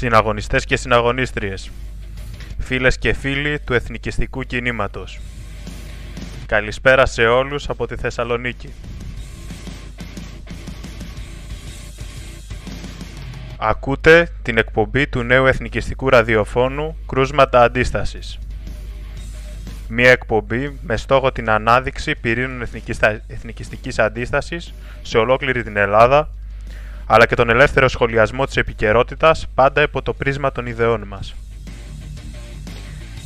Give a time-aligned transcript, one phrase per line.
[0.00, 1.70] συναγωνιστές και συναγωνίστριες,
[2.58, 5.20] φίλες και φίλοι του εθνικιστικού κινήματος.
[6.46, 8.72] Καλησπέρα σε όλους από τη Θεσσαλονίκη.
[13.58, 18.38] Ακούτε την εκπομπή του νέου εθνικιστικού ραδιοφώνου «Κρούσματα Αντίστασης».
[19.88, 22.66] Μία εκπομπή με στόχο την ανάδειξη πυρήνων
[23.26, 26.30] εθνικιστικής αντίστασης σε ολόκληρη την Ελλάδα
[27.12, 31.34] αλλά και τον ελεύθερο σχολιασμό της επικαιρότητας πάντα υπό το πρίσμα των ιδεών μας.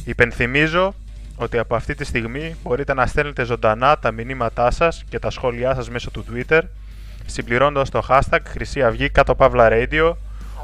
[0.04, 0.94] Υπενθυμίζω
[1.36, 5.74] ότι από αυτή τη στιγμή μπορείτε να στέλνετε ζωντανά τα μηνύματά σας και τα σχόλιά
[5.74, 6.60] σας μέσω του Twitter
[7.26, 10.12] συμπληρώνοντας το hashtag Χρυσή Αυγή κάτω Παύλα Radio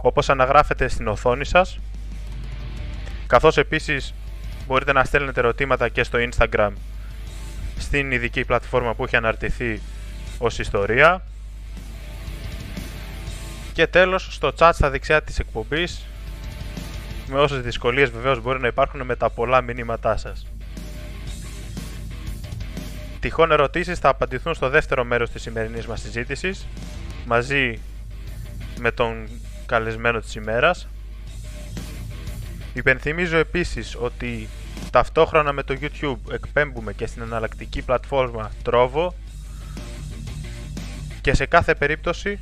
[0.03, 1.79] όπως αναγράφετε στην οθόνη σας
[3.27, 4.15] καθώς επίσης
[4.67, 6.71] μπορείτε να στέλνετε ερωτήματα και στο Instagram
[7.79, 9.81] στην ειδική πλατφόρμα που έχει αναρτηθεί
[10.39, 11.23] ως ιστορία
[13.80, 16.06] και τέλος, στο chat στα δεξιά της εκπομπής,
[17.26, 20.46] με όσες δυσκολίες βεβαίως μπορεί να υπάρχουν με τα πολλά μηνύματά σας.
[23.20, 26.66] Τυχόν ερωτήσεις θα απαντηθούν στο δεύτερο μέρος της σημερινής μας συζήτησης,
[27.26, 27.80] μαζί
[28.78, 29.28] με τον
[29.66, 30.88] καλεσμένο της ημέρας.
[32.72, 34.49] Υπενθυμίζω επίσης ότι
[34.90, 39.08] ταυτόχρονα με το YouTube εκπέμπουμε και στην εναλλακτική πλατφόρμα Trovo
[41.20, 42.40] και σε κάθε περίπτωση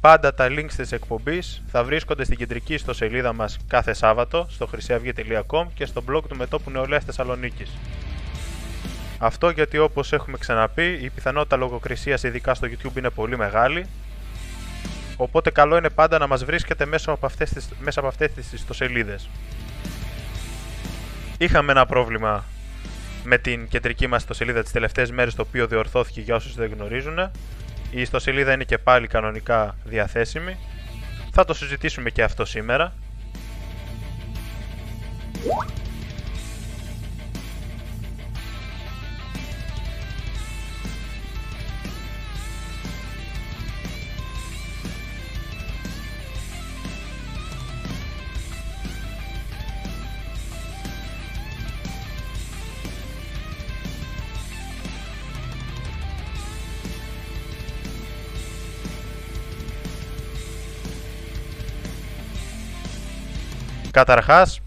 [0.00, 5.66] Πάντα τα links της εκπομπής θα βρίσκονται στην κεντρική ιστοσελίδα μας κάθε Σάββατο στο χρυσιαυγή.com
[5.74, 7.70] και στο blog του Μετόπου Νεολαίας Θεσσαλονίκης.
[9.18, 13.86] Αυτό γιατί όπως έχουμε ξαναπεί η πιθανότητα λογοκρισίας ειδικά στο YouTube είναι πολύ μεγάλη
[15.16, 18.52] οπότε καλό είναι πάντα να μας βρίσκετε μέσα από αυτές τις, μέσα από αυτές τις
[18.52, 19.28] ιστοσελίδες.
[21.38, 22.44] Είχαμε ένα πρόβλημα
[23.24, 27.30] με την κεντρική μας ιστοσελίδα τις τελευταίες μέρες το οποίο διορθώθηκε για όσους δεν γνωρίζουν
[27.90, 30.56] η ιστοσελίδα είναι και πάλι κανονικά διαθέσιμη.
[31.32, 32.92] Θα το συζητήσουμε και αυτό σήμερα.
[63.98, 64.60] Καταρχάς,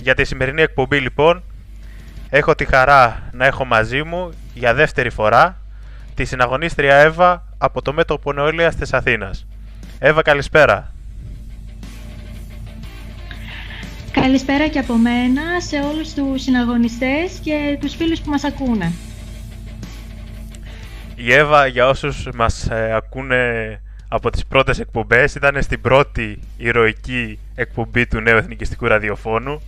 [0.00, 1.42] για τη σημερινή εκπομπή λοιπόν,
[2.30, 5.56] έχω τη χαρά να έχω μαζί μου για δεύτερη φορά
[6.14, 9.46] τη συναγωνίστρια Εύα από το μέτωπο νεολαίας της Αθήνας.
[9.98, 10.92] Εύα, καλησπέρα.
[14.10, 18.92] Καλησπέρα και από μένα σε όλους τους συναγωνιστές και τους φίλους που μας ακούνε.
[21.14, 27.38] Η Εύα, για όσους μας ε, ακούνε από τις πρώτες εκπομπές, ήταν στην πρώτη ηρωική
[27.54, 29.62] εκπομπή του νέου εθνικιστικού ραδιοφώνου.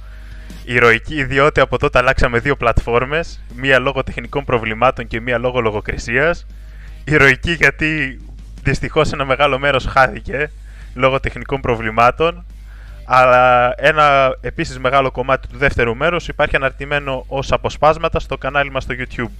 [0.64, 6.46] Ηρωική διότι από τότε αλλάξαμε δύο πλατφόρμες, μία λόγω τεχνικών προβλημάτων και μία λόγω λογοκρισίας.
[7.04, 8.20] Ηρωική γιατί
[8.62, 10.50] δυστυχώς ένα μεγάλο μέρος χάθηκε
[10.94, 12.44] λόγω τεχνικών προβλημάτων.
[13.10, 18.82] Αλλά ένα επίσης μεγάλο κομμάτι του δεύτερου μέρους υπάρχει αναρτημένο ως αποσπάσματα στο κανάλι μας
[18.82, 19.30] στο YouTube.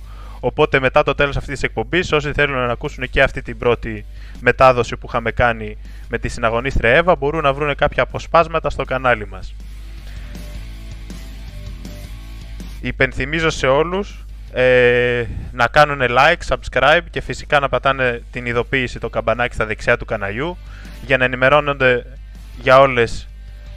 [0.41, 4.05] Οπότε μετά το τέλος αυτής της εκπομπής, όσοι θέλουν να ακούσουν και αυτή την πρώτη
[4.41, 5.77] μετάδοση που είχαμε κάνει
[6.09, 9.55] με τη συναγωνίστρια Εύα, μπορούν να βρουν κάποια αποσπάσματα στο κανάλι μας.
[12.81, 19.09] Υπενθυμίζω σε όλους ε, να κάνουν like, subscribe και φυσικά να πατάνε την ειδοποίηση το
[19.09, 20.57] καμπανάκι στα δεξιά του καναλιού
[21.07, 22.07] για να ενημερώνονται
[22.61, 23.29] για όλες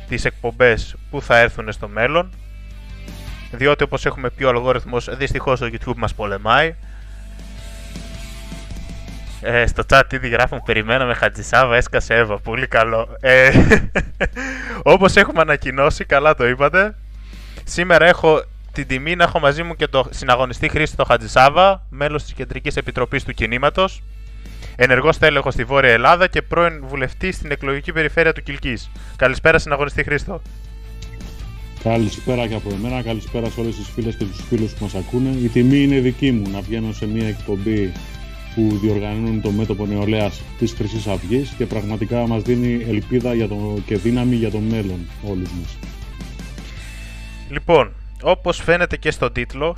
[0.08, 2.32] τις εκπομπές που θα έρθουν στο μέλλον
[3.52, 6.76] διότι όπως έχουμε πει ο αλγόριθμος δυστυχώς το YouTube μας πολεμάει.
[9.42, 13.18] Ε, στο chat ήδη γράφουν περιμέναμε Χατζησάβα, έσκασε Εύα, πολύ καλό.
[13.20, 13.52] Ε,
[14.94, 16.96] όπως έχουμε ανακοινώσει, καλά το είπατε.
[17.64, 22.34] Σήμερα έχω την τιμή να έχω μαζί μου και το συναγωνιστή Χρήστο Χατζησάβα, μέλος της
[22.34, 24.04] Κεντρικής Επιτροπής του Κινήματος,
[24.76, 28.92] ενεργός τέλεχος στη Βόρεια Ελλάδα και πρώην βουλευτής στην εκλογική περιφέρεια του Κιλκής.
[29.16, 30.42] Καλησπέρα συναγωνιστή Χρήστο.
[31.84, 35.30] Καλησπέρα και από εμένα, καλησπέρα σε όλες τις φίλες και τους φίλους που μας ακούνε.
[35.30, 37.92] Η τιμή είναι δική μου να βγαίνω σε μια εκπομπή
[38.56, 43.78] που διοργανώνουν το μέτωπο νεολαίας της Χρυσής Αυγής και πραγματικά μας δίνει ελπίδα για το,
[43.86, 45.78] και δύναμη για το μέλλον όλους μας.
[47.50, 49.78] Λοιπόν, όπως φαίνεται και στον τίτλο,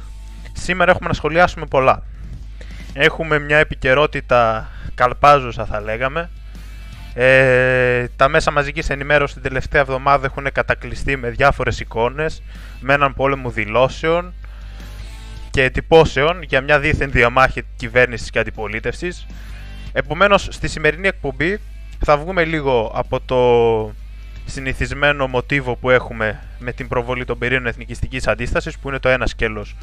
[0.54, 2.04] σήμερα έχουμε να σχολιάσουμε πολλά.
[2.94, 6.30] Έχουμε μια επικαιρότητα καλπάζουσα θα λέγαμε,
[7.14, 12.42] ε, τα μέσα μαζικής ενημέρωσης την τελευταία εβδομάδα έχουν κατακλειστεί με διάφορες εικόνες,
[12.80, 14.34] με έναν πόλεμο δηλώσεων
[15.50, 19.26] και εντυπώσεων για μια δίθεν διαμάχη κυβέρνησης και αντιπολίτευσης.
[19.94, 21.60] Επομένως, στη σημερινή εκπομπή
[22.06, 23.94] θα βγούμε λίγο από το
[24.46, 29.28] συνηθισμένο μοτίβο που έχουμε με την προβολή των περίων εθνικιστικής αντίστασης που είναι το ένα
[29.28, 29.76] σκέλος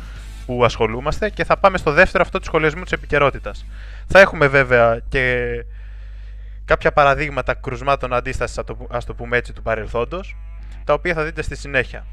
[0.47, 3.67] που ασχολούμαστε και θα πάμε στο δεύτερο αυτό του σχολιασμού της επικαιρότητας.
[4.07, 5.47] Θα έχουμε βέβαια και
[6.71, 8.59] κάποια παραδείγματα κρουσμάτων αντίστασης,
[8.91, 10.37] ας το πούμε έτσι, του παρελθόντος,
[10.85, 12.07] τα οποία θα δείτε στη συνέχεια.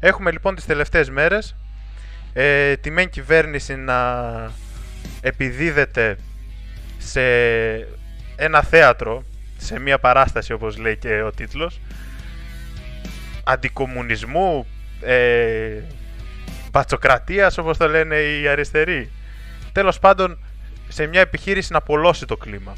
[0.00, 1.56] Έχουμε λοιπόν τις τελευταίες μέρες
[2.32, 3.96] ε, τη μεν κυβέρνηση να
[5.20, 6.18] επιδίδεται
[6.98, 7.22] σε
[8.36, 9.24] ένα θέατρο,
[9.56, 11.80] σε μια παράσταση όπως λέει και ο τίτλος,
[13.44, 14.66] αντικομουνισμού,
[15.00, 15.82] ε,
[16.70, 19.10] πατσοκρατίας όπως το λένε οι αριστεροί.
[19.72, 20.38] Τέλος πάντων
[20.88, 22.74] σε μια επιχείρηση να απολώσει το κλίμα.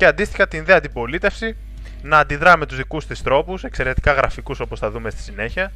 [0.00, 1.56] Και αντίστοιχα την δε αντιπολίτευση
[2.02, 5.72] να αντιδρά με τους δικούς της τρόπους, εξαιρετικά γραφικούς όπως θα δούμε στη συνέχεια,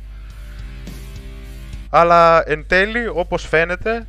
[1.91, 4.07] αλλά εν τέλει, όπως φαίνεται,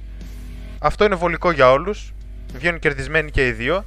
[0.79, 2.13] αυτό είναι βολικό για όλους,
[2.53, 3.85] βγαίνουν κερδισμένοι και οι δύο.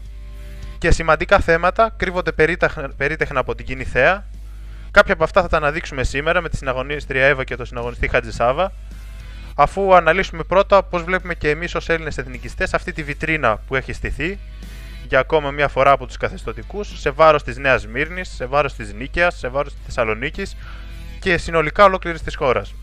[0.78, 2.32] Και σημαντικά θέματα κρύβονται
[2.96, 4.24] περίτεχνα από την κοινή θέα.
[4.90, 8.72] Κάποια από αυτά θα τα αναδείξουμε σήμερα με τη συναγωνίστρια Εύα και τον συναγωνιστή Χατζησάβα,
[9.54, 13.92] αφού αναλύσουμε πρώτα πώς βλέπουμε και εμείς ως Έλληνες εθνικιστές αυτή τη βιτρίνα που έχει
[13.92, 14.38] στηθεί
[15.08, 18.94] για ακόμα μια φορά από τους καθεστωτικούς σε βάρος της Νέας Μύρνης, σε βάρος της
[18.94, 20.56] Νίκαιας, σε βάρος της Θεσσαλονίκης
[21.20, 22.74] και συνολικά ολόκληρης της χώρας.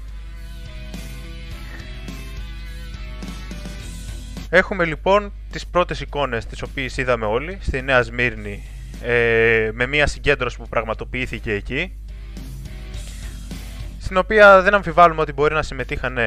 [4.49, 8.63] Έχουμε λοιπόν τις πρώτες εικόνες τις οποίες είδαμε όλοι στη Νέα Σμύρνη
[9.01, 11.95] ε, με μια συγκέντρωση που πραγματοποιήθηκε εκεί
[13.99, 16.17] στην οποία δεν αμφιβάλλουμε ότι μπορεί να συμμετείχαν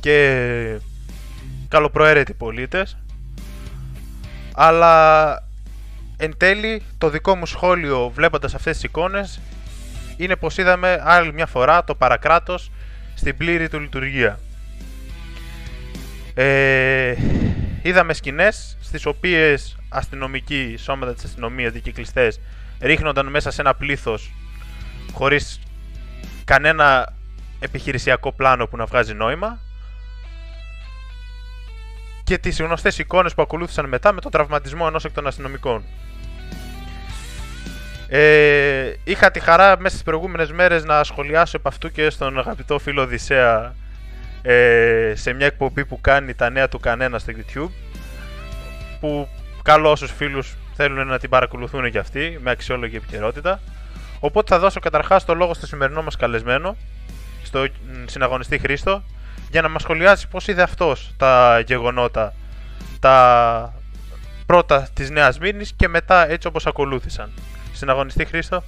[0.00, 0.78] και
[1.68, 2.96] καλοπροαίρετοι πολίτες
[4.58, 5.34] αλλά
[6.16, 9.40] εν τέλει το δικό μου σχόλιο βλέποντας αυτές τις εικόνες
[10.16, 12.70] είναι πως είδαμε άλλη μια φορά το παρακράτος
[13.14, 14.38] στην πλήρη του λειτουργία.
[16.34, 17.14] Ε,
[17.82, 22.40] είδαμε σκηνές στις οποίες αστυνομικοί, σώματα της αστυνομίας, δικυκλιστές
[22.80, 24.32] ρίχνονταν μέσα σε ένα πλήθος
[25.12, 25.60] χωρίς
[26.44, 27.14] κανένα
[27.60, 29.58] επιχειρησιακό πλάνο που να βγάζει νόημα
[32.26, 35.84] και τις γνωστές εικόνες που ακολούθησαν μετά με τον τραυματισμό ενός εκ των αστυνομικών.
[38.08, 42.78] Ε, είχα τη χαρά μέσα στις προηγούμενες μέρες να σχολιάσω επ' αυτού και στον αγαπητό
[42.78, 43.74] φίλο Οδυσσέα
[44.42, 47.70] ε, σε μια εκπομπή που κάνει τα νέα του κανένα στο YouTube
[49.00, 49.28] που
[49.62, 53.60] καλώ όσους φίλους θέλουν να την παρακολουθούν και αυτοί με αξιόλογη επικαιρότητα.
[54.20, 56.76] Οπότε θα δώσω καταρχάς το λόγο στο σημερινό μας καλεσμένο,
[57.42, 57.66] στο
[58.06, 59.02] συναγωνιστή Χρήστο,
[59.56, 62.34] για να μας σχολιάσει πώς είδε αυτός τα γεγονότα,
[63.00, 63.74] τα
[64.46, 67.30] πρώτα της Νέας Μήνης και μετά έτσι όπως ακολούθησαν.
[67.72, 68.62] Συναγωνιστή Χρήστο.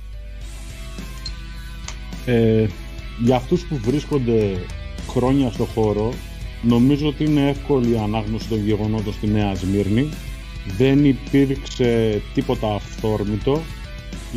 [2.27, 2.67] Ε,
[3.19, 4.67] για αυτούς που βρίσκονται
[5.09, 6.13] χρόνια στο χώρο,
[6.63, 10.09] νομίζω ότι είναι εύκολη η ανάγνωση των γεγονότων στη Νέα Σμύρνη.
[10.77, 13.61] Δεν υπήρξε τίποτα αυθόρμητο.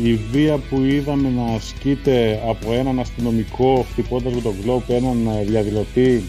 [0.02, 6.24] Η βία που είδαμε να ασκείται από έναν αστυνομικό χτυπώντας με τον γκλόπ έναν διαδηλωτή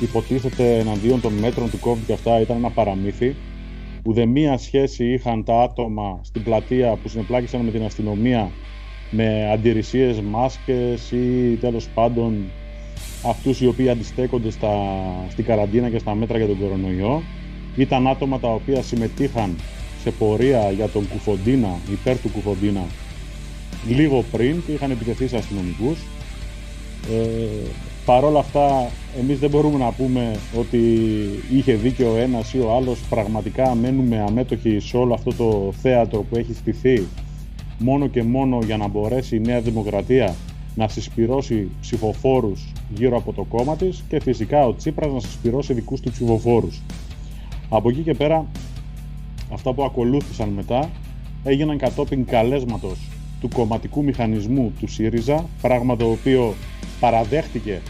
[0.00, 3.36] υποτίθεται εναντίον των μέτρων του COVID και αυτά ήταν ένα παραμύθι.
[4.02, 8.50] Ουδεμία σχέση είχαν τα άτομα στην πλατεία που συνεπλάκησαν με την αστυνομία
[9.10, 12.50] με αντιρρησίες, μάσκες ή τέλος πάντων
[13.26, 14.74] αυτούς οι οποίοι αντιστέκονται στα,
[15.28, 17.22] στην καραντίνα και στα μέτρα για τον κορονοϊό.
[17.76, 19.56] Ήταν άτομα τα οποία συμμετείχαν
[20.02, 22.84] σε πορεία για τον Κουφοντίνα, υπέρ του Κουφοντίνα,
[23.88, 25.98] λίγο πριν και είχαν επιτεθεί σε αστυνομικούς.
[27.10, 27.68] Ε,
[28.08, 30.78] Παρ' όλα αυτά, εμείς δεν μπορούμε να πούμε ότι
[31.52, 33.00] είχε δίκιο ο ένας ή ο άλλος.
[33.08, 37.06] Πραγματικά μένουμε αμέτωχοι σε όλο αυτό το θέατρο που έχει στηθεί
[37.78, 40.34] μόνο και μόνο για να μπορέσει η Νέα Δημοκρατία
[40.74, 46.00] να συσπυρώσει ψηφοφόρους γύρω από το κόμμα της και φυσικά ο Τσίπρας να συσπυρώσει δικούς
[46.00, 46.82] του ψηφοφόρους.
[47.68, 48.46] Από εκεί και πέρα,
[49.52, 50.90] αυτά που ακολούθησαν μετά
[51.44, 52.98] έγιναν κατόπιν καλέσματος
[53.40, 56.54] του κομματικού μηχανισμού του ΣΥΡΙΖΑ, πράγμα το οποίο
[57.00, 57.80] παραδέχτηκε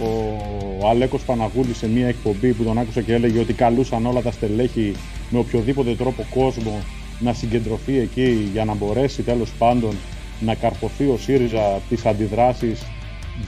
[0.00, 4.30] ο Αλέκος Παναγούλης σε μια εκπομπή που τον άκουσα και έλεγε ότι καλούσαν όλα τα
[4.30, 4.92] στελέχη
[5.30, 6.80] με οποιοδήποτε τρόπο κόσμο
[7.20, 9.96] να συγκεντρωθεί εκεί για να μπορέσει τέλος πάντων
[10.40, 12.82] να καρποθεί ο ΣΥΡΙΖΑ τις αντιδράσεις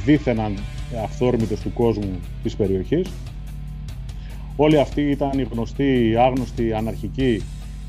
[0.05, 0.41] δίθεν
[1.05, 3.09] αυθόρμητες του κόσμου της περιοχής.
[4.57, 7.43] Όλοι αυτοί ήταν οι γνωστοί, οι άγνωστοι, αναρχικοί,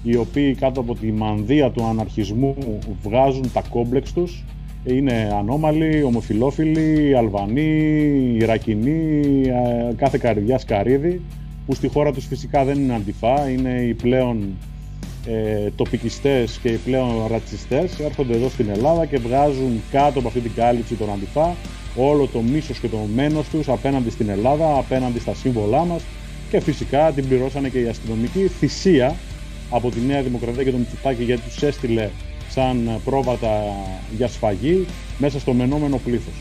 [0.04, 2.56] οι οποίοι κάτω από τη μανδύα του αναρχισμού
[3.04, 4.44] βγάζουν τα κόμπλεξ τους
[4.86, 11.22] είναι ανώμαλοι, ομοφιλόφιλοι, Αλβανοί, Ιρακινοί, ε, κάθε καρδιά σκαρίδι,
[11.66, 14.58] που στη χώρα τους φυσικά δεν είναι αντιφά, είναι οι πλέον
[15.26, 20.40] ε, τοπικιστές και οι πλέον ρατσιστές, έρχονται εδώ στην Ελλάδα και βγάζουν κάτω από αυτή
[20.40, 21.56] την κάλυψη των αντιφά
[21.96, 26.02] όλο το μίσος και το μένος τους απέναντι στην Ελλάδα, απέναντι στα σύμβολά μας.
[26.50, 29.16] Και φυσικά την πληρώσανε και η αστυνομική θυσία
[29.70, 32.10] από τη Νέα Δημοκρατία και τον Μητσοτάκη γιατί τους έστειλε
[32.52, 33.50] σαν πρόβατα
[34.16, 34.86] για σφαγή
[35.18, 36.34] μέσα στο μενόμενο πλήθος.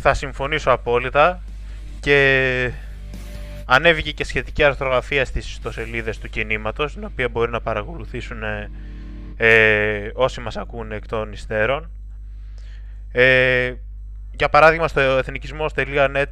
[0.00, 1.42] Θα συμφωνήσω απόλυτα
[2.00, 2.70] και
[3.64, 8.42] ανέβηκε και σχετική αρθρογραφία στις ιστοσελίδες του κινήματος, την οποία μπορεί να παρακολουθήσουν
[9.36, 11.90] ε, όσοι μας ακούνε εκ των υστέρων.
[13.12, 13.72] Ε,
[14.32, 16.26] για παράδειγμα στο εθνικισμός.net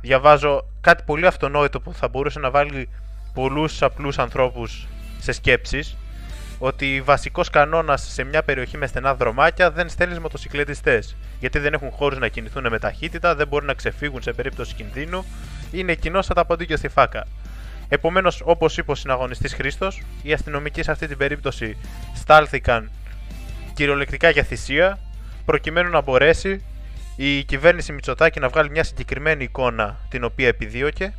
[0.00, 2.88] διαβάζω κάτι πολύ αυτονόητο που θα μπορούσε να βάλει
[3.34, 4.86] πολλούς απλούς ανθρώπους
[5.18, 5.96] σε σκέψεις
[6.58, 11.16] ότι βασικός κανόνας σε μια περιοχή με στενά δρομάκια δεν στέλνεις μοτοσυκλετιστές.
[11.40, 15.24] Γιατί δεν έχουν χώρους να κινηθούν με ταχύτητα, δεν μπορούν να ξεφύγουν σε περίπτωση κινδύνου,
[15.72, 17.26] είναι κοινός σαν τα ποντίκια στη φάκα.
[17.88, 21.76] Επομένως, όπως είπε ο συναγωνιστής Χρήστος, οι αστυνομικοί σε αυτή την περίπτωση
[22.14, 22.90] στάλθηκαν
[23.74, 24.98] κυριολεκτικά για θυσία,
[25.44, 26.64] προκειμένου να μπορέσει
[27.16, 31.14] η κυβέρνηση Μητσοτάκη να βγάλει μια συγκεκριμένη εικόνα την οποία επιδίωκε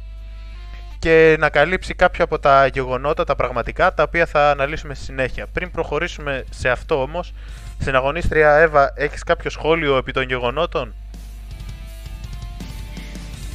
[0.99, 5.47] και να καλύψει κάποια από τα γεγονότα, τα πραγματικά, τα οποία θα αναλύσουμε στη συνέχεια.
[5.53, 7.33] Πριν προχωρήσουμε σε αυτό όμως,
[7.79, 10.93] συναγωνίστρια Εύα, έχεις κάποιο σχόλιο επί των γεγονότων;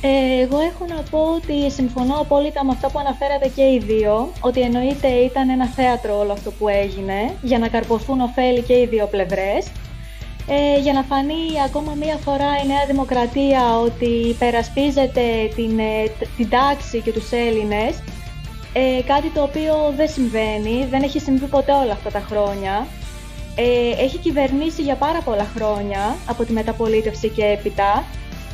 [0.00, 4.32] Ε, εγώ έχω να πω ότι συμφωνώ απόλυτα με αυτό που αναφέρατε και οι δύο,
[4.40, 8.86] ότι εννοείται ήταν ένα θέατρο όλο αυτό που έγινε, για να καρποθούν ωφέλη και οι
[8.86, 9.66] δύο πλευρές.
[10.48, 15.22] Ε, για να φανεί ακόμα μία φορά η Νέα Δημοκρατία ότι υπερασπίζεται
[15.54, 18.02] την, ε, την τάξη και τους Έλληνες,
[18.72, 22.86] ε, κάτι το οποίο δεν συμβαίνει, δεν έχει συμβεί ποτέ όλα αυτά τα χρόνια.
[23.54, 28.04] Ε, έχει κυβερνήσει για πάρα πολλά χρόνια από τη μεταπολίτευση και έπειτα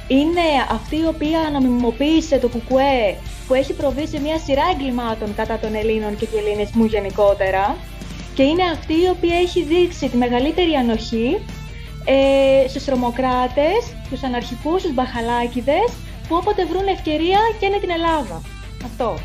[0.09, 5.59] είναι αυτή η οποία αναμιμοποίησε το κουκουέ που έχει προβεί σε μια σειρά εγκλημάτων κατά
[5.59, 7.76] των Ελλήνων και του ελληνισμού γενικότερα
[8.35, 11.38] και είναι αυτή η οποία έχει δείξει τη μεγαλύτερη ανοχή
[12.05, 15.93] ε, στους τρομοκράτες, τους αναρχικούς, στους μπαχαλάκιδες
[16.29, 18.43] που όποτε βρουν ευκαιρία και είναι την Ελλάδα.
[18.85, 19.19] Αυτό.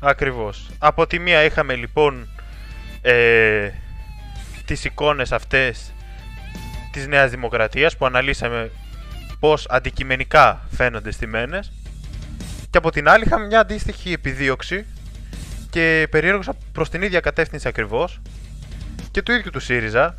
[0.00, 0.70] Ακριβώς.
[0.78, 2.28] Από τη μία είχαμε λοιπόν
[3.02, 3.70] ε,
[4.64, 5.92] τις εικόνες αυτές
[6.92, 8.70] της Νέας Δημοκρατίας που αναλύσαμε
[9.40, 11.72] πώς αντικειμενικά φαίνονται στημένες
[12.70, 14.86] και από την άλλη είχαμε μια αντίστοιχη επιδίωξη
[15.70, 18.20] και περίεργος προς την ίδια κατεύθυνση ακριβώς
[19.10, 20.14] και του ίδιου του ΣΥΡΙΖΑ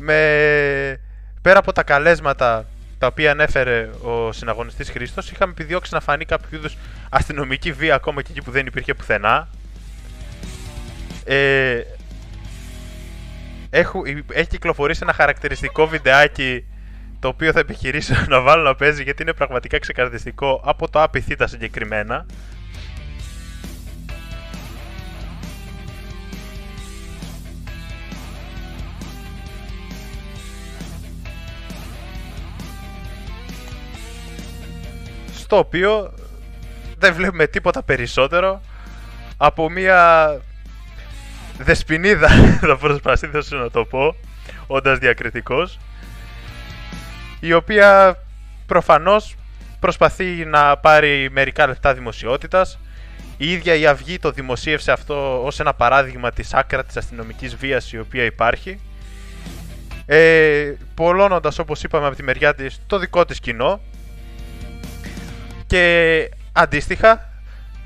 [0.00, 1.00] με
[1.42, 2.66] πέρα από τα καλέσματα
[2.98, 6.76] τα οποία ανέφερε ο συναγωνιστής Χρήστος είχαμε επιδιώξει να φανεί κάποιο είδους
[7.10, 9.48] αστυνομική βία ακόμα και εκεί που δεν υπήρχε πουθενά
[11.24, 11.80] ε,
[13.70, 16.64] έχω, έχει κυκλοφορήσει ένα χαρακτηριστικό βιντεάκι
[17.20, 21.46] το οποίο θα επιχειρήσω να βάλω να παίζει γιατί είναι πραγματικά ξεκαρδιστικό από το απειθήτα
[21.46, 22.26] συγκεκριμένα.
[35.50, 36.12] Στο οποίο
[36.98, 38.60] δεν βλέπουμε τίποτα περισσότερο
[39.36, 40.36] από μια
[41.58, 42.28] δεσποινίδα
[42.60, 44.14] θα προσπαθήσω να το πω
[44.66, 45.78] όντας διακριτικός
[47.40, 48.18] η οποία
[48.66, 49.34] προφανώς
[49.80, 52.78] προσπαθεί να πάρει μερικά λεπτά δημοσιότητας.
[53.36, 57.92] Η ίδια η Αυγή το δημοσίευσε αυτό ως ένα παράδειγμα της άκρας της αστυνομικής βίας
[57.92, 58.80] η οποία υπάρχει.
[60.06, 63.80] Ε, πολλώνοντας όπως είπαμε από τη μεριά της το δικό της κοινό
[65.70, 67.28] και αντίστοιχα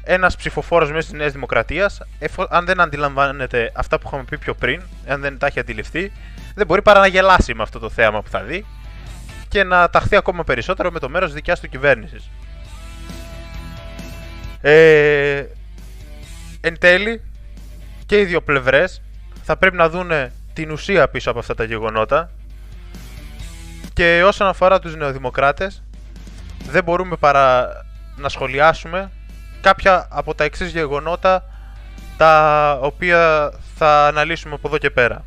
[0.05, 2.01] ένας ψηφοφόρος μέσα τη Νέας Δημοκρατίας,
[2.49, 6.13] αν δεν αντιλαμβάνεται αυτά που είχαμε πει πιο πριν, αν δεν τα έχει αντιληφθεί,
[6.55, 8.67] δεν μπορεί παρά να γελάσει με αυτό το θέαμα που θα δει
[9.49, 12.31] και να ταχθεί ακόμα περισσότερο με το μέρος τη δικιάς του κυβέρνησης.
[14.61, 15.45] Ε,
[16.61, 17.23] εν τέλει,
[18.07, 19.03] και οι δύο πλευρές
[19.43, 22.31] θα πρέπει να δούνε την ουσία πίσω από αυτά τα γεγονότα
[23.93, 25.83] και όσον αφορά τους νεοδημοκράτες
[26.71, 27.69] δεν μπορούμε παρά
[28.17, 29.11] να σχολιάσουμε
[29.61, 31.45] κάποια από τα εξής γεγονότα
[32.17, 35.25] τα οποία θα αναλύσουμε από εδώ και πέρα.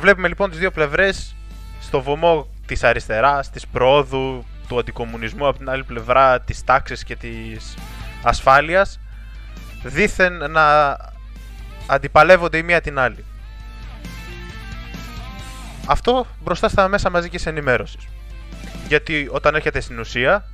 [0.00, 1.34] Βλέπουμε λοιπόν τις δύο πλευρές
[1.80, 7.16] στο βωμό της αριστεράς, της πρόοδου, του αντικομουνισμού από την άλλη πλευρά της τάξης και
[7.16, 7.74] της
[8.22, 9.00] ασφάλειας
[9.82, 10.96] δήθεν να
[11.86, 13.24] αντιπαλεύονται η μία την άλλη.
[15.86, 18.08] Αυτό μπροστά στα μέσα μαζικής ενημέρωσης.
[18.88, 20.44] Γιατί όταν έρχεται στην ουσία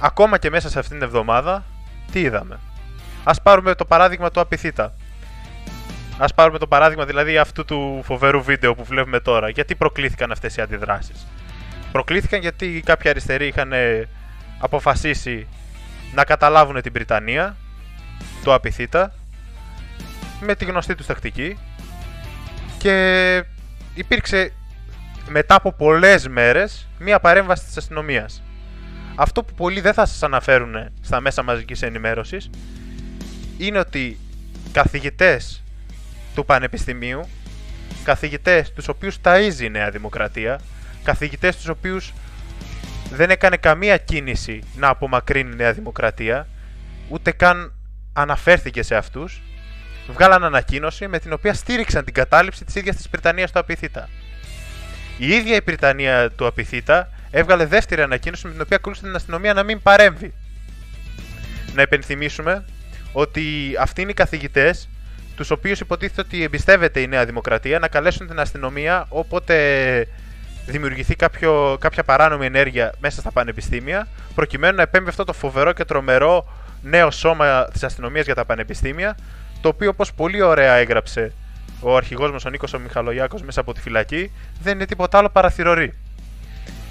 [0.00, 1.64] ακόμα και μέσα σε αυτήν την εβδομάδα,
[2.12, 2.58] τι είδαμε;
[3.24, 4.94] Ας πάρουμε το παράδειγμα του Απιθύτα.
[6.18, 9.48] Ας πάρουμε το παράδειγμα δηλαδή αυτού του φοβερού βίντεο που βλέπουμε τώρα.
[9.48, 11.26] Γιατί προκλήθηκαν αυτές οι αντιδράσεις;
[11.92, 14.08] Προκλήθηκαν γιατί κάποιοι αριστεροί είχαν ε,
[14.58, 15.46] αποφασίσει
[16.14, 17.56] να καταλάβουν την Βρυτανία,
[18.44, 19.14] το Απιθύτα,
[20.40, 21.58] με τη γνωστή τους τακτική
[22.78, 23.44] και
[23.94, 24.52] υπήρξε
[25.28, 28.42] μετά από πολλές μέρες μία παρέμβαση της αστυνομίας
[29.14, 32.50] αυτό που πολλοί δεν θα σας αναφέρουν στα μέσα μαζικής ενημέρωσης
[33.58, 34.18] είναι ότι
[34.72, 35.62] καθηγητές
[36.34, 37.28] του Πανεπιστημίου,
[38.04, 40.60] καθηγητές τους οποίους ταΐζει η Νέα Δημοκρατία,
[41.02, 42.12] καθηγητές τους οποίους
[43.10, 46.46] δεν έκανε καμία κίνηση να απομακρύνει η Νέα Δημοκρατία,
[47.08, 47.72] ούτε καν
[48.12, 49.42] αναφέρθηκε σε αυτούς,
[50.08, 54.08] βγάλαν ανακοίνωση με την οποία στήριξαν την κατάληψη της ίδιας της Βρυτανίας του Απιθύτα.
[55.18, 59.54] Η ίδια η Βρυτανία του Απιθύτα έβγαλε δεύτερη ανακοίνωση με την οποία ακολούθησε την αστυνομία
[59.54, 60.34] να μην παρέμβει.
[61.74, 62.64] Να υπενθυμίσουμε
[63.12, 63.42] ότι
[63.78, 64.88] αυτοί είναι οι καθηγητές,
[65.36, 69.56] τους οποίους υποτίθεται ότι εμπιστεύεται η Νέα Δημοκρατία, να καλέσουν την αστυνομία όποτε
[70.66, 75.84] δημιουργηθεί κάποιο, κάποια παράνομη ενέργεια μέσα στα πανεπιστήμια, προκειμένου να επέμβει αυτό το φοβερό και
[75.84, 76.48] τρομερό
[76.82, 79.16] νέο σώμα της αστυνομίας για τα πανεπιστήμια,
[79.60, 81.32] το οποίο όπως πολύ ωραία έγραψε
[81.84, 84.30] ο αρχηγός μας ο Νίκος ο Μιχαλογιάκος μέσα από τη φυλακή,
[84.62, 85.54] δεν είναι τίποτα άλλο παρά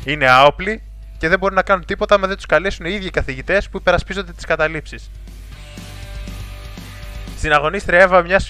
[0.05, 0.81] Είναι άοπλοι
[1.17, 4.31] και δεν μπορούν να κάνουν τίποτα αν δεν τους καλέσουν οι ίδιοι καθηγητές που υπερασπίζονται
[4.31, 5.11] τις καταλήψεις.
[7.37, 8.49] Στην αγωνίστρια Εύα, μιας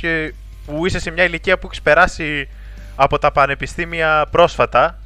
[0.65, 2.49] που είσαι σε μια ηλικία που έχεις περάσει
[2.95, 4.99] από τα πανεπιστήμια πρόσφατα,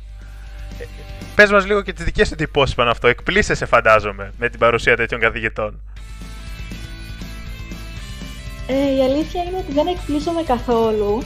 [0.79, 0.83] ε,
[1.35, 3.07] πες μας λίγο και τις δικές σου εντυπώσεις πάνω αυτό.
[3.07, 5.81] Εκπλήσεσαι φαντάζομαι με την παρουσία τέτοιων καθηγητών.
[8.67, 11.21] Ε, η αλήθεια είναι ότι δεν εκπλήσωμαι καθόλου.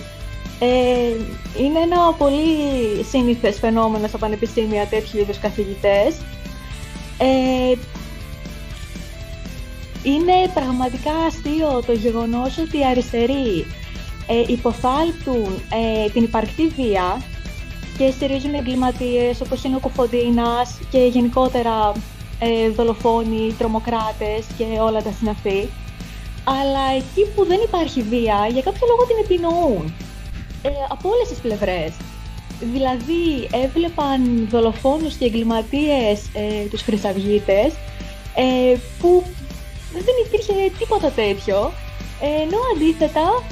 [0.60, 1.16] Ε,
[1.64, 6.16] είναι ένα πολύ σύνηθες φαινόμενο στα πανεπιστήμια τέτοιου είδους καθηγητές.
[7.18, 7.78] Ε,
[10.04, 13.66] είναι πραγματικά αστείο το γεγονός ότι οι αριστεροί
[14.28, 17.22] ε, υποθάλπτουν ε, την υπαρκτή βία
[17.98, 21.92] και στηρίζουν εγκληματίες όπως είναι ο Κοφοντίνας και γενικότερα
[22.40, 25.68] ε, δολοφόνοι, τρομοκράτες και όλα τα συναφή
[26.44, 29.94] αλλά εκεί που δεν υπάρχει βία, για κάποιο λόγο την επινοούν.
[30.62, 31.92] Ε, από όλες τις πλευρές.
[32.74, 37.74] Δηλαδή, έβλεπαν δολοφόνους και εγκληματίες ε, τους χρυσαυγίτες,
[38.36, 39.24] ε, που
[39.94, 41.72] δεν υπήρχε τίποτα τέτοιο,
[42.42, 43.44] ενώ αντίθετα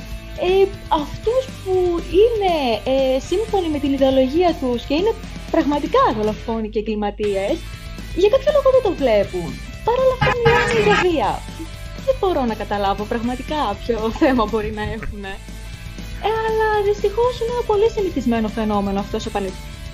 [0.41, 1.75] ε, αυτούς που
[2.19, 2.53] είναι
[2.93, 5.13] ε, σύμφωνοι με την ιδεολογία τους και είναι
[5.51, 7.55] πραγματικά δολοφόνοι και εγκληματίες,
[8.15, 9.49] για κάποιο λόγο δεν το βλέπουν.
[9.85, 11.31] Παρ' όλα αυτά μιλάνε για βία
[12.09, 15.23] δεν μπορώ να καταλάβω πραγματικά ποιο θέμα μπορεί να έχουν.
[15.25, 19.31] Ε, αλλά δυστυχώς είναι ένα πολύ συνηθισμένο φαινόμενο αυτό στο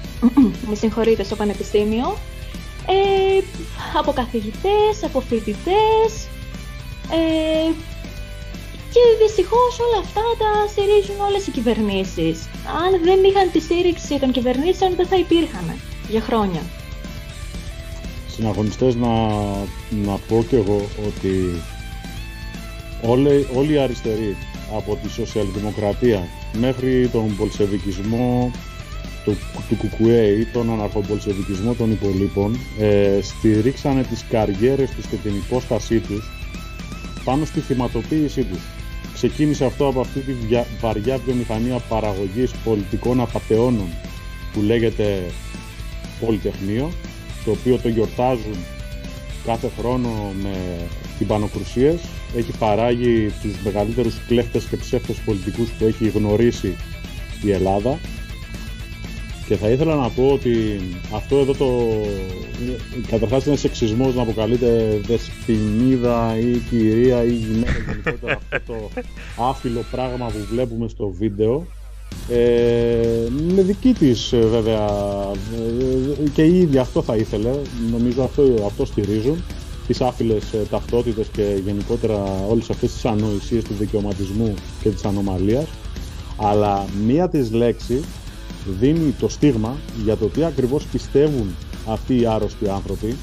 [0.69, 2.17] Με συγχωρείτε, στο πανεπιστήμιο.
[2.87, 3.41] Ε,
[3.99, 6.11] από καθηγητές, από φοιτητές.
[7.11, 7.71] Ε,
[8.93, 12.37] και δυστυχώς όλα αυτά τα στηρίζουν όλες οι κυβερνήσεις.
[12.83, 16.61] Αν δεν είχαν τη στήριξη των κυβερνήσεων, δεν θα υπήρχαν για χρόνια.
[18.27, 19.09] Συναγωνιστές να,
[19.89, 21.61] να πω και εγώ ότι
[23.07, 24.35] όλοι, όλοι οι αριστεροί
[24.75, 26.27] από τη σοσιαλδημοκρατία
[26.59, 28.51] μέχρι τον πολσεβικισμό
[29.23, 29.37] του,
[29.69, 35.99] του Κουκουέ ή τον αναρχοπολσεβικισμό των υπολείπων ε, στηρίξανε τις καριέρες τους και την υπόστασή
[35.99, 36.31] τους
[37.23, 38.61] πάνω στη θυματοποίησή τους.
[39.13, 40.33] Ξεκίνησε αυτό από αυτή τη
[40.81, 43.87] βαριά βιομηχανία παραγωγής πολιτικών απαταιώνων
[44.53, 45.23] που λέγεται
[46.25, 46.91] Πολυτεχνείο,
[47.45, 48.55] το οποίο το γιορτάζουν
[49.45, 50.09] κάθε χρόνο
[50.41, 50.55] με
[51.17, 51.99] τυμπανοκρουσίες
[52.35, 56.75] έχει παράγει τους μεγαλύτερους κλέφτες και ψεύτες πολιτικούς που έχει γνωρίσει
[57.41, 57.99] η Ελλάδα.
[59.47, 60.81] Και θα ήθελα να πω ότι
[61.13, 61.89] αυτό εδώ το...
[63.09, 68.89] Καταρχάς είναι σεξισμός να αποκαλείται δεσποινίδα ή κυρία ή γυναίκα γενικότερα αυτό το
[69.49, 71.65] άφιλο πράγμα που βλέπουμε στο βίντεο.
[72.29, 74.85] Ε, με δική της βέβαια
[76.23, 77.49] ε, και η ίδια αυτό θα ήθελε
[77.91, 79.43] νομίζω αυτό, αυτό στηρίζουν
[79.87, 85.67] τις άφιλες ε, ταυτότητες και γενικότερα όλες αυτές τις ανοησίες του δικαιωματισμού και της ανομαλίας.
[86.37, 88.01] Αλλά μία της λέξη
[88.79, 91.55] δίνει το στίγμα για το τι ακριβώς πιστεύουν
[91.87, 93.15] αυτοί οι άρρωστοι άνθρωποι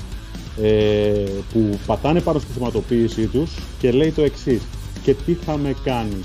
[0.60, 4.62] ε, που πατάνε πάνω στη θυματοποίησή τους και λέει το εξής.
[5.02, 6.24] Και τι θα με κάνει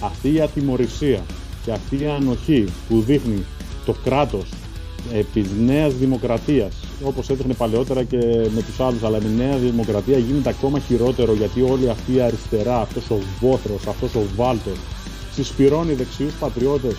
[0.00, 1.22] αυτή η ατιμορρησία
[1.64, 3.44] και αυτή η ανοχή που δείχνει
[3.84, 4.48] το κράτος
[5.12, 8.16] επί νέας δημοκρατίας όπως έδειχνε παλαιότερα και
[8.54, 12.80] με τους άλλους αλλά με νέας δημοκρατίας γίνεται ακόμα χειρότερο γιατί όλη αυτή η αριστερά,
[12.80, 14.78] αυτός ο βόθρος, αυτός ο βάλτος
[15.34, 16.94] συσπηρώνει δεξιούς πατριώτες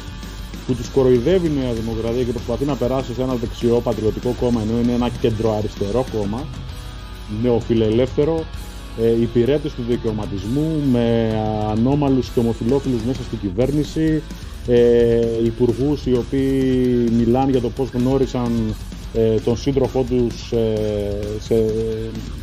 [0.67, 4.61] που τους κοροϊδεύει η Νέα Δημοκρατία και προσπαθεί να περάσει σε ένα δεξιό πατριωτικό κόμμα
[4.61, 6.47] ενώ είναι ένα κεντροαριστερό κόμμα
[7.41, 8.45] νεοφιλελεύθερο
[9.01, 11.29] ε, υπηρέτες του δικαιωματισμού με
[11.69, 14.21] ανώμαλους και ομοφιλόφιλους μέσα στην κυβέρνηση
[14.67, 18.75] ε, υπουργούς οι οποίοι μιλάνε για το πώς γνώρισαν
[19.13, 21.55] ε, τον σύντροφό τους ε, σε,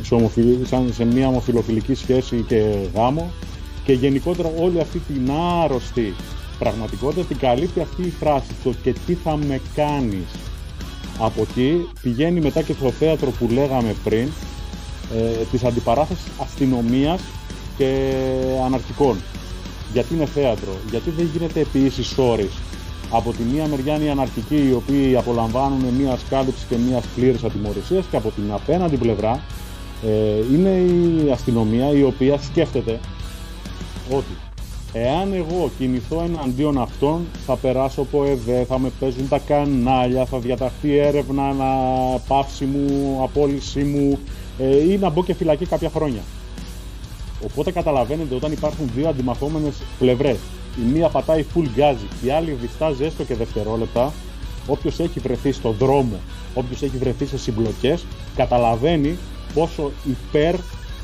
[0.01, 3.31] σε, σε μια ομοφιλοφιλική σχέση και γάμο
[3.83, 5.31] και γενικότερα όλη αυτή την
[5.63, 6.13] άρρωστη
[6.59, 10.27] πραγματικότητα την καλύπτει αυτή η φράση το και τι θα με κάνεις
[11.19, 14.27] Από εκεί πηγαίνει μετά και στο θέατρο που λέγαμε πριν,
[15.15, 17.21] ε, της αντιπαράθεσης αστυνομίας
[17.77, 18.13] και
[18.65, 19.17] αναρχικών.
[19.95, 22.15] Γιατί είναι θέατρο, γιατί δεν γίνεται επί ίσης
[23.09, 27.43] Από τη μία μεριά είναι οι αναρχικοί οι οποίοι απολαμβάνουν μια σκάλυψη και μια πλήρης
[27.43, 29.43] ατιμορρησίας και από την απέναντι πλευρά
[30.05, 32.99] ε, είναι η αστυνομία η οποία σκέφτεται
[34.09, 34.37] ότι
[34.93, 40.39] εάν εγώ κινηθώ εναντίον αυτών θα περάσω από ΕΔΕ, θα με παίζουν τα κανάλια, θα
[40.39, 41.65] διαταχθεί έρευνα, να
[42.27, 44.19] πάυση μου, απόλυση μου
[44.57, 46.21] ε, ή να μπω και φυλακή κάποια χρόνια.
[47.45, 50.37] Οπότε καταλαβαίνετε όταν υπάρχουν δύο αντιμαχόμενες πλευρές,
[50.77, 54.13] η μία πατάει full γκάζι και η άλλη διστάζει έστω και δευτερόλεπτα,
[54.67, 56.19] όποιος έχει βρεθεί στον δρόμο,
[56.53, 58.05] όποιος έχει βρεθεί σε συμπλοκές,
[58.35, 59.17] καταλαβαίνει
[59.53, 60.55] πόσο υπέρ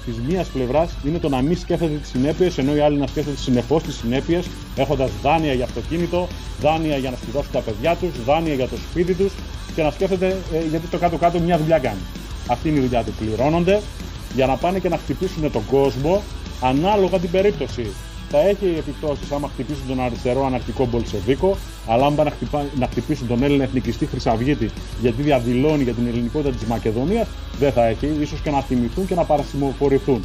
[0.05, 3.37] της μίας πλευράς είναι το να μην σκέφτεται τις συνέπειες, ενώ οι άλλοι να σκέφτονται
[3.37, 6.27] συνεχώ τις συνέπειες, έχοντας δάνεια για αυτοκίνητο,
[6.61, 9.31] δάνεια για να σπουδάσουν τα παιδιά τους, δάνεια για το σπίτι τους
[9.75, 11.99] και να σκέφτεται ε, γιατί το κάτω-κάτω μια δουλειά κάνει.
[12.47, 13.11] Αυτή είναι η δουλειά του.
[13.19, 13.81] Πληρώνονται
[14.35, 16.21] για να πάνε και να χτυπήσουν τον κόσμο
[16.61, 17.85] ανάλογα την περίπτωση
[18.31, 21.55] θα έχει επιπτώσεις άμα χτυπήσουν τον αριστερό αναρχικό Μπολσεβίκο,
[21.87, 22.31] αλλά αν πάνε
[22.79, 24.69] να χτυπήσουν τον Έλληνα εθνικιστή Χρυσαυγίτη
[25.01, 27.27] γιατί διαδηλώνει για την ελληνικότητα της Μακεδονίας,
[27.59, 30.23] δεν θα έχει, ίσως και να θυμηθούν και να παρασημοφορηθούν.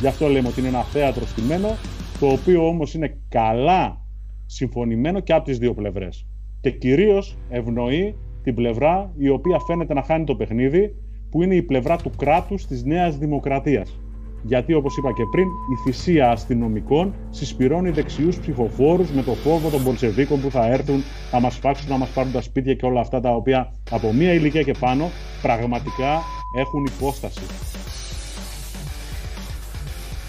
[0.00, 1.76] Γι' αυτό λέμε ότι είναι ένα θέατρο στημένο,
[2.20, 4.00] το οποίο όμως είναι καλά
[4.46, 6.26] συμφωνημένο και από τις δύο πλευρές.
[6.60, 10.94] Και κυρίως ευνοεί την πλευρά η οποία φαίνεται να χάνει το παιχνίδι,
[11.34, 13.98] που είναι η πλευρά του κράτους της Νέας Δημοκρατίας
[14.42, 19.84] γιατί όπως είπα και πριν η θυσία αστυνομικών συσπηρώνει δεξιούς ψηφοφόρους με το φόβο των
[19.84, 23.20] Πολσεβίκων που θα έρθουν να μας φάξουν, να μας πάρουν τα σπίτια και όλα αυτά
[23.20, 25.10] τα οποία από μία ηλικία και πάνω
[25.42, 26.22] πραγματικά
[26.56, 27.42] έχουν υπόσταση.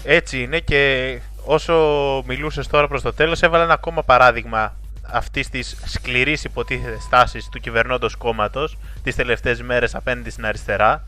[0.04, 1.12] Έτσι είναι και
[1.44, 1.74] όσο
[2.26, 4.76] μιλούσες τώρα προς το τέλος έβαλα ένα ακόμα παράδειγμα
[5.10, 11.04] αυτής της σκληρής υποτίθεται στάσης του κυβερνώντος κόμματος τις τελευταίες μέρες απέναντι στην αριστερά,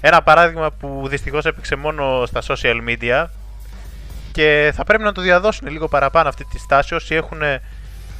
[0.00, 3.26] ένα παράδειγμα που δυστυχώς έπαιξε μόνο στα social media
[4.32, 7.40] και θα πρέπει να το διαδώσουν λίγο παραπάνω αυτή τη στάση όσοι έχουν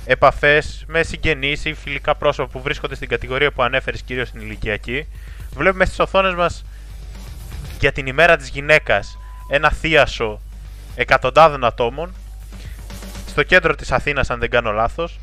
[0.05, 5.07] επαφές με συγγενείς ή φιλικά πρόσωπα που βρίσκονται στην κατηγορία που ανέφερες, κυρίως στην ηλικιακή.
[5.55, 6.65] Βλέπουμε στις οθόνες μας
[7.81, 10.41] για την ημέρα της γυναίκας ένα θίασο
[10.95, 12.15] εκατοντάδων ατόμων
[13.33, 15.21] στο κέντρο της Αθήνας, αν δεν κάνω λάθος,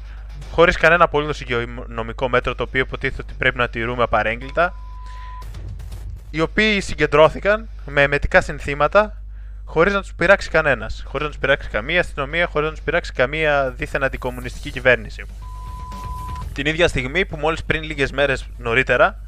[0.52, 4.74] χωρίς κανένα απολύτως υγειονομικό μέτρο το οποίο υποτίθεται ότι πρέπει να τηρούμε απαρέγκλητα
[6.30, 9.22] οι οποίοι συγκεντρώθηκαν με εμετικά συνθήματα
[9.65, 11.04] χωρίς να τους πειράξει κανένας.
[11.08, 15.26] Χωρίς να τους πειράξει καμία αστυνομία, χωρίς να τους πειράξει καμία δίθεν αντικομουνιστική κυβέρνηση.
[16.54, 19.19] Την ίδια στιγμή που μόλις πριν λίγες μέρες νωρίτερα,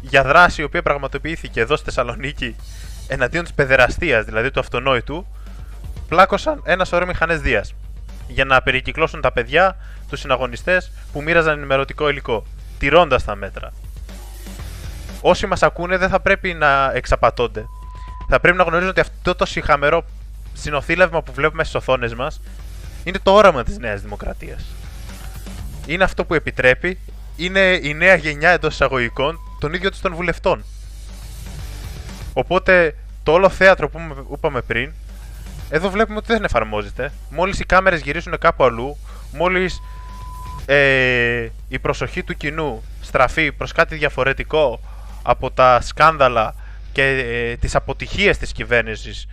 [0.00, 2.56] για δράση η οποία πραγματοποιήθηκε εδώ στη Θεσσαλονίκη
[3.08, 5.26] εναντίον της παιδεραστίας, δηλαδή του αυτονόητου,
[6.08, 7.74] πλάκωσαν ένας σωρό μηχανέ Δίας
[8.28, 9.76] για να περικυκλώσουν τα παιδιά,
[10.08, 12.46] τους συναγωνιστές που μοίραζαν ενημερωτικό υλικό,
[12.78, 13.72] τηρώντας τα μέτρα
[15.28, 17.66] όσοι μας ακούνε δεν θα πρέπει να εξαπατώνται.
[18.28, 20.04] Θα πρέπει να γνωρίζουν ότι αυτό το συχαμερό
[20.52, 22.40] συνοθήλευμα που βλέπουμε στις οθόνες μας
[23.04, 24.64] είναι το όραμα της Νέας Δημοκρατίας.
[25.86, 26.98] Είναι αυτό που επιτρέπει,
[27.36, 30.64] είναι η νέα γενιά εντός εισαγωγικών των ίδιων των βουλευτών.
[32.32, 34.00] Οπότε το όλο θέατρο που
[34.32, 34.92] είπαμε πριν,
[35.70, 37.12] εδώ βλέπουμε ότι δεν εφαρμόζεται.
[37.30, 38.96] Μόλις οι κάμερες γυρίσουν κάπου αλλού,
[39.32, 39.80] μόλις
[40.66, 44.80] ε, η προσοχή του κοινού στραφεί προς κάτι διαφορετικό
[45.22, 46.54] από τα σκάνδαλα
[46.92, 49.26] και ε, τις αποτυχίες της κυβέρνησης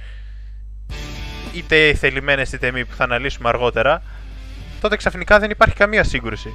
[1.54, 4.02] είτε θελημένες είτε μη που θα αναλύσουμε αργότερα
[4.84, 6.54] τότε ξαφνικά δεν υπάρχει καμία σύγκρουση.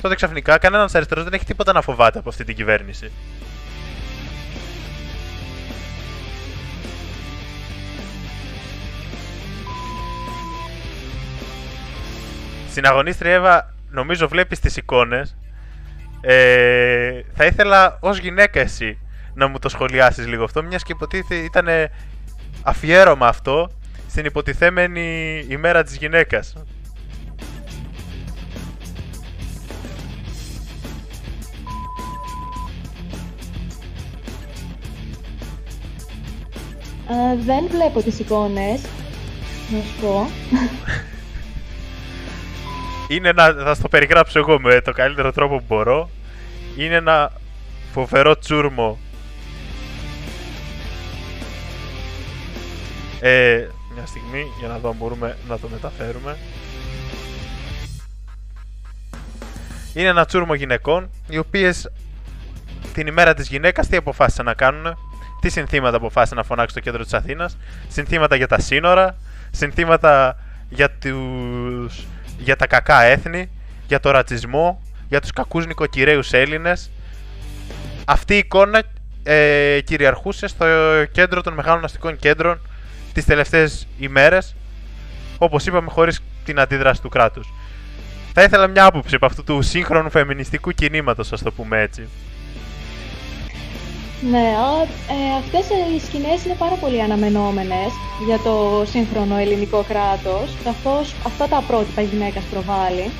[0.00, 3.10] Τότε ξαφνικά κανένας αριστερός δεν έχει τίποτα να φοβάται από αυτή την κυβέρνηση.
[12.74, 15.36] Στην αγωνίστρια Εύα νομίζω βλέπεις τις εικόνες
[16.20, 18.98] ε, θα ήθελα ως γυναίκα εσύ
[19.34, 21.66] να μου το σχολιάσεις λίγο αυτό, μιας και υποτίθεται ήταν
[22.62, 23.70] αφιέρωμα αυτό
[24.08, 26.54] στην υποτιθέμενη ημέρα της γυναίκας.
[37.44, 38.82] δεν βλέπω τις εικόνες,
[39.70, 40.26] να σου πω.
[43.08, 46.10] είναι ένα, θα στο περιγράψω εγώ με το καλύτερο τρόπο που μπορώ.
[46.76, 47.32] Είναι ένα
[47.92, 48.98] φοβερό τσούρμο.
[53.20, 56.36] Ε, μια στιγμή για να δω αν μπορούμε να το μεταφέρουμε.
[59.94, 61.90] Είναι ένα τσούρμο γυναικών, οι οποίες
[62.94, 64.96] την ημέρα της γυναίκας τι αποφάσισαν να κάνουν,
[65.40, 67.56] τι συνθήματα αποφάσισαν να φωνάξουν στο κέντρο της Αθήνας,
[67.88, 69.16] συνθήματα για τα σύνορα,
[69.50, 70.36] συνθήματα
[70.68, 72.06] για τους
[72.38, 73.50] για τα κακά έθνη,
[73.86, 76.90] για το ρατσισμό, για τους κακούς νοικοκυρέους Έλληνες,
[78.04, 78.82] αυτή η εικόνα
[79.22, 80.66] ε, κυριαρχούσε στο
[81.12, 82.60] κέντρο των μεγάλων αστικών κέντρων
[83.12, 84.54] τις τελευταίες ημέρες,
[85.38, 87.52] όπως είπαμε χωρίς την αντίδραση του κράτους.
[88.32, 92.08] Θα ήθελα μια άποψη από αυτού του σύγχρονου φεμινιστικού κινήματος, ας το πούμε έτσι.
[94.30, 94.48] Ναι,
[95.06, 97.92] ε, αυτές οι σκηνές είναι πάρα πολύ αναμενόμενες
[98.26, 103.12] για το σύγχρονο ελληνικό κράτος, καθώς αυτά τα πρότυπα γυναίκας προβάλλει.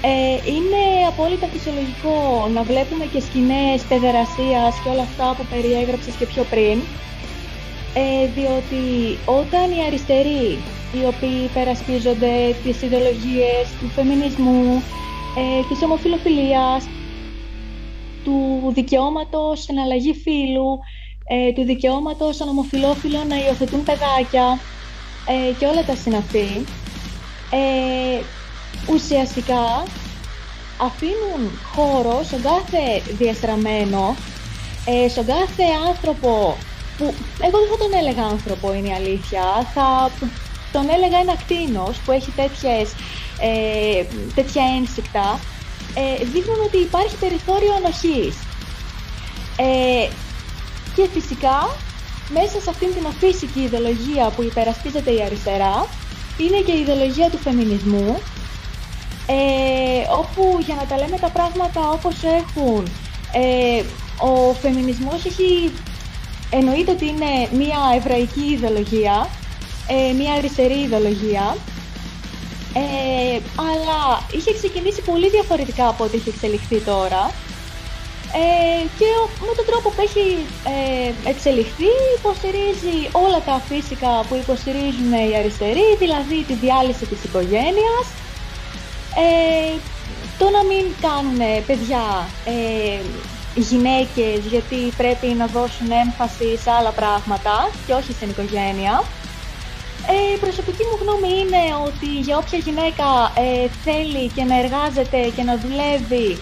[0.00, 6.26] Ε, είναι απόλυτα φυσιολογικό να βλέπουμε και σκηνές παιδερασίας και όλα αυτά που περιέγραψες και
[6.26, 6.82] πιο πριν,
[7.92, 8.82] ε, διότι
[9.24, 14.84] όταν οι αριστεροί, οι οποίοι υπερασπίζονται τις ιδεολογίες του φεμινισμού,
[15.34, 16.88] ε, της ομοφιλοφιλίας,
[18.24, 20.78] του δικαιώματος στην αλλαγή φύλου,
[21.26, 24.58] ε, του δικαιώματος των ομοφιλόφιλων να υιοθετούν παιδάκια
[25.28, 26.64] ε, και όλα τα συναφή,
[27.50, 28.20] ε,
[28.92, 29.84] ουσιαστικά
[30.78, 34.14] αφήνουν χώρο στον κάθε διαστραμμένο,
[34.84, 36.56] ε, στον κάθε άνθρωπο
[36.98, 39.42] που εγώ δεν θα τον έλεγα άνθρωπο είναι η αλήθεια,
[39.74, 40.10] θα
[40.72, 42.94] τον έλεγα ένα κτίνος που έχει τέτοιες,
[43.40, 45.40] ε, τέτοια ένστικτα,
[45.94, 48.36] ε, δείχνουν ότι υπάρχει περιθώριο ανοχής.
[49.56, 50.08] Ε,
[50.94, 51.76] και φυσικά
[52.28, 55.86] μέσα σε αυτήν την αφύσικη ιδεολογία που υπερασπίζεται η αριστερά
[56.38, 58.18] είναι και η ιδεολογία του φεμινισμού
[59.26, 59.34] ε,
[60.18, 62.88] όπου για να τα λέμε τα πράγματα όπως έχουν,
[63.32, 63.82] ε,
[64.18, 65.72] ο φεμινισμός έχει,
[66.50, 69.28] εννοείται ότι είναι μια εβραϊκή ιδεολογία,
[69.88, 71.56] ε, μια αριστερή ιδεολογία,
[72.74, 73.98] ε, αλλά
[74.36, 77.30] είχε ξεκινήσει πολύ διαφορετικά από ό,τι έχει εξελιχθεί τώρα.
[78.36, 79.10] Ε, και
[79.40, 80.26] με τον τρόπο που έχει
[80.74, 88.06] ε, εξελιχθεί υποστηρίζει όλα τα φύσικα που υποστηρίζουν οι αριστεροί, δηλαδή τη διάλυση της οικογένειας,
[89.24, 89.78] ε,
[90.38, 93.00] το να μην κάνουν παιδιά ε,
[93.54, 99.04] γυναίκες γιατί πρέπει να δώσουν έμφαση σε άλλα πράγματα και όχι στην οικογένεια.
[100.12, 103.08] Ε, η προσωπική μου γνώμη είναι ότι για όποια γυναίκα
[103.44, 106.38] ε, θέλει και να εργάζεται και να δουλεύει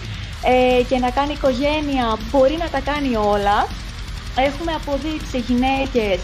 [0.53, 3.67] ε, και να κάνει οικογένεια μπορεί να τα κάνει όλα.
[4.47, 6.19] Έχουμε αποδείξει γυναίκες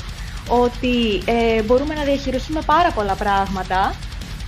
[0.64, 3.96] ότι ε, μπορούμε να διαχειριστούμε πάρα πολλά πράγματα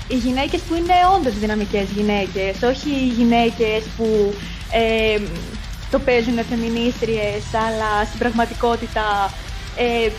[0.08, 4.34] οι γυναίκες που είναι όντως δυναμικές γυναίκες, όχι οι γυναίκες που
[4.72, 5.20] ε,
[5.92, 9.34] το παίζουν φεμινίστριες, αλλά στην πραγματικότητα
[9.76, 10.10] ε,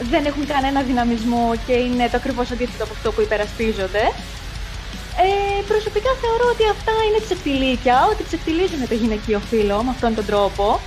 [0.00, 4.04] δεν έχουν κανένα δυναμισμό και είναι το ακριβώς αντίθετο από αυτό που υπερασπίζονται.
[5.26, 10.24] Ε, προσωπικά θεωρώ ότι αυτά είναι ξεφτιλίκια, ότι ξεφτιλίζουν το γυναικείο φύλλο με αυτόν τον
[10.30, 10.80] τρόπο.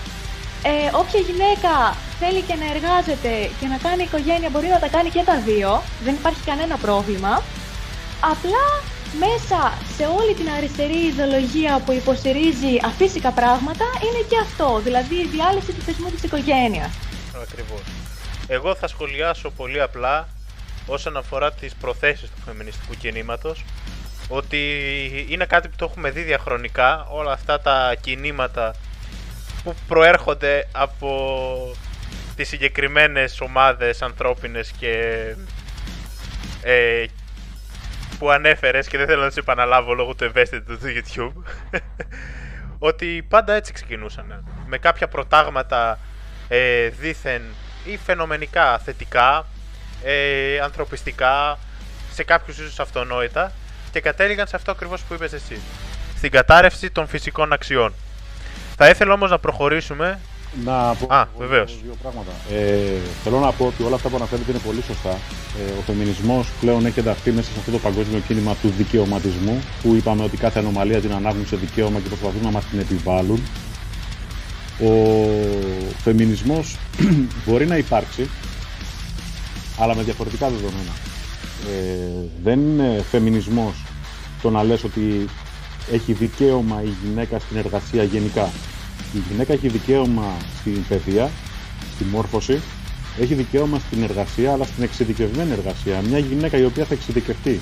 [0.63, 1.73] Ε, όποια γυναίκα
[2.19, 5.81] θέλει και να εργάζεται και να κάνει οικογένεια μπορεί να τα κάνει και τα δύο,
[6.05, 7.33] δεν υπάρχει κανένα πρόβλημα.
[8.33, 8.65] Απλά
[9.23, 9.59] μέσα
[9.97, 15.71] σε όλη την αριστερή ιδεολογία που υποστηρίζει αφύσικα πράγματα είναι και αυτό, δηλαδή η διάλυση
[15.75, 16.91] του θεσμού της οικογένειας.
[17.43, 18.00] Ακριβώς.
[18.53, 20.27] Εγώ θα σχολιάσω πολύ απλά
[20.85, 23.63] όσον αφορά τις προθέσεις του φεμινιστικού κινήματος
[24.27, 28.75] ότι είναι κάτι που το έχουμε δει διαχρονικά όλα αυτά τα κινήματα
[29.63, 31.75] που προέρχονται από
[32.35, 35.23] τις συγκεκριμένες ομάδες ανθρώπινες και
[36.61, 37.05] ε,
[38.19, 41.43] που ανέφερες και δεν θέλω να σε επαναλάβω λόγω του ευαίσθητου του YouTube
[42.89, 44.43] ότι πάντα έτσι ξεκινούσαν.
[44.67, 45.99] Με κάποια προτάγματα
[46.47, 47.41] ε, δήθεν
[47.85, 49.45] ή φαινομενικά θετικά,
[50.03, 51.57] ε, ανθρωπιστικά,
[52.13, 53.51] σε κάποιους ίσως αυτονόητα
[53.91, 55.59] και κατέληγαν σε αυτό ακριβώς που είπες εσύ.
[56.17, 57.93] Στην κατάρρευση των φυσικών αξιών.
[58.75, 60.19] Θα ήθελα όμως να προχωρήσουμε
[60.65, 61.77] να πω Α, βεβαίως.
[61.83, 62.31] δύο πράγματα.
[62.51, 65.09] Ε, θέλω να πω ότι όλα αυτά που αναφέρετε είναι πολύ σωστά.
[65.09, 69.95] Ε, ο φεμινισμός πλέον έχει ενταχθεί μέσα σε αυτό το παγκόσμιο κίνημα του δικαιωματισμού, που
[69.95, 73.43] είπαμε ότι κάθε ανομαλία την ανάγνουν σε δικαίωμα και προσπαθούν να μας την επιβάλλουν.
[74.83, 74.93] Ο
[76.03, 76.77] φεμινισμός
[77.45, 78.29] μπορεί να υπάρξει,
[79.79, 80.91] αλλά με διαφορετικά δεδομένα.
[81.69, 83.73] Ε, δεν είναι φεμινισμός
[84.41, 85.25] το να λες ότι
[85.91, 88.49] έχει δικαίωμα η γυναίκα στην εργασία γενικά
[89.13, 91.29] η γυναίκα έχει δικαίωμα στην παιδεία,
[91.95, 92.61] στη μόρφωση,
[93.19, 96.01] έχει δικαίωμα στην εργασία, αλλά στην εξειδικευμένη εργασία.
[96.01, 97.59] Μια γυναίκα η οποία θα εξειδικευτεί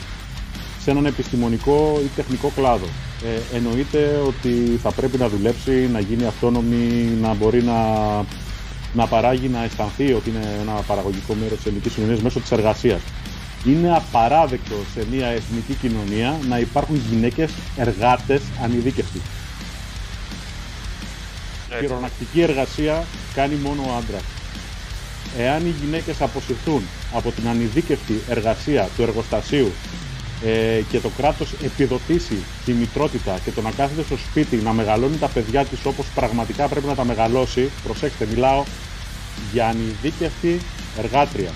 [0.90, 2.86] σε έναν επιστημονικό ή τεχνικό κλάδο.
[3.24, 7.80] Ε, εννοείται ότι θα πρέπει να δουλέψει, να γίνει αυτόνομη, να μπορεί να,
[8.94, 13.02] να παράγει, να αισθανθεί ότι είναι ένα παραγωγικό μέρος της ελληνικής κοινωνίας μέσω της εργασίας.
[13.66, 19.22] Είναι απαράδεκτο σε μια εθνική κοινωνία να υπάρχουν γυναίκες εργάτες ανειδίκευτοι.
[21.80, 24.24] Χειρονακτική εργασία κάνει μόνο ο άντρας.
[25.38, 26.82] Εάν οι γυναίκες αποσυρθούν
[27.14, 29.72] από την ανειδίκευτη εργασία του εργοστασίου
[30.46, 35.18] ε, και το κράτος επιδοτήσει τη μητρότητα και το να κάθεται στο σπίτι να μεγαλώνει
[35.18, 38.64] τα παιδιά της όπως πραγματικά πρέπει να τα μεγαλώσει, προσέξτε, μιλάω
[39.54, 40.60] για ανειδίκευτη
[40.98, 41.52] εργάτρια.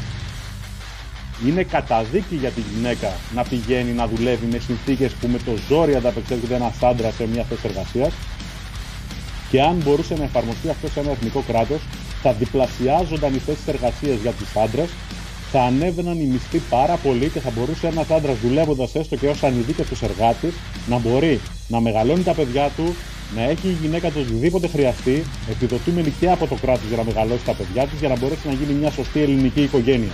[1.46, 5.96] Είναι καταδίκη για τη γυναίκα να πηγαίνει να δουλεύει με συνθήκες που με το ζόρι
[5.96, 8.14] ανταπεξέρχεται ένας άντρας σε μια θέση εργασίας.
[9.50, 11.82] Και αν μπορούσε να εφαρμοστεί αυτό σε ένα εθνικό κράτος,
[12.22, 14.90] θα διπλασιάζονταν οι θέσεις εργασίας για του άντρες
[15.54, 19.43] θα ανέβαιναν οι μισθοί πάρα πολύ και θα μπορούσε ένας άντρας δουλεύοντας έστω και ως
[19.43, 20.54] ανειδίκευτο εργάτη
[20.88, 22.95] να μπορεί να μεγαλώνει τα παιδιά του,
[23.36, 27.45] να έχει η γυναίκα του οτιδήποτε χρειαστεί, επιδοτούμενη και από το κράτος για να μεγαλώσει
[27.45, 30.12] τα παιδιά της, για να μπορέσει να γίνει μια σωστή ελληνική οικογένεια.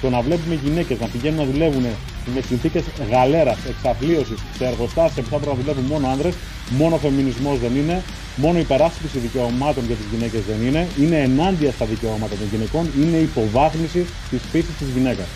[0.00, 1.86] Το να βλέπουμε γυναίκες να πηγαίνουν να δουλεύουν
[2.34, 6.34] με συνθήκες γαλέρας, εξαθλίωσης, σε εργοστάσια που θα πρέπει να δουλεύουν μόνο άνδρες,
[6.70, 8.02] μόνο φεμινισμός δεν είναι,
[8.36, 13.16] μόνο υπεράσπιση δικαιωμάτων για τις γυναίκες δεν είναι, είναι ενάντια στα δικαιώματα των γυναικών, είναι
[13.16, 15.26] υποβάθμιση της φύσης της γυναίκας.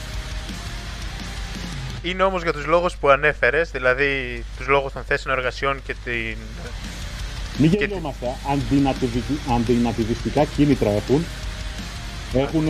[2.02, 6.36] Είναι όμως για τους λόγους που ανέφερες, δηλαδή τους λόγους των θέσεων εργασιών και την.
[7.58, 8.26] Μην γελιόμαστε.
[9.54, 11.24] Αντινατιβιστικά κίνητρα έχουν.
[12.32, 12.66] Έχουν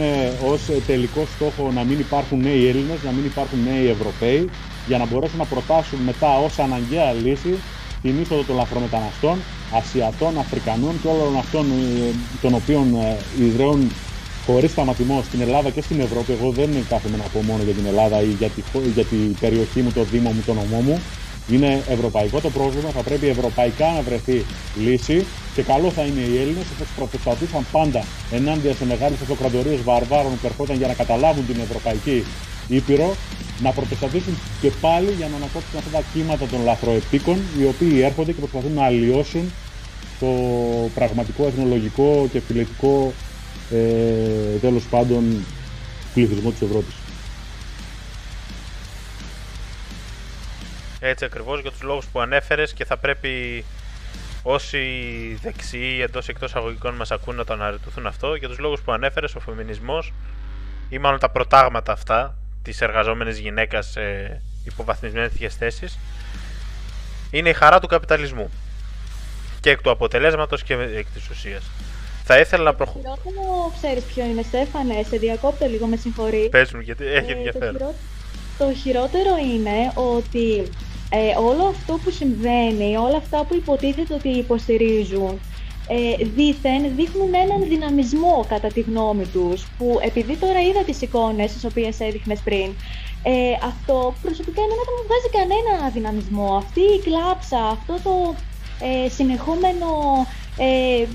[0.52, 4.50] ως τελικό στόχο να μην υπάρχουν νέοι Έλληνες, να μην υπάρχουν νέοι Ευρωπαίοι,
[4.86, 7.54] για να μπορέσουν να προτάσουν μετά ως αναγκαία λύση
[8.02, 9.38] την είσοδο των λαθρομεταναστών,
[9.72, 13.92] Ασιατών, Αφρικανών και όλων αυτών ε, των οποίων ε, ιδρύουν
[14.46, 16.32] χωρίς σταματημό στην Ελλάδα και στην Ευρώπη.
[16.32, 18.62] Εγώ δεν κάθομαι να πω μόνο για την Ελλάδα ή για, τη,
[18.94, 21.00] για την περιοχή μου, το Δήμο μου, το νομό μου.
[21.52, 24.44] Είναι ευρωπαϊκό το πρόβλημα, θα πρέπει ευρωπαϊκά να βρεθεί
[24.84, 25.24] λύση
[25.54, 30.46] και καλό θα είναι οι Έλληνες όπως προτεστατούσαν πάντα ενάντια σε μεγάλε αυτοκρατορίες βαρβάρων που
[30.46, 32.24] ερχόταν για να καταλάβουν την Ευρωπαϊκή
[32.68, 33.14] Ήπειρο
[33.62, 38.32] να προτεστατήσουν και πάλι για να ανακόψουν αυτά τα κύματα των λαθροεπίκων οι οποίοι έρχονται
[38.32, 39.52] και προσπαθούν να αλλοιώσουν
[40.20, 40.26] το
[40.94, 43.12] πραγματικό εθνολογικό και φιλετικό
[43.70, 45.44] ε, τέλος πάντων
[46.14, 46.94] πληθυσμό της Ευρώπης.
[51.00, 53.64] Έτσι ακριβώς για τους λόγους που ανέφερες και θα πρέπει
[54.42, 54.78] όσοι
[55.42, 59.34] δεξιοί εντός εκτός αγωγικών μας ακούν να το αναρριτηθούν αυτό για τους λόγους που ανέφερες
[59.34, 60.12] ο φεμινισμός
[60.88, 64.00] ή μάλλον τα προτάγματα αυτά της εργαζόμενης γυναίκας σε
[64.64, 65.98] υποβαθμισμένες θέσεις
[67.30, 68.50] είναι η χαρά του καπιταλισμού
[69.60, 71.70] και εκ του αποτελέσματος και εκ της ουσίας.
[72.24, 73.08] Θα ήθελα να προχωρήσω.
[73.08, 76.48] Το χειρότερο, ξέρεις ποιο είναι, Στέφανε, σε διακόπτω λίγο, με συγχωρεί.
[76.50, 77.78] Πες μου, γιατί έχει ε, ενδιαφέρον.
[77.78, 77.94] το,
[78.58, 80.70] το χειρότερο είναι ότι
[81.10, 85.40] ε, όλο αυτό που συμβαίνει, όλα αυτά που υποτίθεται ότι υποστηρίζουν,
[85.88, 91.52] ε, δήθεν δείχνουν έναν δυναμισμό κατά τη γνώμη τους, που επειδή τώρα είδα τις εικόνες
[91.52, 92.74] τις οποίες έδειχνες πριν,
[93.22, 96.56] ε, αυτό προσωπικά εμένα δεν μου βγάζει κανένα δυναμισμό.
[96.56, 98.34] Αυτή η κλάψα, αυτό το
[98.80, 99.88] ε, συνεχόμενο
[100.56, 101.06] ε,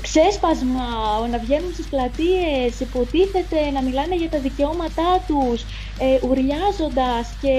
[0.00, 0.88] ξέσπασμα,
[1.30, 5.62] να βγαίνουν στις πλατείες, υποτίθεται να μιλάνε για τα δικαιώματά τους,
[5.98, 7.54] ε, ουρλιάζοντας και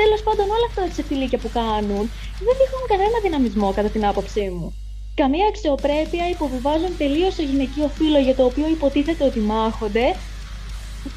[0.00, 2.04] τέλος πάντων όλα αυτά τα τσεφιλίκια που κάνουν,
[2.46, 4.74] δεν δείχνουν κανένα δυναμισμό κατά την άποψή μου
[5.20, 10.06] καμία αξιοπρέπεια, υποβιβάζουν τελείως το γυναικείο φύλλο για το οποίο υποτίθεται ότι μάχονται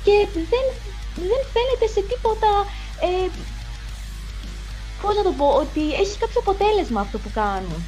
[0.04, 0.66] και δεν,
[1.16, 2.52] δεν φαίνεται σε τίποτα.
[3.08, 3.30] Ε,
[5.02, 7.82] πώς να το πω, ότι έχει κάποιο αποτέλεσμα αυτό που κάνουν.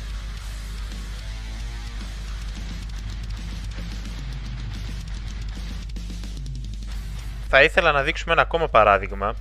[7.54, 9.36] Θα ήθελα να δείξουμε ένα ακόμα παράδειγμα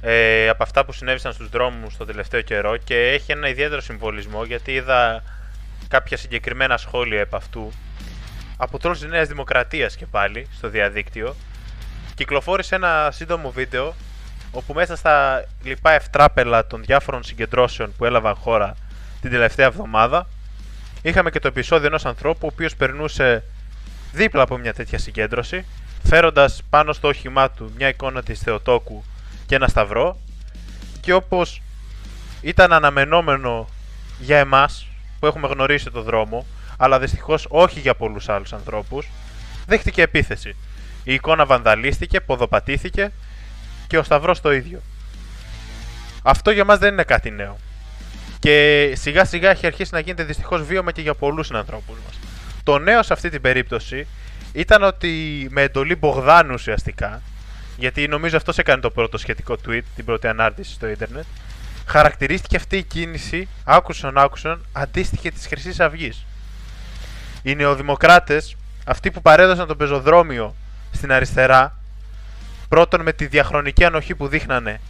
[0.00, 4.44] ε, από αυτά που συνέβησαν στους δρόμους το τελευταίο καιρό και έχει ένα ιδιαίτερο συμβολισμό
[4.44, 5.22] γιατί είδα
[5.88, 7.72] κάποια συγκεκριμένα σχόλια επ' αυτού
[8.56, 11.36] από τρόλους της Νέας Δημοκρατίας και πάλι στο διαδίκτυο.
[12.14, 13.94] Κυκλοφόρησε ένα σύντομο βίντεο
[14.50, 18.76] όπου μέσα στα λοιπά ευτράπελα των διάφορων συγκεντρώσεων που έλαβαν χώρα
[19.20, 20.28] την τελευταία εβδομάδα
[21.02, 23.42] είχαμε και το επεισόδιο ενός ανθρώπου ο οποίος περνούσε
[24.12, 25.64] δίπλα από μια τέτοια συγκέντρωση
[26.04, 29.04] φέροντας πάνω στο όχημά του μια εικόνα της Θεοτόκου
[29.46, 30.16] και ένα σταυρό
[31.00, 31.62] και όπως
[32.40, 33.68] ήταν αναμενόμενο
[34.18, 34.86] για εμάς
[35.18, 36.46] που έχουμε γνωρίσει το δρόμο,
[36.76, 39.08] αλλά δυστυχώς όχι για πολλούς άλλους ανθρώπους,
[39.66, 40.56] δέχτηκε επίθεση.
[41.04, 43.12] Η εικόνα βανδαλίστηκε, ποδοπατήθηκε
[43.86, 44.80] και ο Σταυρός το ίδιο.
[46.22, 47.58] Αυτό για μας δεν είναι κάτι νέο.
[48.38, 52.18] Και σιγά σιγά έχει αρχίσει να γίνεται δυστυχώς βίωμα και για πολλούς ανθρώπου μας.
[52.62, 54.06] Το νέο σε αυτή την περίπτωση
[54.54, 57.22] ήταν ότι με εντολή Μπογδάνου ουσιαστικά,
[57.76, 61.24] γιατί νομίζω αυτός έκανε το πρώτο σχετικό tweet, την πρώτη ανάρτηση στο ίντερνετ,
[61.86, 66.24] χαρακτηρίστηκε αυτή η κίνηση, άκουσαν άκουσαν, αντίστοιχη της Χρυσής Αυγής.
[67.42, 70.54] Οι νεοδημοκράτες, αυτοί που παρέδωσαν το πεζοδρόμιο
[70.92, 71.78] στην αριστερά,
[72.68, 74.80] πρώτον με τη διαχρονική ανοχή που δείχνανε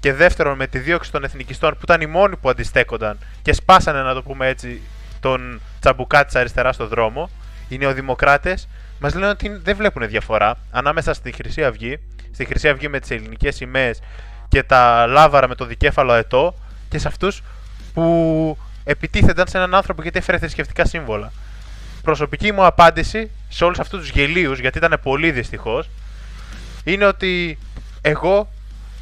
[0.00, 4.02] και δεύτερον με τη δίωξη των εθνικιστών που ήταν οι μόνοι που αντιστέκονταν και σπάσανε,
[4.02, 4.80] να το πούμε έτσι,
[5.20, 7.30] τον τσαμπουκά της αριστεράς στο δρόμο,
[7.68, 8.68] οι νεοδημοκράτες
[9.00, 11.98] μας λένε ότι δεν βλέπουν διαφορά ανάμεσα στη Χρυσή Αυγή,
[12.32, 14.00] στη Χρυσή Αυγή με τις ελληνικές σημαίες
[14.48, 16.54] και τα λάβαρα με το δικέφαλο αετό
[16.88, 17.42] και σε αυτούς
[17.94, 21.32] που επιτίθενταν σε έναν άνθρωπο γιατί έφερε θρησκευτικά σύμβολα.
[22.02, 25.88] Προσωπική μου απάντηση σε όλους αυτούς τους γελίους, γιατί ήταν πολύ δυστυχώς,
[26.84, 27.58] είναι ότι
[28.00, 28.48] εγώ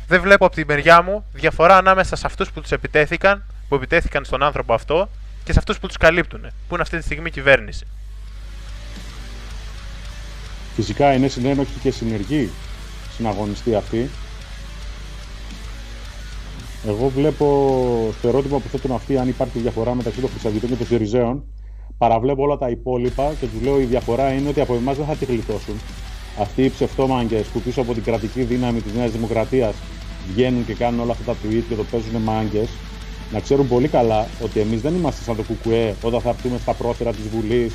[0.07, 4.25] δεν βλέπω από τη μεριά μου διαφορά ανάμεσα σε αυτούς που τους επιτέθηκαν, που επιτέθηκαν
[4.25, 5.09] στον άνθρωπο αυτό
[5.45, 7.87] και σε αυτούς που τους καλύπτουν, που είναι αυτή τη στιγμή κυβέρνηση.
[10.79, 12.51] Φυσικά είναι συνένοχοι και συνεργοί
[13.17, 14.11] συναγωνιστή αυτή.
[16.87, 17.47] Εγώ βλέπω
[18.19, 21.45] στο ερώτημα που θέτουν αυτοί αν υπάρχει διαφορά μεταξύ των Χρυσαυγητών και των Συριζέων.
[21.99, 25.17] Παραβλέπω όλα τα υπόλοιπα και τους λέω η διαφορά είναι ότι από εμάς δεν θα
[25.17, 25.81] τη γλιτώσουν.
[26.39, 29.75] Αυτοί οι ψευτόμαγκες που πίσω από την κρατική δύναμη της Νέας Δημοκρατίας
[30.33, 32.69] βγαίνουν και κάνουν όλα αυτά τα tweet και το παίζουν μάγκες,
[33.33, 36.75] να ξέρουν πολύ καλά ότι εμείς δεν είμαστε σαν το Κουκουέ όταν θα έρθουμε στα
[36.75, 37.75] πρόθυρα της Βουλής,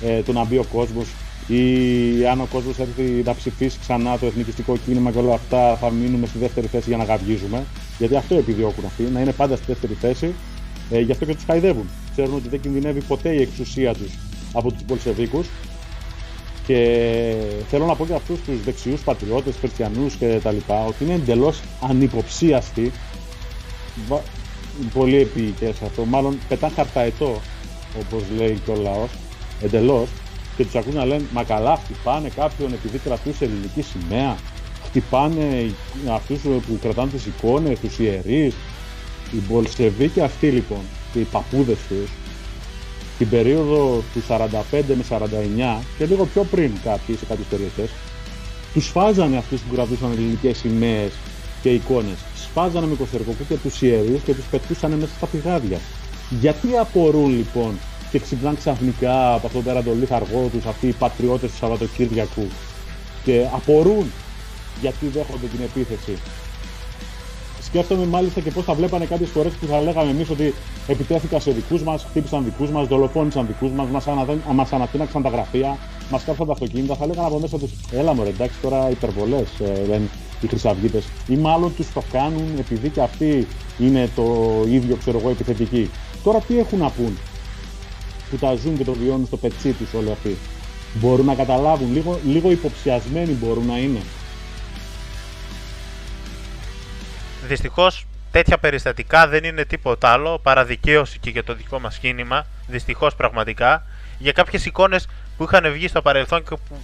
[0.00, 1.14] ε, το να μπει ο κόσμος
[1.50, 5.90] ή αν ο κόσμος έρθει να ψηφίσει ξανά το εθνικιστικό κίνημα και όλα αυτά, θα
[5.90, 7.64] μείνουμε στη δεύτερη θέση για να γαυγίζουμε.
[7.98, 10.34] Γιατί αυτό επιδιώκουν αυτοί, να είναι πάντα στη δεύτερη θέση.
[10.90, 11.88] Ε, γι' αυτό και τους χαϊδεύουν.
[12.12, 14.12] Ξέρουν ότι δεν κινδυνεύει ποτέ η εξουσία τους
[14.52, 15.46] από τους Πολσεβίκους.
[16.66, 17.34] Και
[17.68, 20.56] θέλω να πω και αυτούς τους δεξιούς πατριώτες, χριστιανούς κτλ.
[20.86, 22.92] ότι είναι εντελώς ανυποψίαστοι.
[24.94, 26.04] Πολύ επίοικες αυτό.
[26.04, 27.40] Μάλλον πετά χαρταετό,
[28.00, 29.10] όπως λέει και ο λαός.
[29.62, 30.08] Εντελώς
[30.60, 34.36] και τους ακούν να λένε Μα καλά, χτυπάνε κάποιον επειδή κρατούσε ελληνική σημαία.
[34.84, 35.72] Χτυπάνε
[36.10, 38.54] αυτούς που κρατάνε τι εικόνες, τους ιερείς.
[39.32, 40.80] Οι Μπολσεβίκοι αυτοί λοιπόν
[41.12, 42.10] και οι παππούδες τους
[43.18, 47.90] την περίοδο του 45 με 49 και λίγο πιο πριν κάποιοι σε κάποιες περιοχές,
[48.72, 51.12] τους φάζανε αυτούς που κρατούσαν ελληνικές σημαίες
[51.62, 52.18] και εικόνες.
[52.34, 55.78] Σφάζανε με κοστερκοκού και τους ιερείς και τους πετούσαν μέσα στα πηγάδια.
[56.40, 57.78] Γιατί απορούν λοιπόν
[58.10, 62.46] και ξυπνάνε ξαφνικά από αυτόν τον το αργό τους αυτοί οι πατριώτες του Σαββατοκύριακου
[63.24, 64.12] και απορούν
[64.80, 66.18] γιατί δέχονται την επίθεση.
[67.62, 70.54] Σκέφτομαι μάλιστα και πώς θα βλέπανε κάποιες φορές που θα λέγαμε εμείς ότι
[70.86, 74.06] επιτέθηκαν σε δικούς μας, χτύπησαν δικούς μας, δολοφόνησαν δικούς μας,
[74.54, 75.76] μας ανατείναξαν τα γραφεία,
[76.10, 76.94] μας κάψαν τα αυτοκίνητα.
[76.94, 80.08] Θα λέγανε από μέσα τους, έλα μου εντάξει τώρα υπερβολές, ε, λένε
[80.40, 81.04] οι Χρυσαυγίτες.
[81.28, 83.46] Ή μάλλον τους το κάνουν επειδή και αυτοί
[83.78, 84.24] είναι το
[84.68, 85.90] ίδιο, ξέρω εγώ, επιθετικοί.
[86.24, 87.18] Τώρα τι έχουν να πούν
[88.30, 90.36] που τα ζουν και το βιώνουν στο πετσί τους όλοι αυτοί.
[90.94, 94.00] Μπορούν να καταλάβουν, λίγο, λίγο υποψιασμένοι μπορούν να είναι.
[97.46, 102.46] Δυστυχώς τέτοια περιστατικά δεν είναι τίποτα άλλο παρά δικαίωση και για το δικό μας κίνημα,
[102.66, 103.86] δυστυχώς πραγματικά,
[104.18, 106.76] για κάποιες εικόνες που είχαν βγει στο παρελθόν και που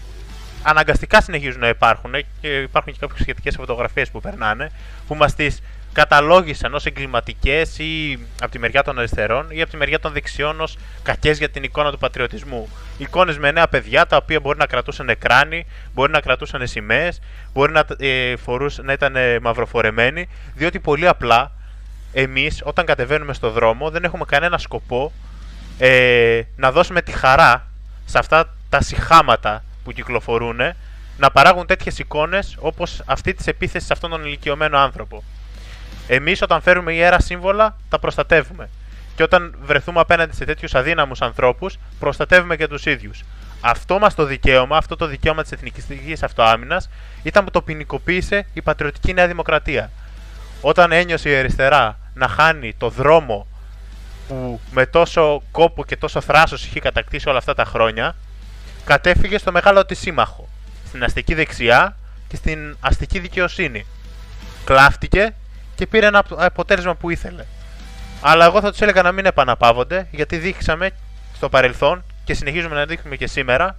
[0.62, 4.70] αναγκαστικά συνεχίζουν να υπάρχουν και υπάρχουν και κάποιες σχετικές φωτογραφίες που περνάνε,
[5.06, 5.62] που μας τις
[5.96, 10.60] καταλόγησαν ως εγκληματικές ή από τη μεριά των αριστερών ή από τη μεριά των δεξιών
[10.60, 12.68] ως κακές για την εικόνα του πατριωτισμού.
[12.98, 17.20] Εικόνες με νέα παιδιά τα οποία μπορεί να κρατούσαν εκράνη, μπορεί να κρατούσαν σημαίες,
[17.52, 18.34] μπορεί να, ε,
[18.82, 21.52] να ήταν ε, μαυροφορεμένοι, διότι πολύ απλά
[22.12, 25.12] εμείς όταν κατεβαίνουμε στο δρόμο δεν έχουμε κανένα σκοπό
[25.78, 27.66] ε, να δώσουμε τη χαρά
[28.04, 30.60] σε αυτά τα συχάματα που κυκλοφορούν
[31.16, 35.22] να παράγουν τέτοιες εικόνες όπως αυτή της επίθεσης σε αυτόν τον ηλικιωμένο άνθρωπο.
[36.06, 38.68] Εμείς όταν φέρουμε ιερά σύμβολα, τα προστατεύουμε.
[39.16, 43.24] Και όταν βρεθούμε απέναντι σε τέτοιους αδύναμους ανθρώπους, προστατεύουμε και τους ίδιους.
[43.60, 46.88] Αυτό μας το δικαίωμα, αυτό το δικαίωμα της εθνικιστικής αυτοάμυνας,
[47.22, 49.90] ήταν που το ποινικοποίησε η πατριωτική Νέα Δημοκρατία.
[50.60, 53.46] Όταν ένιωσε η αριστερά να χάνει το δρόμο
[54.28, 58.14] που με τόσο κόπο και τόσο θράσος είχε κατακτήσει όλα αυτά τα χρόνια,
[58.84, 60.48] κατέφυγε στο μεγάλο της σύμμαχο,
[60.86, 61.96] στην αστική δεξιά
[62.28, 63.86] και στην αστική δικαιοσύνη.
[64.64, 65.34] Κλάφτηκε
[65.76, 67.44] και πήρε ένα αποτέλεσμα που ήθελε.
[68.20, 70.90] Αλλά εγώ θα τους έλεγα να μην επαναπαύονται, γιατί δείξαμε
[71.34, 73.76] στο παρελθόν και συνεχίζουμε να δείχνουμε και σήμερα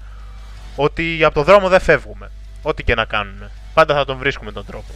[0.75, 2.31] ότι από το δρόμο δεν φεύγουμε.
[2.61, 3.51] Ό,τι και να κάνουμε.
[3.73, 4.93] Πάντα θα τον βρίσκουμε τον τρόπο.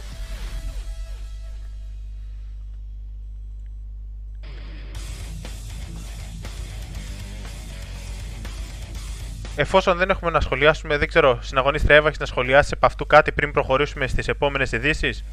[9.56, 13.52] Εφόσον δεν έχουμε να σχολιάσουμε, δεν ξέρω, συναγωνίστρια Εύα, να σχολιάσεις από αυτού κάτι πριν
[13.52, 15.24] προχωρήσουμε στις επόμενες ειδήσεις;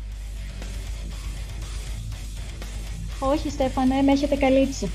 [3.19, 4.91] Όχι, Στέφανε, με έχετε καλύψει.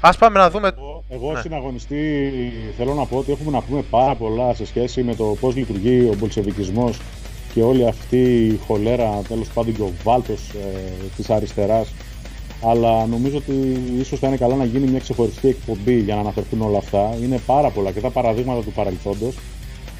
[0.00, 0.70] Ας πάμε να δούμε...
[0.76, 1.40] Εγώ, εγώ ναι.
[1.40, 2.32] συναγωνιστή
[2.76, 6.08] θέλω να πω ότι έχουμε να πούμε πάρα πολλά σε σχέση με το πώς λειτουργεί
[6.12, 7.00] ο μπολσεβικισμός
[7.54, 11.92] και όλη αυτή η χολέρα, τέλος πάντων και ο βάλτος ε, της αριστεράς.
[12.62, 16.60] Αλλά νομίζω ότι ίσως θα είναι καλά να γίνει μια ξεχωριστή εκπομπή για να αναφερθούν
[16.60, 17.16] όλα αυτά.
[17.22, 19.38] Είναι πάρα πολλά και τα παραδείγματα του παρελθόντος,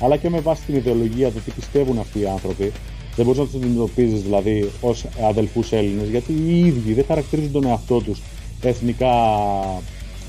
[0.01, 2.73] αλλά και με βάση την ιδεολογία του τι πιστεύουν αυτοί οι άνθρωποι.
[3.21, 7.67] Δεν μπορείς να τους αντιμετωπίζεις δηλαδή ως αδελφούς Έλληνες, γιατί οι ίδιοι δεν χαρακτηρίζουν τον
[7.67, 8.21] εαυτό τους
[8.61, 9.15] εθνικά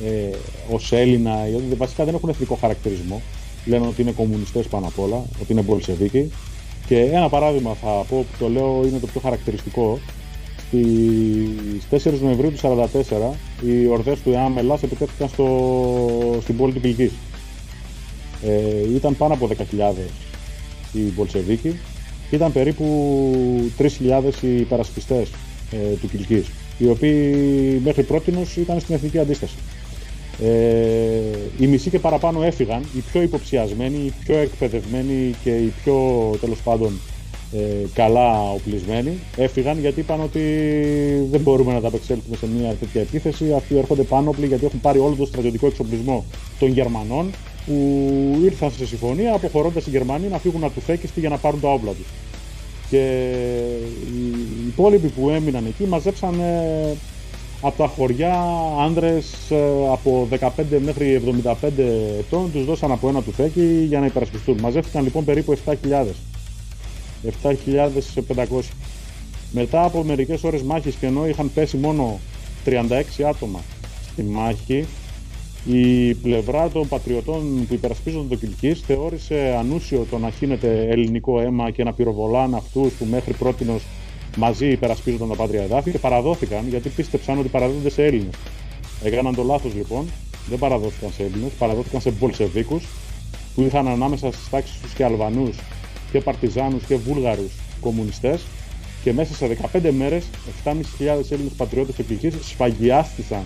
[0.06, 0.36] ε,
[0.72, 3.22] ως Έλληνα, γιατί βασικά δεν έχουν εθνικό χαρακτηρισμό.
[3.66, 6.32] Λένε ότι είναι κομμουνιστές πάνω απ' όλα, ότι είναι Μπολσεβίκοι.
[6.88, 10.00] Και ένα παράδειγμα θα πω που το λέω είναι το πιο χαρακτηριστικό.
[10.68, 13.36] Στις 4 Νοεμβρίου του 1944
[13.66, 15.48] οι ορδές του ΕΑΜ Ελλάς επιτέθηκαν στο,
[16.42, 17.12] στην πόλη του Κιλκής.
[18.46, 19.94] Ε, ήταν πάνω από 10.000
[20.94, 21.91] οι Βολσεβίκοι και
[22.36, 22.86] ήταν περίπου
[23.78, 23.88] 3.000
[24.42, 25.30] οι υπερασπιστές
[25.72, 26.46] ε, του Κιλκής
[26.82, 29.56] οι οποίοι μέχρι πρότινος ήταν στην εθνική αντίσταση.
[30.44, 30.50] Ε,
[31.60, 35.96] οι μισοί και παραπάνω έφυγαν, οι πιο υποψιασμένοι, οι πιο εκπαιδευμένοι και οι πιο
[36.42, 37.00] τέλος πάντων
[37.54, 40.40] ε, καλά οπλισμένοι έφυγαν γιατί είπαν ότι
[41.32, 43.54] δεν μπορούμε να τα απεξέλθουμε σε μια τέτοια επίθεση.
[43.54, 46.26] Αυτοί έρχονται πάνωπλοι γιατί έχουν πάρει όλο το στρατιωτικό εξοπλισμό
[46.60, 47.30] των Γερμανών
[47.66, 51.60] που ήρθαν σε συμφωνία αποχωρώντας οι Γερμανοί να φύγουν από του Φέκιστη για να πάρουν
[51.60, 52.08] τα όπλα τους.
[52.90, 53.32] Και
[54.14, 56.42] οι υπόλοιποι που έμειναν εκεί μαζέψαν
[57.62, 58.44] από τα χωριά
[58.80, 59.56] άνδρες ε,
[59.92, 60.48] από 15
[60.84, 61.54] μέχρι 75
[62.20, 64.60] ετών τους δώσαν από ένα του φέκι για να υπερασπιστούν.
[64.60, 65.76] Μαζεύτηκαν λοιπόν περίπου 7.000.
[67.44, 68.62] 7.500.
[69.52, 72.20] Μετά από μερικές ώρες μάχης και ενώ είχαν πέσει μόνο
[72.66, 73.60] 36 άτομα
[74.12, 74.86] στη μάχη,
[75.66, 81.72] η πλευρά των πατριωτών που υπερασπίζονται το Κιλκής θεώρησε ανούσιο το να χύνεται ελληνικό αίμα
[81.72, 83.84] και να πυροβολάνε αυτούς που μέχρι πρότινος
[84.38, 88.36] μαζί υπερασπίζονταν τα πάτρια εδάφη και παραδόθηκαν γιατί πίστεψαν ότι παραδίδονται σε Έλληνες.
[89.04, 90.06] Έκαναν το λάθος λοιπόν,
[90.50, 92.84] δεν παραδόθηκαν σε Έλληνες, παραδόθηκαν σε Μπολσεβίκους
[93.56, 95.58] που είχαν ανάμεσα στις τάξεις τους και Αλβανούς
[96.12, 97.52] και Παρτιζάνους και Βούλγαρους
[97.82, 98.42] κομμουνιστές
[99.04, 100.24] και μέσα σε 15 μέρες
[100.64, 100.74] 7.500
[101.30, 103.44] Έλληνες πατριώτες εκκλησίε σφαγιάστησαν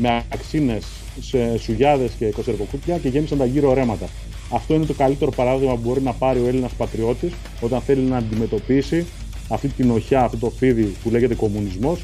[0.00, 0.84] με αξίνες
[1.20, 4.08] σε σουγιάδες και κοσερβοκούπια και γέμισαν τα γύρω ρέματα.
[4.50, 8.16] Αυτό είναι το καλύτερο παράδειγμα που μπορεί να πάρει ο Έλληνας πατριώτης όταν θέλει να
[8.16, 9.06] αντιμετωπίσει
[9.48, 12.00] αυτή την οχιά, αυτό το φίδι που λέγεται κομμουνισμός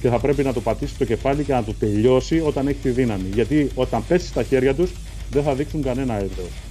[0.00, 2.90] και θα πρέπει να το πατήσει στο κεφάλι και να το τελειώσει όταν έχει τη
[2.90, 3.28] δύναμη.
[3.34, 4.90] Γιατί όταν πέσει στα χέρια τους
[5.30, 6.69] δεν θα δείξουν κανένα έδρος.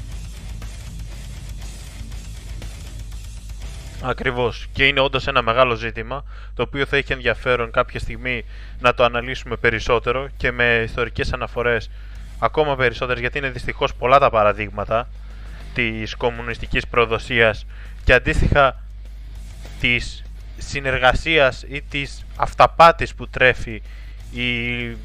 [4.01, 4.67] Ακριβώς.
[4.73, 6.23] Και είναι όντως ένα μεγάλο ζήτημα,
[6.55, 8.45] το οποίο θα έχει ενδιαφέρον κάποια στιγμή
[8.79, 11.89] να το αναλύσουμε περισσότερο και με ιστορικές αναφορές
[12.39, 15.07] ακόμα περισσότερες, γιατί είναι δυστυχώς πολλά τα παραδείγματα
[15.73, 17.65] της κομμουνιστικής προδοσίας
[18.03, 18.83] και αντίστοιχα
[19.79, 20.23] της
[20.57, 23.81] συνεργασίας ή της αυταπάτης που τρέφει
[24.33, 24.47] η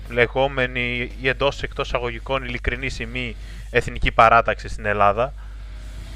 [0.08, 3.36] λεγόμενη ή εντός εκτός αγωγικών ειλικρινή σημή
[3.70, 5.32] εθνική παράταξη στην Ελλάδα.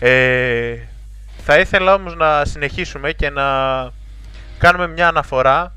[0.01, 0.77] Ε,
[1.51, 3.45] θα ήθελα όμως να συνεχίσουμε και να
[4.59, 5.73] κάνουμε μια αναφορά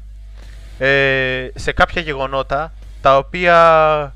[0.77, 4.15] ε, σε κάποια γεγονότα τα οποία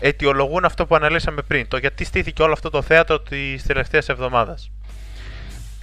[0.00, 1.68] αιτιολογούν αυτό που αναλύσαμε πριν.
[1.68, 4.70] Το γιατί στήθηκε όλο αυτό το θέατρο της τελευταίας εβδομάδας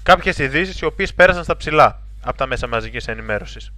[0.04, 3.72] κάποιες ειδήσεις οι οποίες πέρασαν στα ψηλά από τα μέσα μαζικής ενημέρωσης.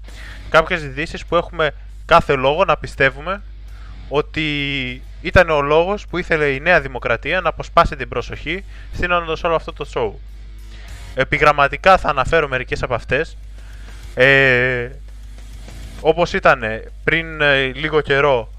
[0.50, 1.72] Κάποιες ειδήσεις που έχουμε
[2.06, 3.42] κάθε λόγο να πιστεύουμε
[4.10, 9.56] ότι ήταν ο λόγος που ήθελε η Νέα Δημοκρατία να αποσπάσει την προσοχή στείνοντας όλο
[9.56, 10.37] αυτό το show.
[11.20, 13.38] Επιγραμματικά θα αναφέρω μερικές από αυτές.
[14.16, 14.90] Ε,
[16.02, 16.64] όπως ήταν
[17.04, 18.52] πριν ε, λίγο καιρό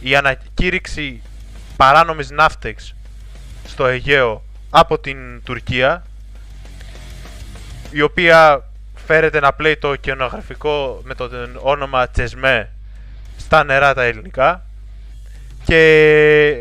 [0.00, 1.22] η ανακήρυξη
[1.76, 2.94] παράνομης ναύτεξ
[3.66, 6.04] στο Αιγαίο από την Τουρκία
[7.90, 8.64] η οποία
[9.06, 11.30] φέρεται να πλέει το καινογραφικό με το
[11.60, 12.70] όνομα Τσεσμέ
[13.36, 14.66] στα νερά τα ελληνικά
[15.64, 16.54] και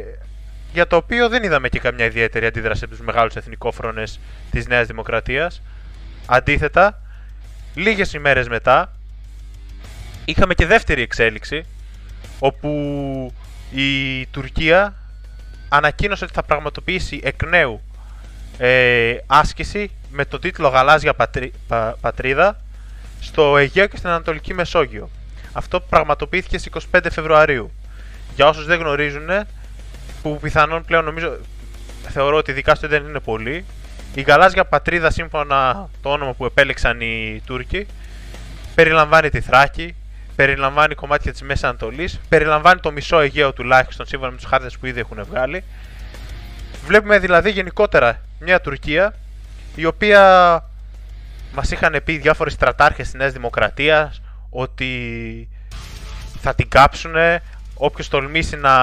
[0.74, 4.20] για το οποίο δεν είδαμε και καμιά ιδιαίτερη αντίδραση από τους μεγάλους εθνικόφρονες
[4.52, 5.62] της Νέας Δημοκρατίας.
[6.26, 7.02] Αντίθετα,
[7.76, 8.92] λίγες ημέρες μετά
[10.26, 11.66] είχαμε και δεύτερη εξέλιξη
[12.40, 13.34] όπου
[13.72, 14.94] η Τουρκία
[15.70, 17.82] ανακοίνωσε ότι θα πραγματοποιήσει εκ νέου
[18.58, 21.14] ε, άσκηση με τον τίτλο Γαλάζια
[22.02, 22.60] Πατρίδα
[23.20, 25.10] στο Αιγαίο και στην Ανατολική Μεσόγειο.
[25.52, 27.72] Αυτό πραγματοποιήθηκε στις 25 Φεβρουαρίου.
[28.36, 29.30] Για όσους δεν γνωρίζουν,
[30.24, 31.38] που πιθανόν πλέον νομίζω
[32.10, 33.66] θεωρώ ότι ειδικά στο δεν είναι πολύ,
[34.14, 37.88] η Γαλάζια Πατρίδα σύμφωνα το όνομα που επέλεξαν οι Τούρκοι
[38.76, 39.96] περιλαμβάνει τη Θράκη,
[40.36, 44.86] περιλαμβάνει κομμάτια της Μέσης Ανατολής, περιλαμβάνει το μισό Αιγαίο τουλάχιστον σύμφωνα με τους χάρτες που
[44.86, 45.64] ήδη έχουν βγάλει.
[46.86, 49.14] Βλέπουμε δηλαδή γενικότερα μια Τουρκία
[49.76, 50.22] η οποία
[51.54, 55.50] μας είχαν πει διάφοροι στρατάρχες της Νέας Δημοκρατίας ότι
[56.42, 57.42] θα την κάψουνε,
[57.74, 58.74] όποιος τολμήσει να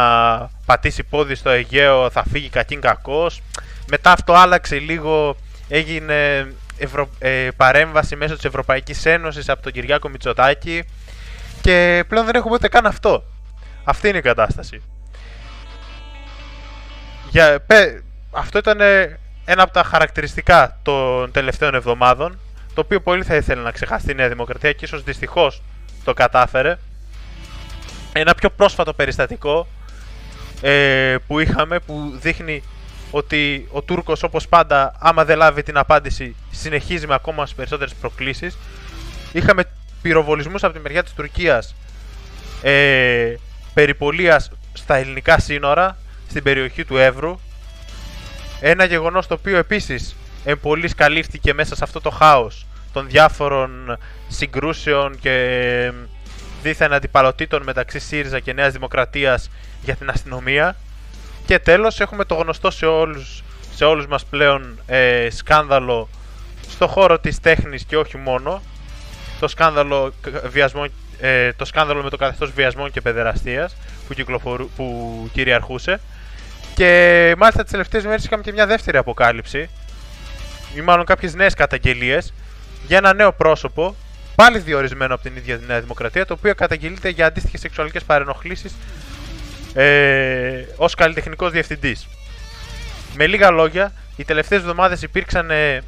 [0.67, 3.43] πατήσει πόδι στο Αιγαίο θα φύγει κακήν κακός.
[3.89, 5.37] Μετά αυτό άλλαξε λίγο,
[5.69, 7.09] έγινε ευρω...
[7.19, 10.85] ε, παρέμβαση μέσω της Ευρωπαϊκής Ένωσης από τον Κυριάκο Μητσοτάκη
[11.61, 13.25] και πλέον δεν έχουμε ούτε καν αυτό.
[13.85, 14.83] Αυτή είναι η κατάσταση.
[17.31, 17.65] Για,
[18.31, 18.81] αυτό ήταν
[19.45, 22.39] ένα από τα χαρακτηριστικά των τελευταίων εβδομάδων,
[22.75, 25.63] το οποίο πολύ θα ήθελε να ξεχάσει η Νέα Δημοκρατία και ίσως δυστυχώς
[26.05, 26.79] το κατάφερε.
[28.13, 29.67] Ένα πιο πρόσφατο περιστατικό
[30.61, 32.63] ε, που είχαμε που δείχνει
[33.11, 38.59] ότι ο Τούρκος όπως πάντα άμα δεν λάβει την απάντηση συνεχίζει με ακόμα περισσότερες προκλήσεις.
[39.33, 39.65] Είχαμε
[40.03, 41.75] πυροβολισμούς από τη μεριά της Τουρκίας
[42.63, 43.35] ε,
[43.75, 45.97] περιπολίας στα ελληνικά σύνορα
[46.29, 47.41] στην περιοχή του Εύρου.
[48.61, 53.99] Ένα γεγονός το οποίο επίσης εμπολής καλύφθηκε μέσα σε αυτό το χάος των διάφορων
[54.29, 55.93] συγκρούσεων και
[56.63, 59.51] δίθεν αντιπαλωτήτων μεταξύ ΣΥΡΙΖΑ και Νέας Δημοκρατίας
[59.83, 60.77] για την αστυνομία.
[61.47, 63.43] Και τέλος έχουμε το γνωστό σε όλους,
[63.75, 66.09] σε όλους μας πλέον ε, σκάνδαλο
[66.71, 68.63] στο χώρο της τέχνης και όχι μόνο.
[69.41, 70.13] Το σκάνδαλο,
[70.45, 70.91] βιασμών,
[71.21, 73.77] ε, το σκάνδαλο με το καθεστώς βιασμών και παιδεραστίας
[74.09, 76.01] που, που κυριαρχούσε.
[76.75, 79.71] Και μάλιστα τις τελευταίες μέρες είχαμε και μια δεύτερη αποκάλυψη
[80.75, 82.33] ή μάλλον κάποιες νέες καταγγελίες
[82.87, 83.97] για ένα νέο πρόσωπο
[84.35, 88.75] πάλι διορισμένο από την ίδια τη Νέα Δημοκρατία, το οποίο καταγγελείται για αντίστοιχες σεξουαλικές παρενοχλήσεις
[89.75, 92.09] ε, ως καλλιτεχνικός διευθυντής.
[93.17, 95.83] Με λίγα λόγια, οι τελευταίες εβδομάδες υπήρξαν ε,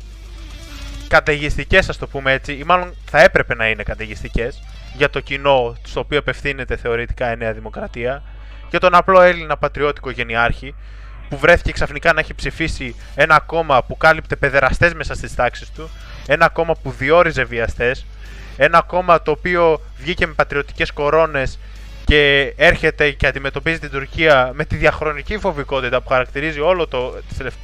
[1.08, 4.62] καταιγιστικές, ας το πούμε έτσι, ή μάλλον θα έπρεπε να είναι καταιγιστικές
[4.96, 8.22] για το κοινό στο οποίο απευθύνεται θεωρητικά η Νέα Δημοκρατία,
[8.70, 10.74] για τον απλό Έλληνα πατριώτικο γενιάρχη,
[11.28, 15.90] που βρέθηκε ξαφνικά να έχει ψηφίσει ένα κόμμα που κάλυπτε παιδεραστές μέσα στις τάξεις του,
[16.26, 18.06] ένα κόμμα που διόριζε βιαστές,
[18.56, 21.58] ένα κόμμα το οποίο βγήκε με πατριωτικές κορώνες
[22.04, 27.14] και έρχεται και αντιμετωπίζει την Τουρκία με τη διαχρονική φοβικότητα που χαρακτηρίζει όλο το,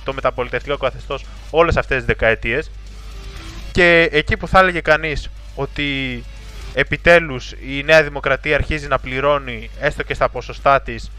[0.04, 2.70] το μεταπολιτευτικό καθεστώς όλες αυτές τις δεκαετίες.
[3.72, 6.24] Και εκεί που θα έλεγε κανείς ότι
[6.74, 11.10] επιτέλους η Νέα Δημοκρατία αρχίζει να πληρώνει έστω και στα ποσοστά της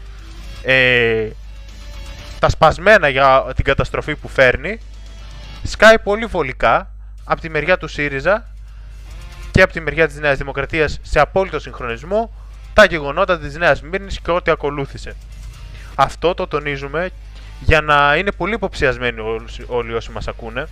[0.62, 1.28] ε,
[2.38, 4.78] τα σπασμένα για την καταστροφή που φέρνει
[5.62, 6.90] σκάει πολύ βολικά
[7.24, 8.46] από τη μεριά του ΣΥΡΙΖΑ
[9.60, 12.32] και από τη μεριά της Νέας Δημοκρατίας σε απόλυτο συγχρονισμό
[12.72, 15.16] τα γεγονότα της Νέας Μύρνης και ό,τι ακολούθησε.
[15.94, 17.10] Αυτό το τονίζουμε
[17.60, 19.20] για να είναι πολύ υποψιασμένοι
[19.66, 20.66] όλοι όσοι μας ακούνε.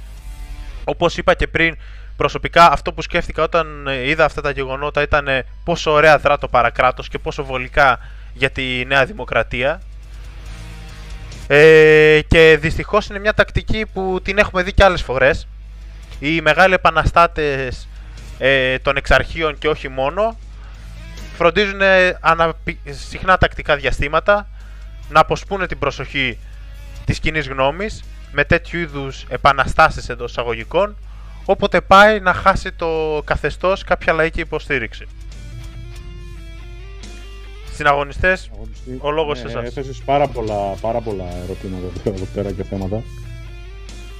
[0.85, 1.77] Όπως είπα και πριν,
[2.17, 5.29] προσωπικά αυτό που σκέφτηκα όταν είδα αυτά τα γεγονότα ήταν
[5.65, 7.99] πόσο ωραία δρά το παρακράτος και πόσο βολικά
[8.35, 9.81] για τη Νέα Δημοκρατία.
[11.47, 15.49] Ε, και δυστυχώς είναι μια τακτική που την έχουμε δει και άλλες φορές.
[16.19, 17.88] Οι μεγάλοι επαναστάτες
[18.39, 20.37] ε, των εξαρχείων και όχι μόνο
[21.37, 21.81] φροντίζουν
[22.21, 22.55] ανα,
[22.91, 24.49] συχνά τακτικά διαστήματα
[25.09, 26.39] να αποσπούν την προσοχή
[27.05, 30.97] της κοινή γνώμης με τέτοιου είδους επαναστάσεις εντός εισαγωγικών
[31.45, 35.07] όποτε πάει να χάσει το καθεστώς κάποια λαϊκή υποστήριξη.
[37.75, 38.51] Συναγωνιστές,
[38.99, 39.67] ο λόγος ναι, σε εσάς.
[39.67, 43.03] Έθεσες πάρα πολλά, πάρα πολλά ερωτήματα εδώ πέρα και θέματα.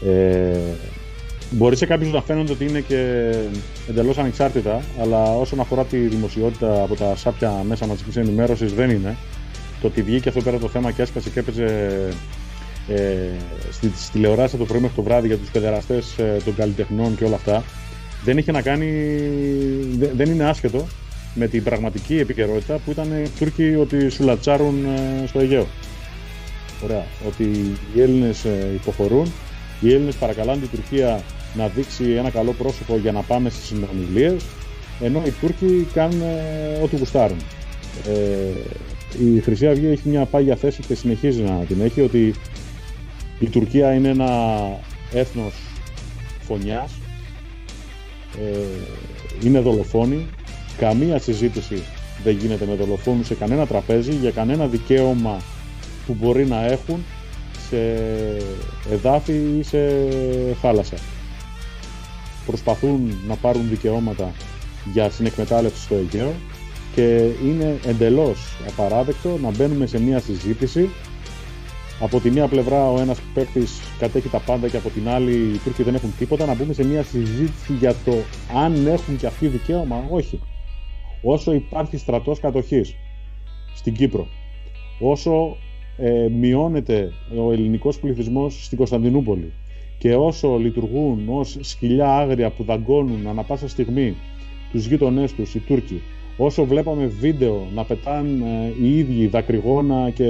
[0.05, 0.59] Ε,
[1.51, 3.33] Μπορεί σε κάποιους να φαίνονται ότι είναι και
[3.89, 9.17] εντελώς ανεξάρτητα, αλλά όσον αφορά τη δημοσιότητα από τα σάπια μέσα μαζικής ενημέρωσης δεν είναι.
[9.81, 11.89] Το ότι βγήκε αυτό πέρα το θέμα και έσκασε και έπαιζε
[12.89, 13.15] ε,
[13.71, 17.35] στη τηλεοράση το πρωί μέχρι το βράδυ για τους παιδεραστές ε, των καλλιτεχνών και όλα
[17.35, 17.65] αυτά,
[18.25, 18.87] δεν είχε να κάνει.
[20.15, 20.87] δεν είναι άσχετο
[21.35, 25.67] με την πραγματική επικαιρότητα που ήταν οι Τούρκοι ότι σουλατσάρουν ε, στο Αιγαίο.
[26.85, 27.05] Ωραία.
[27.27, 27.45] Ότι
[27.95, 29.33] οι Έλληνες ε, υποχωρούν,
[29.81, 31.23] οι Έλληνες παρακαλάνε την Τουρκία
[31.55, 34.45] να δείξει ένα καλό πρόσωπο για να πάμε στις συνομιλίες
[35.01, 37.39] ενώ οι Τούρκοι κάνουν ε, ό,τι γουστάρουν.
[38.07, 38.51] Ε,
[39.25, 42.35] η Χρυσή Αυγή έχει μια πάγια θέση και συνεχίζει να την έχει ότι
[43.39, 44.31] η Τουρκία είναι ένα
[45.13, 45.55] έθνος
[46.41, 46.93] φωνιάς,
[48.39, 50.27] ε, είναι δολοφόνοι,
[50.79, 51.83] καμία συζήτηση
[52.25, 55.37] δεν γίνεται με δολοφόνους σε κανένα τραπέζι για κανένα δικαίωμα
[56.07, 57.05] που μπορεί να έχουν
[57.69, 57.97] σε
[58.91, 59.79] εδάφη ή σε
[60.61, 60.97] θάλασσα
[62.51, 64.33] προσπαθούν να πάρουν δικαιώματα
[64.93, 66.33] για συνεκμετάλλευση στο Αιγαίο
[66.95, 68.39] και είναι εντελώς
[68.69, 70.89] απαράδεκτο να μπαίνουμε σε μια συζήτηση.
[72.01, 75.61] Από τη μία πλευρά ο ένας παίκτης κατέχει τα πάντα και από την άλλη οι
[75.65, 76.47] Τούρκοι δεν έχουν τίποτα.
[76.47, 78.13] Να μπούμε σε μια συζήτηση για το
[78.55, 80.05] αν έχουν και αυτοί δικαίωμα.
[80.11, 80.41] Όχι.
[81.23, 82.95] Όσο υπάρχει στρατός κατοχής
[83.75, 84.27] στην Κύπρο
[84.99, 85.57] όσο
[85.97, 89.53] ε, μειώνεται ο ελληνικός πληθυσμός στην Κωνσταντινούπολη
[89.99, 94.17] και όσο λειτουργούν ως σκυλιά άγρια που δαγκώνουν ανα πάσα στιγμή
[94.73, 96.03] τους γείτονές τους οι Τούρκοι,
[96.37, 100.25] όσο βλέπαμε βίντεο να πετάνε οι ίδιοι δακρυγόνα και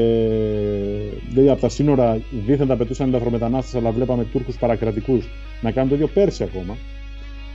[1.28, 5.28] δηλαδή από τα σύνορα δίθεν τα πετούσαν λαθρομετανάστες αλλά βλέπαμε Τούρκους παρακρατικούς
[5.62, 6.76] να κάνουν το ίδιο πέρσι ακόμα,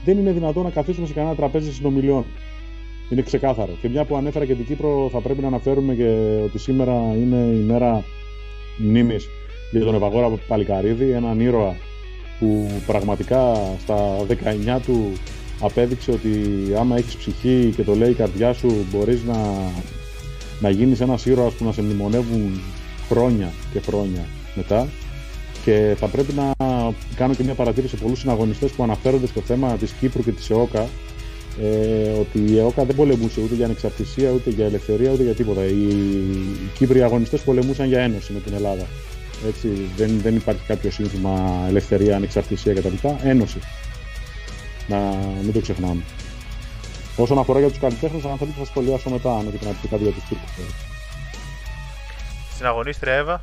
[0.05, 2.25] δεν είναι δυνατόν να καθίσουμε σε κανένα τραπέζι συνομιλιών.
[3.09, 3.71] Είναι ξεκάθαρο.
[3.81, 7.35] Και μια που ανέφερα και την Κύπρο, θα πρέπει να αναφέρουμε και ότι σήμερα είναι
[7.35, 8.03] η μέρα
[8.77, 9.27] μνήμης
[9.71, 11.75] για τον Ευαγόρα Παλικαρίδη, έναν ήρωα
[12.43, 14.25] που πραγματικά στα
[14.75, 15.11] 19 του
[15.59, 16.29] απέδειξε ότι
[16.79, 19.37] άμα έχεις ψυχή και το λέει η καρδιά σου μπορείς να,
[20.59, 22.61] να γίνεις ένας ήρωας που να σε μνημονεύουν
[23.09, 24.25] χρόνια και χρόνια
[24.55, 24.87] μετά
[25.65, 26.51] Και θα πρέπει να
[27.15, 30.49] κάνω και μια παρατήρηση σε πολλούς συναγωνιστές που αναφέρονται στο θέμα της Κύπρου και της
[30.49, 30.87] ΕΟΚΑ.
[31.61, 35.63] Ε, ότι η ΕΟΚΑ δεν πολεμούσε ούτε για ανεξαρτησία, ούτε για ελευθερία, ούτε για τίποτα.
[35.63, 38.85] Οι, οι Κύπροι αγωνιστές πολεμούσαν για ένωση με την Ελλάδα.
[39.47, 43.07] Έτσι, δεν, δεν υπάρχει κάποιο σύνθημα ελευθερία, ανεξαρτησία κτλ.
[43.23, 43.59] Ένωση.
[44.87, 44.97] Να
[45.43, 46.01] μην το ξεχνάμε.
[47.17, 50.03] Όσον αφορά για τους καλλιτέχνες, αν θέλετε θα σχολιάσω μετά, αν έχετε να πείτε κάτι
[50.03, 50.49] για τους Τούρκους.
[52.57, 53.41] Συναγωνίστρια Εύα.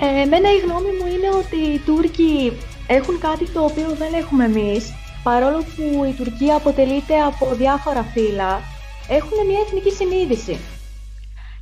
[0.00, 2.52] Ε, εμένα η γνώμη μου είναι ότι οι Τούρκοι
[2.86, 4.92] έχουν κάτι το οποίο δεν έχουμε εμείς,
[5.22, 8.60] παρόλο που η Τουρκία αποτελείται από διάφορα φύλλα,
[9.08, 10.58] έχουν μια εθνική συνείδηση.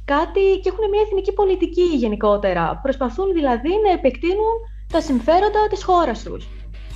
[0.04, 2.80] Κάτι και έχουν μια εθνική πολιτική γενικότερα.
[2.82, 4.54] Προσπαθούν δηλαδή να επεκτείνουν
[4.92, 6.48] τα συμφέροντα της χώρας τους.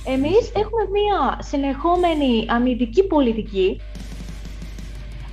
[0.05, 3.81] Εμείς έχουμε μια συνεχόμενη αμυντική πολιτική,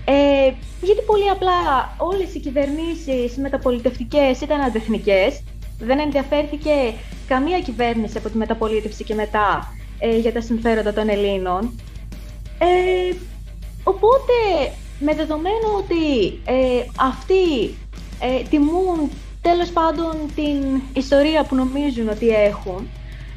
[0.04, 0.52] ε,
[0.82, 1.52] γιατί πολύ απλά
[1.98, 5.42] όλες οι κυβερνήσεις μεταπολιτευτικές ήταν αντεθνικές,
[5.78, 6.94] δεν ενδιαφέρθηκε
[7.26, 11.80] καμία κυβέρνηση από τη μεταπολίτευση και μετά ε, για τα συμφέροντα των Ελλήνων.
[12.58, 13.14] Ε,
[13.84, 14.32] οπότε,
[14.98, 17.74] με δεδομένο ότι ε, αυτοί
[18.20, 19.10] ε, τιμούν
[19.42, 22.88] τέλος πάντων την ιστορία που νομίζουν ότι έχουν,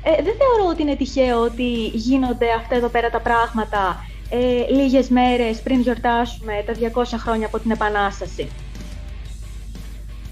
[0.03, 5.09] ε, δεν θεωρώ ότι είναι τυχαίο ότι γίνονται αυτά εδώ πέρα τα πράγματα ε, λίγες
[5.09, 8.49] μέρες πριν γιορτάσουμε τα 200 χρόνια από την Επανάσταση.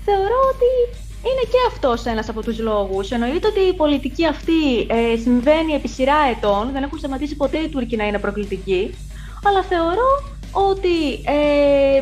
[0.06, 1.00] Θεωρώ ότι
[1.30, 3.12] είναι και αυτός ένας από τους λόγους.
[3.12, 7.70] Εννοείται ότι η πολιτική αυτή ε, συμβαίνει επί σειρά ετών, δεν έχουν σταματήσει ποτέ οι
[7.70, 8.96] Τούρκοι να είναι προκλητικοί,
[9.44, 12.02] αλλά θεωρώ ότι ε,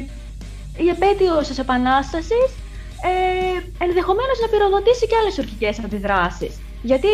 [0.83, 2.49] η επέτειος της Επανάστασης
[3.03, 6.59] ε, ενδεχομένως να πυροδοτήσει και άλλες τουρκικές αντιδράσεις.
[6.81, 7.07] Γιατί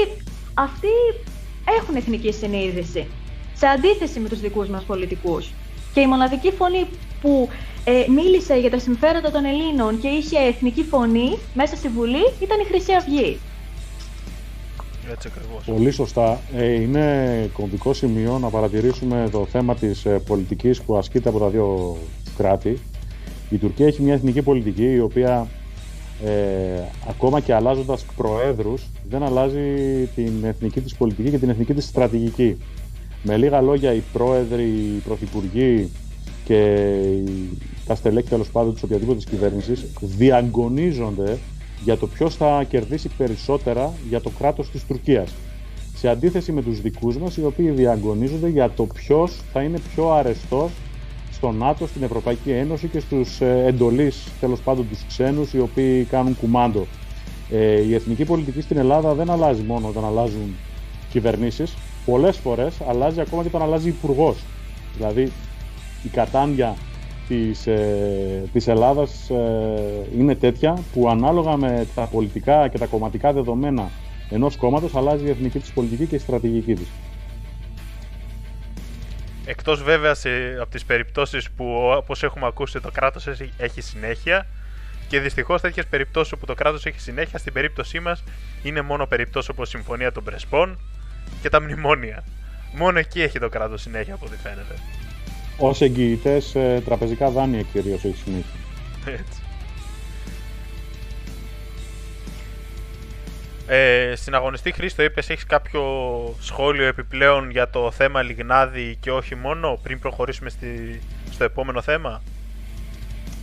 [0.54, 0.94] αυτοί
[1.80, 3.08] έχουν εθνική συνείδηση,
[3.54, 5.52] σε αντίθεση με τους δικούς μας πολιτικούς.
[5.94, 6.88] Και η μοναδική φωνή
[7.22, 7.50] που
[7.84, 12.60] ε, μίλησε για τα συμφέροντα των Ελλήνων και είχε εθνική φωνή μέσα στη Βουλή ήταν
[12.60, 13.40] η Χρυσή Αυγή.
[15.12, 15.64] Έτσι ακριβώς.
[15.66, 16.40] Πολύ σωστά.
[16.56, 21.48] Ε, είναι κομβικό σημείο να παρατηρήσουμε το θέμα της ε, πολιτικής που ασκείται από τα
[21.48, 21.98] δύο
[22.38, 22.80] κράτη.
[23.50, 25.48] Η Τουρκία έχει μια εθνική πολιτική η οποία
[26.26, 26.32] ε,
[27.10, 29.60] ακόμα και αλλάζοντας προέδρους δεν αλλάζει
[30.16, 32.58] την εθνική της πολιτική και την εθνική της στρατηγική.
[33.24, 35.90] Με λίγα λόγια οι πρόεδροι, οι πρωθυπουργοί
[36.46, 36.78] και
[37.86, 41.38] τα στελέχη τέλος πάντων της οποιαδήποτε κυβέρνησης διαγωνίζονται
[41.84, 45.34] για το ποιος θα κερδίσει περισσότερα για το κράτος της Τουρκίας.
[45.96, 50.12] Σε αντίθεση με τους δικούς μας, οι οποίοι διαγωνίζονται για το ποιος θα είναι πιο
[50.12, 50.72] αρεστός
[51.32, 56.04] στο ΝΑΤΟ, στην Ευρωπαϊκή Ένωση και στους ε, εντολείς τέλος πάντων τους ξένους οι οποίοι
[56.04, 56.86] κάνουν κουμάντο.
[57.50, 60.56] Ε, η εθνική πολιτική στην Ελλάδα δεν αλλάζει μόνο όταν αλλάζουν
[61.12, 61.74] κυβερνήσεις.
[62.06, 64.38] Πολλές φορές αλλάζει ακόμα και όταν αλλάζει υπουργός.
[64.96, 65.32] Δηλαδή,
[66.04, 66.76] η κατάντια
[67.28, 73.34] της, ε, της Ελλάδας ε, είναι τέτοια που ανάλογα με τα πολιτικά και τα κομματικά
[73.34, 73.90] δεδομένα
[74.30, 76.88] ενός κόμματος αλλάζει η εθνική της πολιτική και η στρατηγική της.
[79.46, 80.30] Εκτός βέβαια σε,
[80.62, 81.66] από τις περιπτώσεις που
[81.98, 84.48] όπως έχουμε ακούσει το κράτος έχει συνέχεια
[85.08, 88.24] και δυστυχώς τέτοιες περιπτώσεις που το κράτος έχει συνέχεια στην περίπτωσή μας
[88.64, 90.80] είναι μόνο περιπτώσεις όπως η Συμφωνία των Πρεσπών
[91.42, 92.24] και τα μνημόνια.
[92.74, 94.76] Μόνο εκεί έχει το κράτος συνέχεια από ό,τι φαίνεται.
[95.62, 98.60] Ω εγγυητές ε, τραπεζικά δάνεια κυρίως έχει συνήθεια.
[99.06, 99.42] Έτσι.
[103.68, 105.84] Ε, στην αγωνιστή Χρήστο είπες έχεις κάποιο
[106.40, 111.00] σχόλιο επιπλέον για το θέμα Λιγνάδη και όχι μόνο πριν προχωρήσουμε στη,
[111.32, 112.22] στο επόμενο θέμα;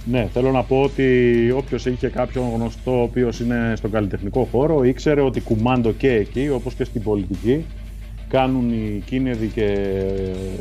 [0.05, 4.85] Ναι, θέλω να πω ότι όποιος είχε κάποιον γνωστό ο οποίος είναι στον καλλιτεχνικό χώρο
[4.85, 7.67] ήξερε ότι κουμάντο και εκεί όπως και στην πολιτική
[8.29, 9.97] κάνουν οι κίνεδοι και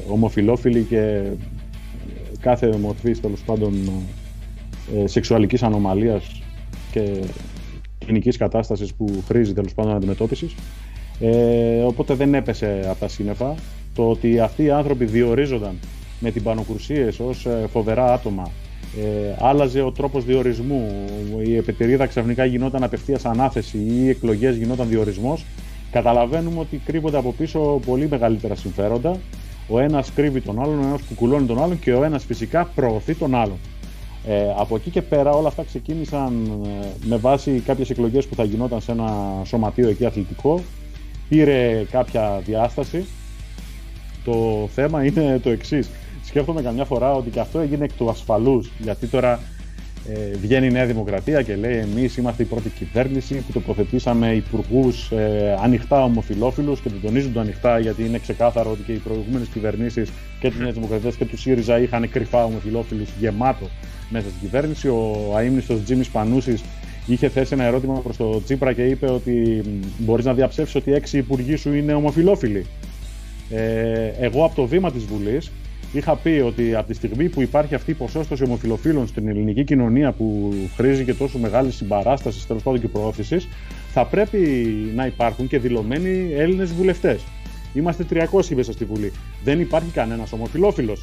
[0.07, 1.21] ομοφιλόφιλοι και
[2.39, 3.73] κάθε μορφής τέλος πάντων
[4.95, 6.41] ε, σεξουαλικής ανομαλίας
[6.91, 7.21] και
[8.05, 10.55] κοινικής κατάστασης που χρήζει τέλος πάντων αντιμετώπισης.
[11.19, 13.55] Ε, οπότε δεν έπεσε από τα σύννεφα
[13.95, 15.79] το ότι αυτοί οι άνθρωποι διορίζονταν
[16.19, 18.51] με την πανοκρουσίες ως ε, φοβερά άτομα.
[18.97, 21.05] Ε, άλλαζε ο τρόπος διορισμού,
[21.45, 25.45] η επιτερίδα ξαφνικά γινόταν απευθείας ανάθεση ή οι εκλογές γινόταν διορισμός
[25.91, 29.17] καταλαβαίνουμε ότι κρύβονται από πίσω πολύ μεγαλύτερα συμφέροντα.
[29.67, 33.15] Ο ένας κρύβει τον άλλον, ο ένας κουκουλώνει τον άλλον και ο ένας φυσικά προωθεί
[33.15, 33.57] τον άλλον.
[34.27, 38.43] Ε, από εκεί και πέρα όλα αυτά ξεκίνησαν ε, με βάση κάποιες εκλογές που θα
[38.43, 40.61] γινόταν σε ένα σωματείο εκεί αθλητικό.
[41.29, 43.05] Πήρε κάποια διάσταση.
[44.23, 45.89] Το θέμα είναι το εξής.
[46.23, 49.39] Σκέφτομαι καμιά φορά ότι και αυτό έγινε εκ του ασφαλούς, γιατί τώρα
[50.13, 55.11] ε, βγαίνει η Νέα Δημοκρατία και λέει εμείς είμαστε η πρώτη κυβέρνηση που τοποθετήσαμε υπουργούς
[55.11, 59.47] ε, ανοιχτά ομοφιλόφιλους και το τονίζουν το ανοιχτά γιατί είναι ξεκάθαρο ότι και οι προηγούμενες
[59.47, 63.69] κυβερνήσεις και τη Νέα Δημοκρατία και τους ΣΥΡΙΖΑ είχαν κρυφά ομοφιλόφιλους γεμάτο
[64.09, 64.87] μέσα στην κυβέρνηση.
[64.87, 66.63] Ο αείμνηστος Τζίμις Πανούσης
[67.05, 69.63] είχε θέσει ένα ερώτημα προς το Τσίπρα και είπε ότι
[69.97, 72.65] μπορείς να διαψεύσεις ότι έξι υπουργοί σου είναι ομοφιλόφιλοι.
[73.49, 75.51] Ε, εγώ από το βήμα της Βουλής
[75.97, 80.11] είχα πει ότι από τη στιγμή που υπάρχει αυτή η ποσόστοση ομοφιλοφίλων στην ελληνική κοινωνία
[80.11, 83.47] που χρήζει και τόσο μεγάλη συμπαράσταση τέλος πάντων και προώθησης,
[83.93, 84.37] θα πρέπει
[84.95, 87.23] να υπάρχουν και δηλωμένοι Έλληνες βουλευτές.
[87.73, 89.11] Είμαστε 300 μέσα στη Βουλή.
[89.43, 90.97] Δεν υπάρχει κανένας ομοφιλόφιλο.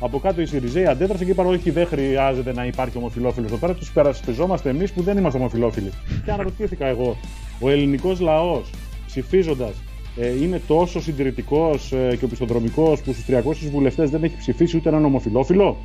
[0.00, 3.74] Από κάτω η Σιριζέη αντέδρασε και είπαν: Όχι, δεν χρειάζεται να υπάρχει ομοφιλόφιλο εδώ πέρα.
[3.74, 5.90] Τους περασπιζόμαστε εμείς που δεν είμαστε ομοφιλόφιλοι.
[6.24, 7.16] και αναρωτήθηκα εγώ,
[7.60, 8.70] ο ελληνικός λαός
[9.06, 13.24] ψηφίζοντας ε, είναι τόσο συντηρητικός ε, και οπισθοδρομικός που στους
[13.68, 15.76] 300 βουλευτές δεν έχει ψηφίσει ούτε έναν ομοφιλόφιλο.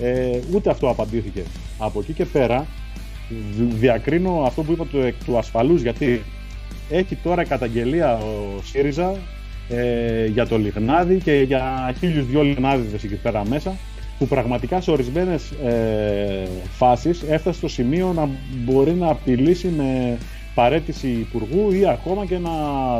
[0.00, 1.42] Ε, ούτε αυτό απαντήθηκε.
[1.78, 2.66] Από εκεί και πέρα
[3.78, 6.22] διακρίνω αυτό που είπα του, του ασφαλούς γιατί
[6.90, 9.16] έχει τώρα καταγγελία ο ΣΥΡΙΖΑ
[9.68, 13.76] ε, για το Λιγνάδι και για χίλιους δυο Λιγνάδιδες εκεί πέρα μέσα
[14.18, 18.28] που πραγματικά σε ορισμένες ε, φάσεις έφτασε στο σημείο να
[18.64, 20.18] μπορεί να απειλήσει με
[20.60, 22.50] παρέτηση υπουργού ή ακόμα και να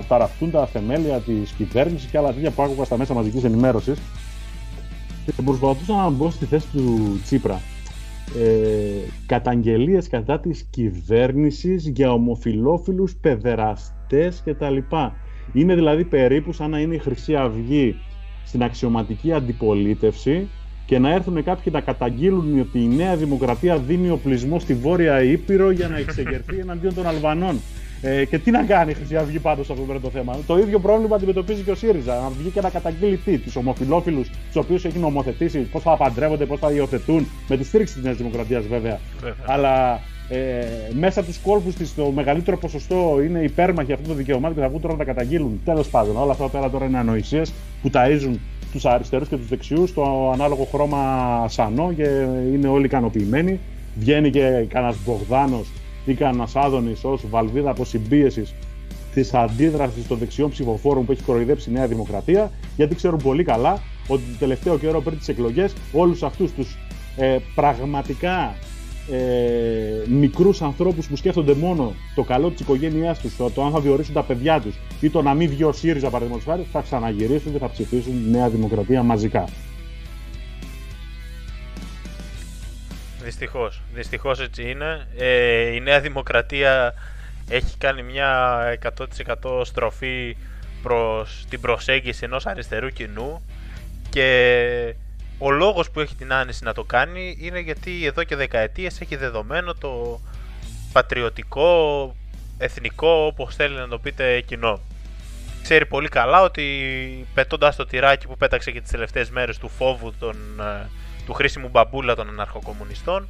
[0.08, 3.98] ταραχτούν τα θεμέλια της κυβέρνησης και άλλα τέτοια που άκουγα στα μέσα μαζικής ενημέρωσης.
[5.26, 7.61] Και προσπαθούσα να μπω στη θέση του Τσίπρα.
[8.38, 14.76] Ε, καταγγελίες κατά της κυβέρνησης για ομοφιλόφιλους παιδεραστές κτλ.
[15.52, 17.94] Είναι δηλαδή περίπου σαν να είναι η Χρυσή Αυγή
[18.44, 20.48] στην αξιωματική αντιπολίτευση
[20.91, 25.70] και να έρθουν κάποιοι να καταγγείλουν ότι η Νέα Δημοκρατία δίνει οπλισμό στη Βόρεια Ήπειρο
[25.70, 27.61] για να εξεγερθεί εναντίον των Αλβανών.
[28.03, 30.36] Ε, και τι να κάνει η Χρυσή Αυγή πάντως αυτό το θέμα.
[30.47, 32.14] Το ίδιο πρόβλημα αντιμετωπίζει και ο ΣΥΡΙΖΑ.
[32.14, 36.47] Να βγει και να καταγγείλει τι, τους ομοφυλόφιλους, τους οποίους έχει νομοθετήσει, πώς θα παντρεύονται,
[36.47, 38.99] πώς θα υιοθετούν, με τη στήριξη της Νέας Δημοκρατίας βέβαια.
[39.47, 40.38] Αλλά ε,
[40.93, 44.68] μέσα από τους κόλπους της το μεγαλύτερο ποσοστό είναι υπέρμαχοι αυτού του δικαιωμάτων και θα
[44.68, 45.61] βγουν τώρα να τα καταγγείλουν.
[45.64, 48.34] Τέλος πάντων, όλα αυτά πέρα τώρα είναι ανοησίες που ταΐζουν
[48.72, 53.60] τους αριστερούς και τους δεξιούς στο ανάλογο χρώμα σανό και είναι όλοι ικανοποιημένοι.
[53.98, 55.68] Βγαίνει και κανένας Μπογδάνος
[56.04, 58.54] ή κανένας Άδωνης ως βαλβίδα αποσυμπίεσης
[59.14, 63.82] της αντίδρασης των δεξιών ψηφοφόρων που έχει κοροϊδέψει η Νέα Δημοκρατία, γιατί ξέρουν πολύ καλά
[64.08, 66.76] ότι το τελευταίο καιρό πριν τις εκλογές όλους αυτούς τους
[67.16, 68.54] ε, πραγματικά
[69.11, 73.80] ε, μικρούς ανθρώπους που σκέφτονται μόνο το καλό της οικογένειάς τους, το, το αν θα
[73.80, 77.53] διορίσουν τα παιδιά τους ή το να μην βγει ο ΣΥΡΙΖΑ παραδείγματος χάρη, θα ξαναγυρίσουν
[77.53, 79.44] και θα ψηφίσουν Νέα Δημοκρατία μαζικά.
[83.22, 85.07] Δυστυχώς, δυστυχώς έτσι είναι.
[85.18, 86.94] Ε, η Νέα Δημοκρατία
[87.48, 88.59] έχει κάνει μια
[89.42, 90.36] 100% στροφή
[90.82, 93.42] προς την προσέγγιση ενός αριστερού κοινού
[94.11, 94.94] και
[95.43, 99.16] ο λόγος που έχει την άνεση να το κάνει είναι γιατί εδώ και δεκαετίες έχει
[99.16, 100.20] δεδομένο το
[100.93, 102.16] πατριωτικό,
[102.59, 104.80] εθνικό, όπως θέλει να το πείτε, κοινό.
[105.62, 110.14] Ξέρει πολύ καλά ότι πετώντας το τυράκι που πέταξε και τις τελευταίες μέρες του φόβου
[110.18, 110.88] των, ε,
[111.26, 113.28] του χρήσιμου μπαμπούλα των αναρχοκομμουνιστών,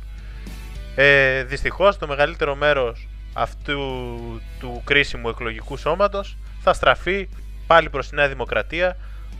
[0.95, 3.79] ε, δυστυχώς το μεγαλύτερο μέρος αυτού
[4.61, 7.29] του κρίσιμου εκλογικού σώματος θα στραφεί
[7.67, 8.97] πάλι προς τη Νέα Δημοκρατία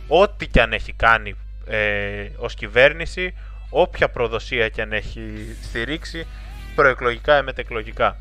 [0.07, 1.35] ό,τι και αν έχει κάνει
[1.65, 3.33] ε, ως κυβέρνηση
[3.69, 5.21] όποια προδοσία και αν έχει
[5.63, 6.27] στηρίξει
[6.75, 8.17] προεκλογικά ή μετεκλογικά.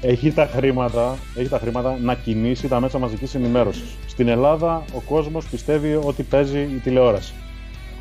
[0.00, 3.96] Έχει τα, χρήματα, έχει τα χρήματα να κινήσει τα μέσα μαζικής ενημέρωσης.
[4.06, 7.34] Στην Ελλάδα ο κόσμος πιστεύει ότι παίζει η τηλεόραση.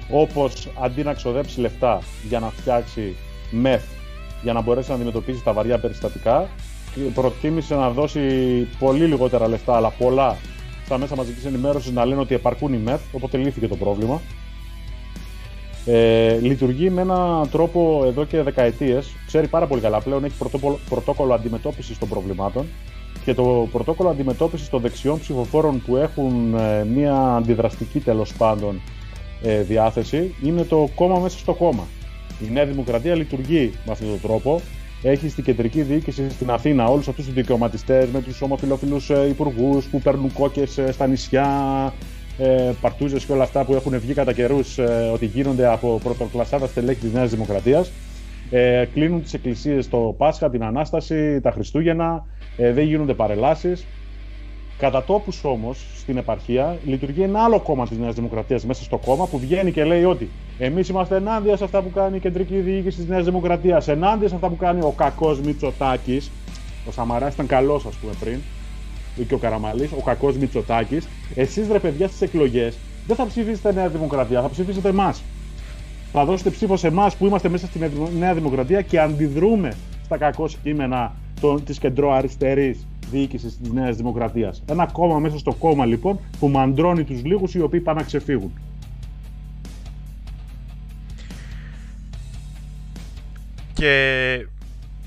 [0.09, 3.15] Όπως αντί να ξοδέψει λεφτά για να φτιάξει
[3.51, 3.83] μεθ
[4.43, 6.49] για να μπορέσει να αντιμετωπίσει τα βαριά περιστατικά,
[7.13, 8.21] προτίμησε να δώσει
[8.79, 10.37] πολύ λιγότερα λεφτά, αλλά πολλά
[10.85, 14.21] στα μέσα μαζικής ενημέρωσης να λένε ότι επαρκούν οι μεθ, οπότε λύθηκε το πρόβλημα.
[15.85, 19.07] Ε, λειτουργεί με έναν τρόπο εδώ και δεκαετίες.
[19.27, 22.65] Ξέρει πάρα πολύ καλά πλέον, έχει πρωτόκολλο, πρωτόκολλο αντιμετώπισης των προβλημάτων
[23.25, 28.81] και το πρωτόκολλο αντιμετώπισης των δεξιών ψηφοφόρων που έχουν ε, μια αντιδραστική τέλος πάντων
[29.41, 31.83] ε, διάθεση είναι το κόμμα μέσα στο κόμμα.
[32.47, 34.61] Η Νέα Δημοκρατία λειτουργεί με αυτόν τον τρόπο.
[35.01, 39.85] Έχει στην κεντρική διοίκηση στην Αθήνα όλους αυτούς τους δικαιωματιστές με τους ομοφυλόφιλου ε, υπουργούς
[39.85, 41.47] που παίρνουν κόκκες ε, στα νησιά,
[42.37, 46.67] ε, παρτούζες και όλα αυτά που έχουν βγει κατά καιρούς ε, ότι γίνονται από πρωτοκλασσάτα
[46.67, 47.91] στελέχη της Νέας Δημοκρατίας.
[48.49, 52.25] Ε, κλείνουν τις εκκλησίες το Πάσχα, την Ανάσταση, τα Χριστούγεννα,
[52.57, 53.85] ε, δεν γίνονται παρελάσεις.
[54.77, 59.27] Κατά τόπους όμως στην επαρχία λειτουργεί ένα άλλο κόμμα της Νέας Δημοκρατίας μέσα στο κόμμα
[59.27, 62.97] που βγαίνει και λέει ότι εμείς είμαστε ενάντια σε αυτά που κάνει η κεντρική διοίκηση
[62.97, 66.31] της Νέας Δημοκρατίας, ενάντια σε αυτά που κάνει ο κακός Μητσοτάκης.
[66.87, 68.39] Ο Σαμαράς ήταν καλός, ας πούμε, πριν,
[69.27, 71.07] και ο Καραμαλής, ο κακός Μητσοτάκης.
[71.35, 75.23] Εσείς ρε παιδιά στις εκλογές δεν θα ψηφίσετε Νέα Δημοκρατία, θα ψηφίσετε εμάς.
[76.11, 77.79] Θα δώσετε ψήφο σε εμάς που είμαστε μέσα στη
[78.19, 79.73] Νέα Δημοκρατία και αντιδρούμε
[80.03, 81.15] στα κακός κείμενα
[81.65, 84.63] της κεντροαριστερής διοίκησης της Νέας Δημοκρατίας.
[84.69, 88.51] Ένα κόμμα μέσα στο κόμμα λοιπόν που μαντρώνει τους λίγους οι οποίοι πάνε να ξεφύγουν.
[93.73, 94.47] Και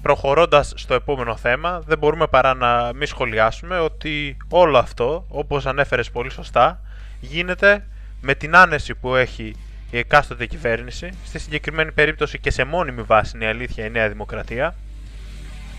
[0.03, 6.11] προχωρώντας στο επόμενο θέμα, δεν μπορούμε παρά να μη σχολιάσουμε ότι όλο αυτό, όπως ανέφερες
[6.11, 6.81] πολύ σωστά,
[7.21, 7.87] γίνεται
[8.21, 9.55] με την άνεση που έχει
[9.91, 14.09] η εκάστοτε κυβέρνηση, στη συγκεκριμένη περίπτωση και σε μόνιμη βάση είναι η αλήθεια η Νέα
[14.09, 14.75] Δημοκρατία,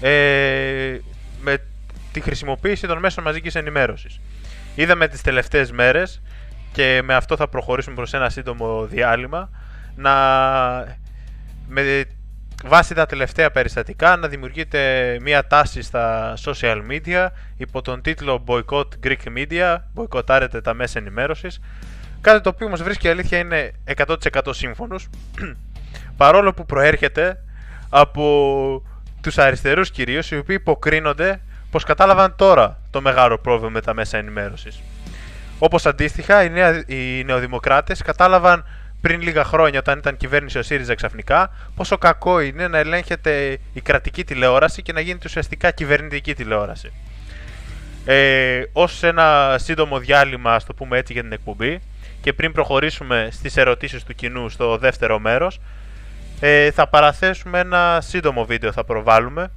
[0.01, 0.97] ε,
[1.41, 1.57] με
[2.11, 4.19] τη χρησιμοποίηση των μέσων μαζικής ενημέρωσης.
[4.75, 6.21] Είδαμε τις τελευταίες μέρες
[6.71, 9.49] και με αυτό θα προχωρήσουμε προς ένα σύντομο διάλειμμα
[9.95, 10.13] να
[11.67, 12.05] με
[12.65, 17.27] βάσει τα τελευταία περιστατικά να δημιουργείται μια τάση στα social media
[17.57, 21.59] υπό τον τίτλο Boycott Greek Media, μποϊκοτάρετε τα μέσα ενημέρωσης
[22.21, 24.15] κάτι το οποίο μας βρίσκει η αλήθεια είναι 100%
[24.49, 25.09] σύμφωνος
[26.17, 27.43] παρόλο που προέρχεται
[27.89, 28.83] από
[29.21, 31.41] τους αριστερούς κυρίως οι οποίοι υποκρίνονται
[31.71, 34.81] πως κατάλαβαν τώρα το μεγάλο πρόβλημα με τα μέσα ενημέρωσης.
[35.59, 36.83] Όπως αντίστοιχα οι, νεα...
[36.87, 38.65] οι νεοδημοκράτες κατάλαβαν
[39.01, 43.81] πριν λίγα χρόνια, όταν ήταν κυβέρνηση ο ΣΥΡΙΖΑ ξαφνικά, πόσο κακό είναι να ελέγχεται η
[43.81, 46.91] κρατική τηλεόραση και να γίνεται ουσιαστικά κυβερνητική τηλεόραση.
[48.05, 51.81] Ε, Ω ένα σύντομο διάλειμμα, ας το πούμε έτσι, για την εκπομπή
[52.21, 55.59] και πριν προχωρήσουμε στις ερωτήσεις του κοινού στο δεύτερο μέρος,
[56.39, 59.51] ε, θα παραθέσουμε ένα σύντομο βίντεο θα προβάλλουμε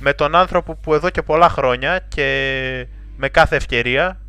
[0.00, 2.86] με τον άνθρωπο που εδώ και πολλά χρόνια και
[3.16, 4.20] με κάθε ευκαιρία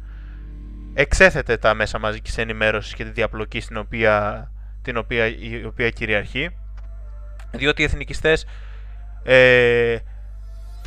[0.94, 6.50] εξέθετε τα μέσα μαζικής ενημέρωσης και τη διαπλοκή στην οποία, την οποία, η οποία κυριαρχεί
[7.52, 8.46] διότι οι εθνικιστές
[9.24, 9.98] ε,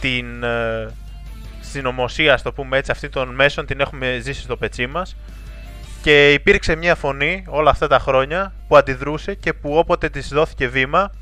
[0.00, 0.88] την ε,
[1.60, 5.16] συνωμοσία, στο πούμε έτσι, αυτή των μέσων την έχουμε ζήσει στο πετσί μας
[6.02, 10.68] και υπήρξε μια φωνή όλα αυτά τα χρόνια που αντιδρούσε και που όποτε της δόθηκε
[10.68, 11.12] βήμα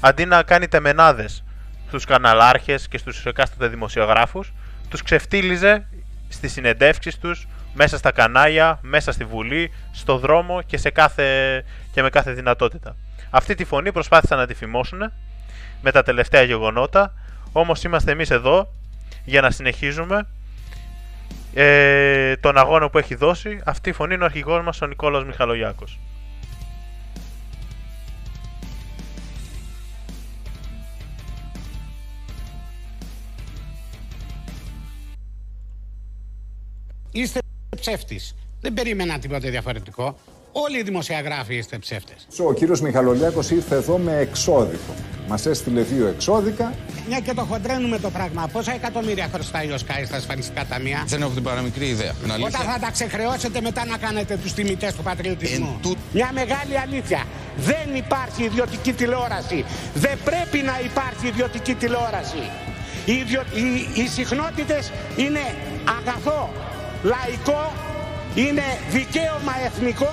[0.00, 1.44] αντί να κάνει τεμενάδες
[1.92, 4.52] στους καναλάρχες και στους εκάστοτε δημοσιογράφους
[4.88, 5.86] τους ξεφτύλιζε
[6.28, 11.24] στις συνεντεύξεις τους μέσα στα κανάλια, μέσα στη Βουλή, στο δρόμο και, σε κάθε,
[11.92, 12.96] και με κάθε δυνατότητα.
[13.30, 15.12] Αυτή τη φωνή προσπάθησαν να τη φημώσουν
[15.82, 17.14] με τα τελευταία γεγονότα,
[17.52, 18.72] όμως είμαστε εμείς εδώ
[19.24, 20.26] για να συνεχίζουμε
[21.54, 23.60] ε, τον αγώνα που έχει δώσει.
[23.64, 25.98] Αυτή η φωνή είναι ο αρχηγός μας ο Νικόλαος Μιχαλογιάκος.
[37.12, 37.38] Είστε
[37.80, 38.34] ψεύτης.
[38.60, 40.16] Δεν περίμενα τίποτε διαφορετικό.
[40.52, 42.26] Όλοι οι δημοσιογράφοι είστε ψεύτες.
[42.46, 44.94] Ο κύριος Μιχαλολιάκος ήρθε εδώ με εξώδικο.
[45.28, 46.74] Μας έστειλε δύο εξώδικα.
[47.08, 48.48] Μια και το χοντρένουμε το πράγμα.
[48.52, 52.12] Πόσα εκατομμύρια χρωστάει ο Σκάι στα ασφαλιστικά ταμεία; Δεν έχω την παραμικρή ιδέα.
[52.24, 55.80] Όταν θα τα ξεχρεώσετε μετά να κάνετε τους τιμητές του πατριωτισμού.
[55.84, 57.24] Εν Μια μεγάλη αλήθεια.
[57.56, 59.64] Δεν υπάρχει ιδιωτική τηλεόραση.
[59.94, 62.50] Δεν πρέπει να υπάρχει ιδιωτική τηλεόραση.
[63.04, 63.40] Οι, ιδιο...
[63.40, 64.00] οι...
[64.02, 65.40] οι συχνότητες είναι
[65.98, 66.50] αγαθό
[67.02, 67.72] λαϊκό,
[68.34, 70.12] είναι δικαίωμα εθνικό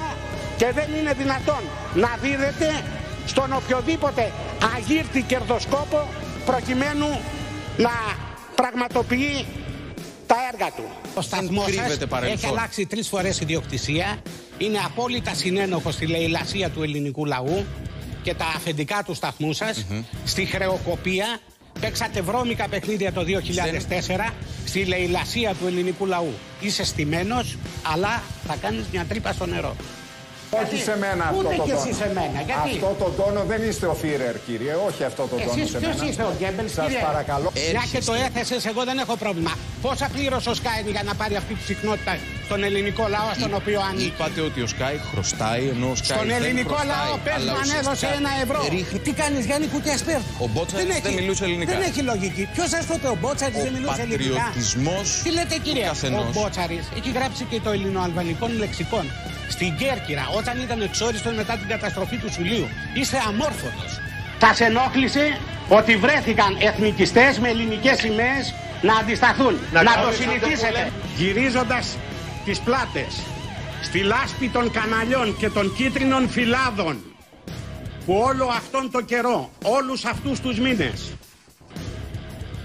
[0.58, 1.64] και δεν είναι δυνατόν
[1.96, 2.84] να δίδεται
[3.26, 4.32] στον οποιοδήποτε
[4.76, 6.08] αγύρτη κερδοσκόπο
[6.46, 7.08] προκειμένου
[7.78, 7.92] να
[8.56, 9.46] πραγματοποιεί
[10.28, 10.84] τα έργα του.
[11.16, 11.68] Ο σταθμός
[12.22, 14.18] έχει αλλάξει τρεις φορές ιδιοκτησία,
[14.58, 17.66] είναι απόλυτα συνένοχος στη λαιλασία του ελληνικού λαού
[18.24, 19.86] και τα αφεντικά του σταθμού σας,
[20.26, 21.40] στη χρεοκοπία
[21.82, 23.22] Παίξατε βρώμικα παιχνίδια το
[24.30, 24.32] 2004
[24.66, 26.34] στη λαιλασία του ελληνικού λαού.
[26.60, 27.58] Είσαι στημένος,
[27.94, 29.76] αλλά θα κάνεις μια τρύπα στο νερό.
[30.62, 31.82] Όχι σε μένα αυτό Ούτε το και τόνο.
[31.88, 32.40] εσύ σε μένα.
[32.50, 34.74] Γιατί; Αυτό το τόνο δεν είστε ο Φίρερ, κύριε.
[34.88, 36.10] Όχι αυτό το τόνο Εσείς σε ποιος μένα.
[36.10, 37.48] είστε ο Γκέμπελς, Σας κύριε; παρακαλώ.
[37.76, 39.52] Μια και το έθεσες, εγώ δεν έχω πρόβλημα.
[39.86, 42.14] Πόσα πλήρωσε ο Σκάιν για να πάρει αυτή τη συχνότητα
[42.48, 46.28] στον ελληνικό λαό στον οποίο ανήκει; Είπατε ότι ο Sky χρωστάει ενώ ο Sky Στον
[46.28, 48.60] δεν ελληνικό χρωστάει, λαό πες αλλά μου αν ουσιαστικά έδωσε ένα ευρώ.
[48.76, 50.20] ρίχνει- Τι κάνεις Γιάννη κουτιά σπέρ.
[50.46, 51.72] Ο Μπότσαρης δεν μιλούσε ελληνικά.
[51.74, 52.44] Δεν έχει λογική.
[52.56, 55.88] Ποιος σας το είπε ο Μπότσαρης Ο δεν μιλούσε ελληνικά; πατριωτισμός Τι λέτε κύριε, του
[55.94, 56.24] καθενός.
[56.30, 59.06] ο Μπότσαρης έχει γράψει και το ελληνοαλβανικών λεξικών.
[59.50, 62.68] Στην Κέρκυρα όταν ήταν εξόριστον μετά την καταστροφή του Σουλίου.
[62.94, 64.00] Είστε αμόρφωτος.
[64.42, 65.38] Σας ενόχλησε
[65.70, 69.60] ότι βρέθηκαν εθνικιστές με ελληνικές σημαίες να αντισταθούν.
[69.72, 70.92] Να, το συνηθίσετε.
[71.16, 71.98] Γυρίζοντας
[72.46, 73.22] τις πλάτες
[73.82, 77.04] στη λάσπη των καναλιών και των κίτρινων φυλάδων
[78.06, 81.14] που όλο αυτόν τον καιρό, όλους αυτούς τους μήνες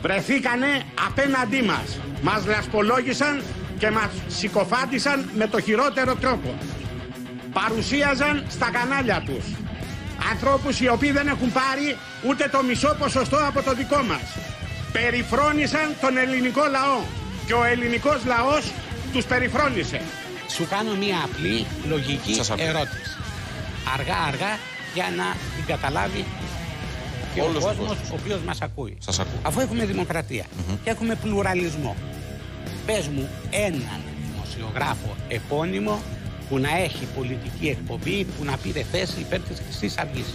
[0.02, 1.98] βρεθήκανε απέναντί μας.
[2.22, 3.42] Μας λασπολόγησαν
[3.84, 6.54] και μας συκοφάντησαν με το χειρότερο τρόπο.
[7.52, 9.44] Παρουσίαζαν στα κανάλια τους
[10.32, 11.96] ανθρώπους οι οποίοι δεν έχουν πάρει
[12.28, 14.22] ούτε το μισό ποσοστό από το δικό μας.
[14.92, 17.00] Περιφρόνησαν τον ελληνικό λαό
[17.46, 18.72] και ο ελληνικός λαός
[19.12, 20.00] τους περιφρόνησε.
[20.54, 22.66] Σου κάνω μία απλή λογική Σας ακούω.
[22.66, 23.10] ερώτηση.
[23.98, 24.52] Αργά αργά
[24.94, 25.24] για να
[25.56, 26.24] την καταλάβει
[27.34, 28.10] και Όλος ο ο κόσμος κόσμος.
[28.10, 28.96] ο οποίος μας ακούει.
[29.00, 29.40] Σας ακούω.
[29.42, 30.44] Αφού έχουμε δημοκρατία
[30.84, 31.96] και έχουμε πλουραλισμό,
[32.86, 34.00] πες μου έναν
[34.30, 36.02] δημοσιογράφο επώνυμο
[36.48, 40.34] που να έχει πολιτική εκπομπή, που να πήρε θέση υπέρ της Χρυσής Αυγής.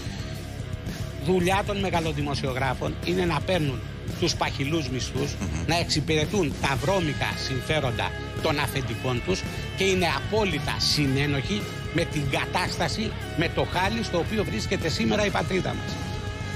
[1.26, 3.80] δουλειά των μεγαλοδημοσιογράφων είναι να παίρνουν
[4.20, 5.36] τους παχυλούς μισθούς,
[5.68, 8.12] να εξυπηρετούν τα βρώμικα συμφέροντα
[8.42, 9.44] των αφεντικών τους
[9.78, 11.62] και είναι απόλυτα συνένοχοι
[11.94, 16.09] με την κατάσταση, με το χάλι στο οποίο βρίσκεται σήμερα η πατρίδα μας.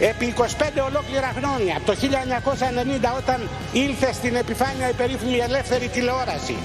[0.10, 0.44] Επί 25
[0.86, 6.58] ολόκληρα χρόνια, το 1990 όταν ήλθε στην επιφάνεια η περίφημη ελεύθερη τηλεόραση,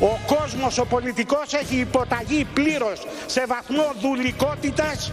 [0.00, 5.12] ο κόσμος, ο πολιτικός έχει υποταγεί πλήρως σε βαθμό δουλικότητας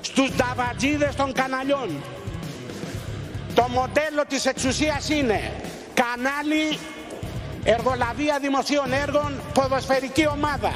[0.00, 1.88] στους νταβατζίδες των καναλιών.
[3.54, 5.52] Το μοντέλο της εξουσίας είναι
[5.94, 6.78] κανάλι,
[7.64, 10.72] εργολαβία δημοσίων έργων, ποδοσφαιρική ομάδα.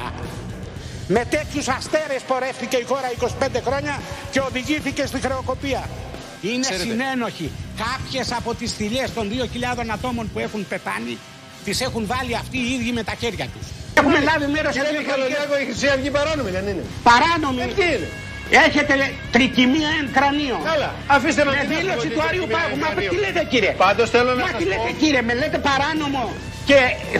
[1.07, 3.99] Με τέτοιους αστέρες πορεύτηκε η χώρα 25 χρόνια
[4.31, 5.83] και οδηγήθηκε στη χρεοκοπία.
[6.41, 6.83] Είναι Ξέρετε.
[6.83, 7.51] συνένοχοι.
[7.85, 11.17] Κάποιες από τις θηλιές των 2.000 ατόμων που έχουν πεθάνει
[11.65, 13.65] τις έχουν βάλει αυτοί οι ίδιοι με τα χέρια τους.
[13.99, 17.61] Έχουμε λάβει μέρος σε Κύριε δύο Μιχαλολιάκο, η Χρυσή Αυγή παράνομη δεν είναι; Παράνομη.
[17.61, 18.09] Ε, τι είναι;
[18.65, 20.57] Έχετε λέ- τρικυμία εν κρανίο.
[20.71, 22.77] Καλά, αφήστε με Με την δήλωση αυτή του Άριου την Πάγου.
[22.83, 23.09] Μα κρανίο.
[23.11, 26.23] τι λέτε κύριε; Πάντως θέλω να Μα σας τι λέτε πω- κύριε, με λέτε παράνομο
[26.69, 26.77] και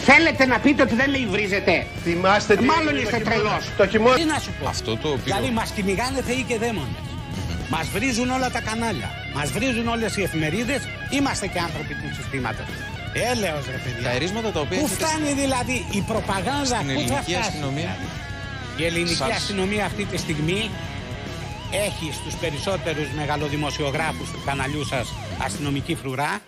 [0.09, 1.73] θέλετε να πείτε ότι δεν με υβρίζετε.
[2.05, 3.49] Θυμάστε τι Μάλλον έγινε είστε το χειμώνα.
[3.49, 3.63] τρελός.
[3.79, 4.15] Το χειμώνα.
[4.19, 7.03] Τι να σου πω; Αυτό το οποίο- Δηλαδή μας κυνηγάνε θεοί και δαίμονες.
[7.73, 9.09] Μας βρίζουν όλα τα κανάλια.
[9.35, 10.81] Μας βρίζουν όλες οι εφημερίδες.
[11.09, 12.65] Είμαστε και άνθρωποι του συστήματος.
[13.13, 14.03] Έλεος ρε παιδιά.
[14.03, 17.35] Τα ερίσματα τα οποία Πού έχετε φτάνει δηλαδή η προπαγάνδα, στην πού θα ελληνική φτάσει;
[17.47, 17.97] αστυνομία;
[18.77, 20.69] Η ελληνική Σας- αστυνομία αυτή τη στιγμή
[21.87, 25.13] έχει στους περισσότερους μεγαλοδημοσιογράφους του καναλιού σας
[25.45, 26.39] αστυνομική φρουρά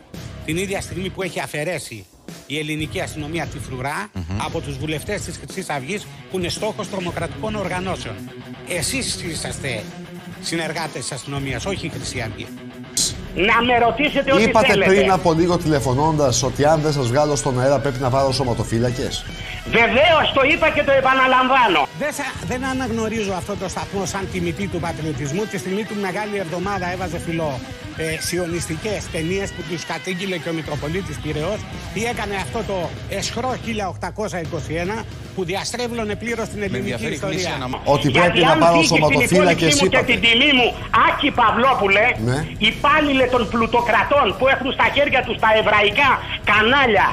[0.46, 2.06] την ίδια στιγμή που έχει αφαιρέσει
[2.48, 7.56] η ελληνική αστυνομία τη φρουρα από τους βουλευτές της Χρυσής Αυγής που είναι στόχος τρομοκρατικών
[7.56, 8.16] οργανώσεων.
[8.68, 9.84] Εσείς είσαστε
[10.44, 12.48] συνεργάτες της αστυνομίας, όχι η Χρυσή Αυγή.
[13.36, 14.92] Να με ρωτήσετε ό,τι Είπατε θέλετε.
[14.92, 19.26] πριν από λίγο τηλεφωνώντας ότι αν δεν σας βγάλω στον αέρα πρέπει να βάλω σωματοφύλακες.
[19.66, 21.88] Βεβαίως το είπα και το επαναλαμβάνω.
[22.00, 25.46] Δεν, σα- δεν αναγνωρίζω αυτό το σταθμό σαν τιμητή του πατριωτισμού.
[25.46, 27.60] Τη στιγμή του Μεγάλη Εβδομάδα έβαζε φιλό
[27.98, 31.60] ε, σιωνιστικές ταινίες που τους κατήγγειλε και ο Μητροπολίτης Πυραιός.
[31.94, 33.50] Τι έκανε αυτό το εσχρό
[35.00, 35.04] 1821
[35.36, 37.36] που διαστρέβλωνε πλήρως την ελληνική ενδιαφέρει η ιστορία.
[37.38, 39.98] Γνήσια να μ- Ότι Γιατί πρέπει να αν πάρω τύχει στην σωματοφύλακες, υπόλοιψή μου και
[39.98, 40.12] είπατε.
[40.12, 40.68] την τιμή μου,
[41.08, 42.40] Άκη Παυλόπουλε, Ναι.
[42.72, 46.10] υπάλληλε των πλουτοκρατών που έχουν στα χέρια τους τα εβραϊκά
[46.52, 47.08] κανάλια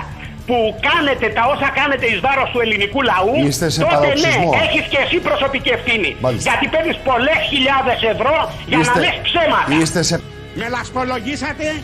[0.48, 0.58] που
[0.88, 4.50] κάνετε τα όσα κάνετε εις βάρος του ελληνικού λαού, Είστε σε τότε παροξισμό.
[4.54, 6.10] ναι, έχεις και εσύ προσωπική ευθύνη.
[6.24, 6.44] Μάλιστα.
[6.50, 8.36] Γιατί παίρνεις πολλές χιλιάδες ευρώ
[8.70, 9.70] για να λες ψέματα.
[9.80, 10.16] είστε σε
[10.60, 11.82] Με λασπολογήσατε,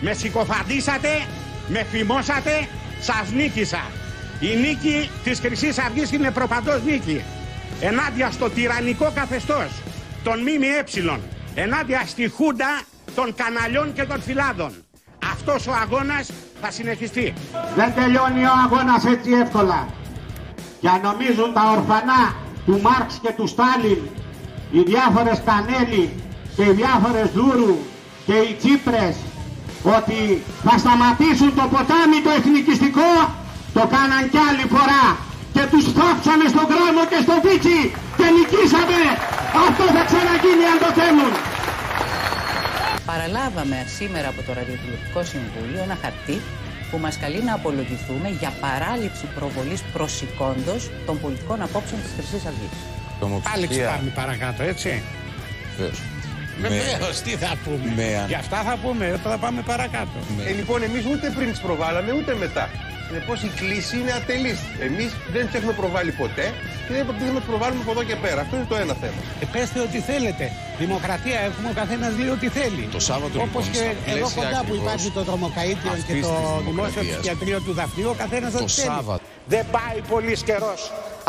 [0.00, 1.26] με συκοφαντήσατε,
[1.68, 2.68] με φημώσατε,
[3.00, 3.82] σας νίκησα.
[4.40, 7.22] Η νίκη της Χρυσής Αυγής είναι προπαντός νίκη.
[7.80, 9.70] Ενάντια στο τυραννικό καθεστώς
[10.24, 10.84] των ΜΜΕ,
[11.54, 12.80] ενάντια στη χούντα
[13.14, 14.72] των καναλιών και των φυλάδων.
[15.32, 16.30] Αυτός ο αγώνας
[16.60, 17.34] θα συνεχιστεί.
[17.76, 19.88] Δεν τελειώνει ο αγώνας έτσι εύκολα.
[20.80, 22.34] Για νομίζουν τα ορφανά
[22.66, 23.98] του Μάρξ και του Στάλιν,
[24.70, 26.14] οι διάφορες Κανέλη
[26.56, 27.76] και οι διάφορες Δούρου
[28.30, 29.14] και οι Τσίπρες
[29.96, 30.18] ότι
[30.66, 33.12] θα σταματήσουν το ποτάμι το εθνικιστικό,
[33.76, 35.04] το κάναν κι άλλη φορά
[35.54, 37.78] και τους θάψανε στον γράμμο και στο πίτσι
[38.18, 39.00] και νικήσαμε.
[39.66, 41.32] Αυτό θα ξαναγίνει αν το θέλουν.
[43.10, 46.36] Παραλάβαμε σήμερα από το Ραδιοτηλεοπτικό Συμβούλιο ένα χαρτί
[46.90, 52.74] που μας καλεί να απολογηθούμε για παράληψη προβολής προσηκόντος των πολιτικών απόψεων της Χρυσής Αυγής.
[52.78, 53.66] Πάλι Ομοψυχία.
[53.68, 54.90] ξυπάμε παρακάτω, έτσι.
[55.76, 55.98] Βεβαίως.
[56.60, 57.92] Βεβαίως, τι θα πούμε.
[57.96, 60.16] με αν- Γι' αυτά θα πούμε, θα πάμε παρακάτω.
[60.48, 62.68] Ε, λοιπόν, εμείς ούτε πριν τις προβάλαμε, ούτε μετά.
[63.06, 64.58] Συνεπώς η κλίση είναι ατελής.
[64.88, 66.46] Εμείς δεν τις έχουμε προβάλει ποτέ
[66.86, 68.40] και δεν πρέπει να τι προβάλλουμε από εδώ και πέρα.
[68.44, 69.20] Αυτό είναι το ένα θέμα.
[69.42, 70.44] Ε, πέστε ό,τι θέλετε.
[70.84, 72.82] Δημοκρατία έχουμε, ο καθένας λέει ό,τι θέλει.
[72.96, 75.98] Το Σάββατο, Όπως λοιπόν, και στα εδώ πλαίσια κοντά που ακριβώς υπάρχει το δρομοκαίτιο και
[76.00, 77.16] αυτής το της δημόσιο δημοκρατίας.
[77.16, 78.86] ψυχιατρίο του Δαφνίου, ο καθένας Το ό,τι θέλει.
[78.94, 79.22] Σάββατο.
[79.54, 80.80] Δεν πάει πολύ καιρός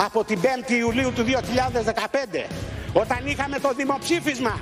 [0.08, 2.42] από την 5η Ιουλίου του 2015,
[3.04, 4.54] όταν είχαμε το δημοψήφισμα,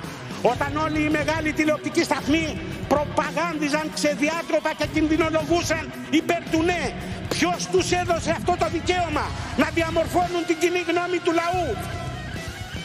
[0.42, 2.58] όταν όλοι οι μεγάλοι τηλεοπτικοί σταθμοί
[2.88, 6.92] προπαγάνδιζαν ξεδιάτροπα και κινδυνολογούσαν υπέρ του ναι.
[7.28, 9.26] Ποιος τους έδωσε αυτό το δικαίωμα
[9.56, 11.66] να διαμορφώνουν την κοινή γνώμη του λαού;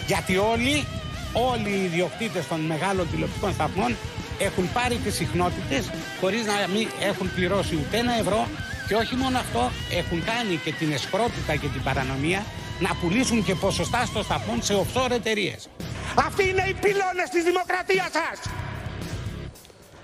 [0.07, 0.85] Γιατί όλοι,
[1.33, 3.95] όλοι οι ιδιοκτήτες των μεγάλων τηλεοπτικών σταθμών
[4.39, 8.47] έχουν πάρει τις συχνότητες χωρίς να μην έχουν πληρώσει ούτε ένα ευρώ
[8.87, 12.45] και όχι μόνο αυτό, έχουν κάνει και την εσχρότητα και την παρανομία
[12.79, 15.69] να πουλήσουν και ποσοστά στο σταθμό σε offshore εταιρείες.
[16.15, 18.53] Αυτοί είναι οι πυλώνες της δημοκρατίας σας.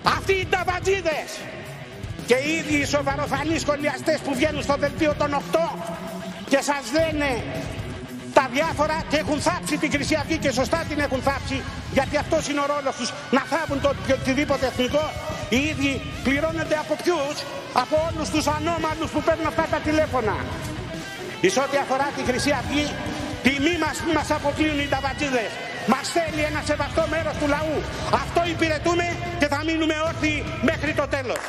[0.03, 1.30] Αυτοί οι ταβατζίδες
[2.26, 5.60] και οι ίδιοι οι σοβαροφανείς σχολιαστές που βγαίνουν στο δελτίο των 8
[6.49, 7.43] και σας λένε
[8.34, 11.61] τα διάφορα και έχουν θάψει την Χρυσή Αυγή και σωστά την έχουν θάψει
[11.93, 13.89] γιατί αυτός είναι ο ρόλος τους να θάβουν το
[14.19, 15.06] οτιδήποτε εθνικό
[15.49, 17.35] οι ίδιοι πληρώνονται από ποιους;
[17.73, 20.35] Από όλους τους ανώμαλους που παίρνουν αυτά τα τηλέφωνα
[21.42, 22.88] Εις ό,τι αφορά τη Χρυσή Αυγή
[23.44, 25.52] τιμή μας που μας αποκλείουν οι ταβατζίδες
[25.88, 27.78] Μας θέλει ένα σεβαστό μέρος του λαού.
[28.24, 29.06] Αυτό υπηρετούμε
[29.40, 31.42] και θα μείνουμε όρθιοι μέχρι το τέλος.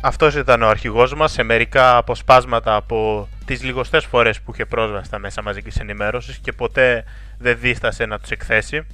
[0.00, 5.06] Αυτός ήταν ο αρχηγός μας σε μερικά αποσπάσματα από τις λιγοστές φορές που είχε πρόσβαση
[5.06, 7.04] στα μέσα μαζικής ενημέρωσης και ποτέ
[7.38, 8.86] δεν δίστασε να τους εκθέσει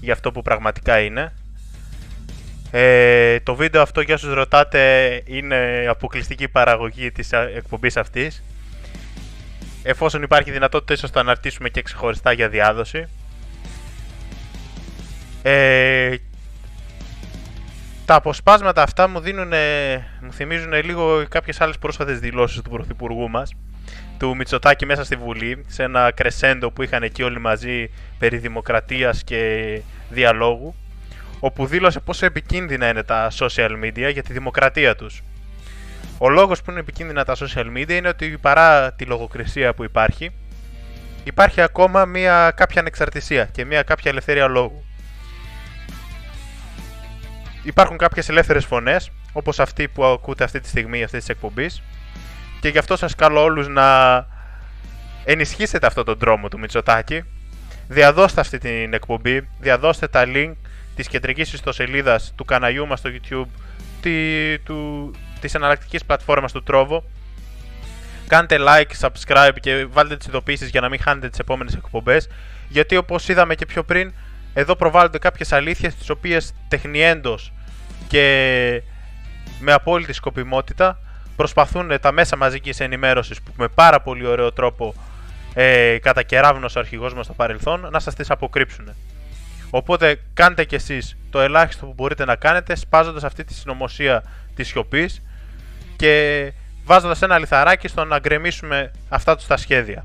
[0.00, 1.32] για αυτό που πραγματικά είναι.
[2.70, 8.42] Ε, το βίντεο αυτό για όσους ρωτάτε είναι αποκλειστική παραγωγή της εκπομπής αυτής.
[9.82, 13.08] Εφόσον υπάρχει δυνατότητα ίσως το αναρτήσουμε και ξεχωριστά για διάδοση.
[15.42, 16.14] Ε,
[18.06, 19.52] τα αποσπάσματα αυτά μου δίνουν,
[20.20, 23.52] μου θυμίζουν λίγο κάποιες άλλες πρόσφατες δηλώσεις του Πρωθυπουργού μας
[24.18, 29.24] του Μητσοτάκη μέσα στη Βουλή σε ένα κρεσέντο που είχαν εκεί όλοι μαζί περί δημοκρατίας
[29.24, 30.74] και διαλόγου
[31.40, 35.22] όπου δήλωσε πόσο επικίνδυνα είναι τα social media για τη δημοκρατία τους.
[36.18, 40.30] Ο λόγος που είναι επικίνδυνα τα social media είναι ότι παρά τη λογοκρισία που υπάρχει
[41.24, 44.83] υπάρχει ακόμα μια κάποια ανεξαρτησία και μια κάποια ελευθερία λόγου
[47.64, 51.82] υπάρχουν κάποιες ελεύθερες φωνές, όπως αυτή που ακούτε αυτή τη στιγμή αυτής της εκπομπής
[52.64, 53.86] και γι' αυτό σας καλώ όλους να
[55.24, 57.24] ενισχύσετε αυτό τον δρόμο του Μητσοτάκη.
[57.88, 60.52] Διαδώστε αυτή την εκπομπή, διαδώστε τα link
[60.96, 63.48] της κεντρικής ιστοσελίδας του καναλιού μας στο YouTube,
[64.00, 65.10] τη, του,
[65.40, 67.04] της εναλλακτικής πλατφόρμας του Τρόβο.
[68.26, 72.28] Κάντε like, subscribe και βάλτε τις ειδοποίησεις για να μην χάνετε τις επόμενες εκπομπές.
[72.68, 74.12] Γιατί όπως είδαμε και πιο πριν,
[74.54, 77.52] εδώ προβάλλονται κάποιες αλήθειες τις οποίες τεχνιέντος
[78.08, 78.82] και
[79.60, 80.98] με απόλυτη σκοπιμότητα
[81.36, 84.94] προσπαθούν τα μέσα μαζικής ενημέρωσης που με πάρα πολύ ωραίο τρόπο
[85.54, 88.94] ε, κατακεράβνωσε ο αρχηγός μας στο παρελθόν να σας τις αποκρύψουν.
[89.70, 94.22] Οπότε κάντε κι εσείς το ελάχιστο που μπορείτε να κάνετε σπάζοντας αυτή τη συνωμοσία
[94.54, 95.22] της σιωπής
[95.96, 96.52] και
[96.84, 100.04] βάζοντας ένα λιθαράκι στο να γκρεμίσουμε αυτά τους τα σχέδια.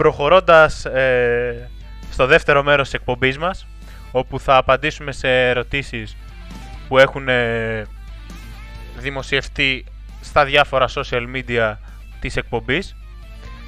[0.00, 1.70] Προχωρώντας ε,
[2.10, 3.66] στο δεύτερο μέρος της εκπομπής μας,
[4.10, 6.16] όπου θα απαντήσουμε σε ερωτήσεις
[6.88, 7.86] που έχουν ε,
[8.96, 9.84] δημοσιευτεί
[10.20, 11.74] στα διάφορα social media
[12.20, 12.96] της εκπομπής,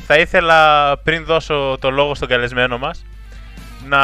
[0.07, 3.05] θα ήθελα πριν δώσω το λόγο στον καλεσμένο μας,
[3.89, 4.01] να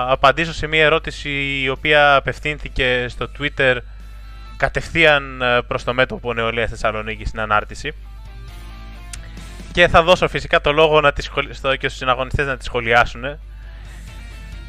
[0.00, 3.76] απαντήσω σε μια ερώτηση η οποία απευθύνθηκε στο Twitter
[4.56, 7.94] κατευθείαν ε, προς το μέτωπο Νεολαία Θεσσαλονίκη στην ανάρτηση.
[9.72, 11.76] Και θα δώσω φυσικά το λόγο να τις στο...
[11.76, 13.24] και στους συναγωνιστές να τη σχολιάσουν.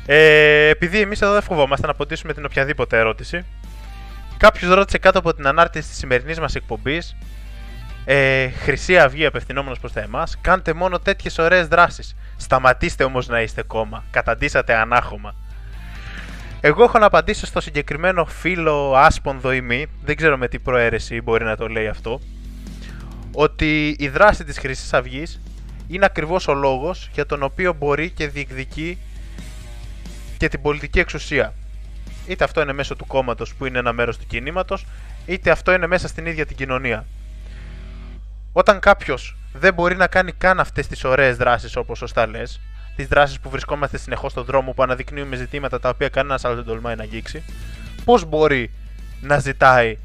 [0.06, 3.46] Ε, επειδή εμείς εδώ δεν φοβόμαστε να απαντήσουμε την οποιαδήποτε ερώτηση,
[4.38, 7.16] κάποιος ρώτησε κάτω από την ανάρτηση της σημερινής μας εκπομπής
[8.06, 12.16] ε, Χρυσή Αυγή απευθυνόμενος προς τα εμάς, κάντε μόνο τέτοιες ωραίες δράσεις.
[12.38, 14.04] Σταματήστε όμως να είστε κόμμα.
[14.12, 15.36] Καταντήσατε ανάχωμα.
[16.62, 21.22] Εγώ έχω να απαντήσω στο συγκεκριμένο φίλο άσπονδο ή μη, δεν ξέρω με τι προαίρεση
[21.22, 22.20] μπορεί να το λέει αυτό,
[23.34, 25.40] ότι η δράση της χρυσή αυγής
[25.88, 28.98] είναι ακριβώς ο λόγος για τον οποίο μπορεί και διεκδικεί
[30.38, 31.54] και την πολιτική εξουσία.
[32.28, 34.86] Είτε αυτό είναι μέσω του κόμματος που είναι ένα μέρος του κινήματος,
[35.26, 37.06] είτε αυτό είναι μέσα στην ίδια την κοινωνία.
[38.52, 42.60] Όταν κάποιος δεν μπορεί να κάνει καν αυτές τις ωραίες δράσεις όπως σωστά λες,
[42.96, 46.66] τις δράσεις που βρισκόμαστε συνεχώς στον δρόμο που αναδεικνύουμε ζητήματα τα οποία κανένας άλλος δεν
[46.66, 47.44] τολμάει να αγγίξει,
[48.06, 48.72] πώς μπορεί
[49.22, 49.98] να ζητάει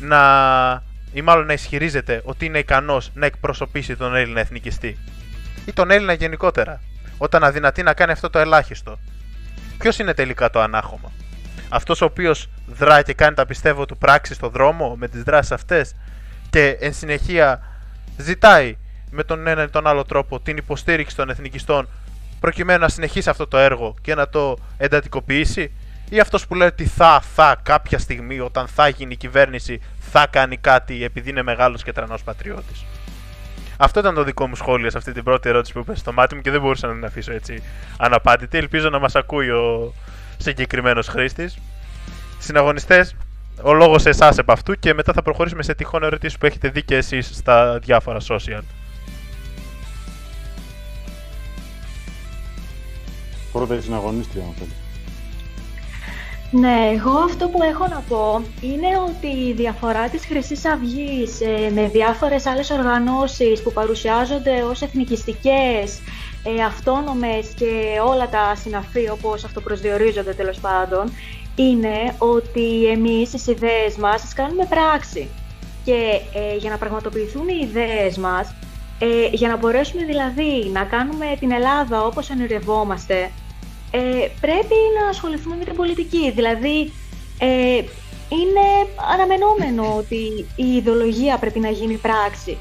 [0.00, 0.20] να
[1.12, 4.98] ή μάλλον να ισχυρίζεται ότι είναι ικανός να εκπροσωπήσει τον Έλληνα εθνικιστή
[5.66, 6.80] ή τον Έλληνα γενικότερα,
[7.18, 8.98] όταν αδυνατεί να κάνει αυτό το ελάχιστο.
[9.78, 11.12] Ποιος είναι τελικά το ανάχωμα,
[11.74, 15.52] Αυτός ο οποίος δρά και κάνει τα πιστεύω του πράξη στο δρόμο με τις δράσεις
[15.52, 15.94] αυτές
[16.50, 17.60] και εν συνεχεία
[18.16, 18.76] ζητάει
[19.10, 21.88] με τον ένα ή τον άλλο τρόπο την υποστήριξη των εθνικιστών
[22.40, 25.72] προκειμένου να συνεχίσει αυτό το έργο και να το εντατικοποιήσει;
[26.08, 29.80] Ή αυτός που λέει ότι θα, θα κάποια στιγμή όταν θα γίνει η κυβέρνηση
[30.12, 32.84] θα κάνει κάτι επειδή είναι μεγάλος και τρανός πατριώτης.
[33.76, 36.34] Αυτό ήταν το δικό μου σχόλιο σε αυτή την πρώτη ερώτηση που είπε στο μάτι
[36.34, 37.62] μου και δεν μπορούσα να την αφήσω έτσι
[37.96, 38.58] αναπάντητη.
[38.58, 39.94] Ελπίζω να μας ακούει ο
[40.36, 41.58] συγκεκριμένος χρήστης.
[42.38, 43.14] Συναγωνιστές,
[43.62, 46.68] ο λόγος σε εσάς επ' αυτού και μετά θα προχωρήσουμε σε τυχόν ερωτήσεις που έχετε
[46.68, 48.62] δει και εσείς στα διάφορα social.
[53.52, 54.81] Πρώτα η συναγωνίστρια, αν θέλει.
[56.54, 61.70] Ναι, εγώ αυτό που έχω να πω είναι ότι η διαφορά της χρυσής αυγής ε,
[61.74, 66.00] με διάφορες άλλες οργανώσεις που παρουσιάζονται ως εθνικιστικές,
[66.44, 71.12] ε, αυτόνομες και όλα τα συναφή όπως αυτό προσδιορίζονται τέλος πάντων,
[71.54, 75.28] είναι ότι εμείς τις ιδέες μας τις κάνουμε πράξη.
[75.84, 78.54] Και ε, για να πραγματοποιηθούν οι ιδέες μας,
[78.98, 83.30] ε, για να μπορέσουμε δηλαδή να κάνουμε την Ελλάδα όπως ονειρευόμαστε,
[83.94, 86.30] ε, πρέπει να ασχοληθούμε με την πολιτική.
[86.30, 86.92] Δηλαδή,
[87.38, 87.82] ε,
[88.40, 88.66] είναι
[89.12, 92.58] αναμενόμενο ότι η ιδεολογία πρέπει να γίνει πράξη.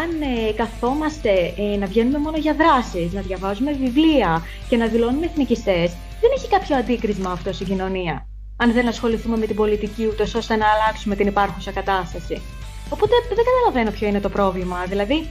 [0.00, 5.26] Αν ε, καθόμαστε ε, να βγαίνουμε μόνο για δράσεις, να διαβάζουμε βιβλία και να δηλώνουμε
[5.26, 5.90] εθνικιστές,
[6.20, 8.26] δεν έχει κάποιο αντίκρισμα αυτό στην κοινωνία.
[8.56, 12.42] Αν δεν ασχοληθούμε με την πολιτική ούτως ώστε να αλλάξουμε την υπάρχουσα κατάσταση.
[12.88, 14.84] Οπότε δεν καταλαβαίνω ποιο είναι το πρόβλημα.
[14.88, 15.28] Δηλαδή,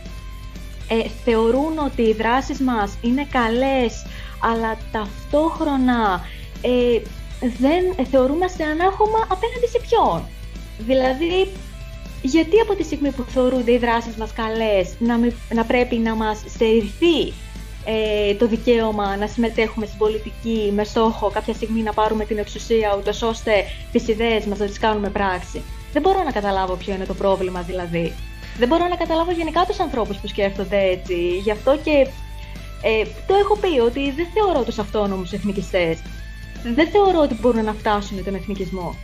[0.89, 4.05] ε, θεωρούν ότι οι δράσεις μας είναι καλές,
[4.51, 6.22] αλλά ταυτόχρονα
[6.61, 7.01] ε,
[7.39, 10.23] δεν θεωρούμαστε ανάχωμα απέναντι σε ποιον.
[10.77, 11.47] Δηλαδή,
[12.22, 15.19] γιατί από τη στιγμή που θεωρούνται οι δράσεις μας καλές να,
[15.53, 17.34] να πρέπει να μας στερηθεί
[17.85, 22.95] ε, το δικαίωμα να συμμετέχουμε στην πολιτική με στόχο κάποια στιγμή να πάρουμε την εξουσία
[22.99, 23.51] ούτως ώστε
[23.91, 25.61] τις ιδέες μας να τις κάνουμε πράξη.
[25.93, 28.13] Δεν μπορώ να καταλάβω ποιο είναι το πρόβλημα δηλαδή.
[28.57, 31.38] Δεν μπορώ να καταλάβω γενικά τους ανθρώπους που σκέφτονται έτσι.
[31.43, 32.07] Γι' αυτό και
[32.81, 35.97] ε, το έχω πει ότι δεν θεωρώ τους αυτόνομους εθνικιστές.
[36.76, 38.95] Δεν θεωρώ ότι μπορούν να φτάσουν τον εθνικισμό.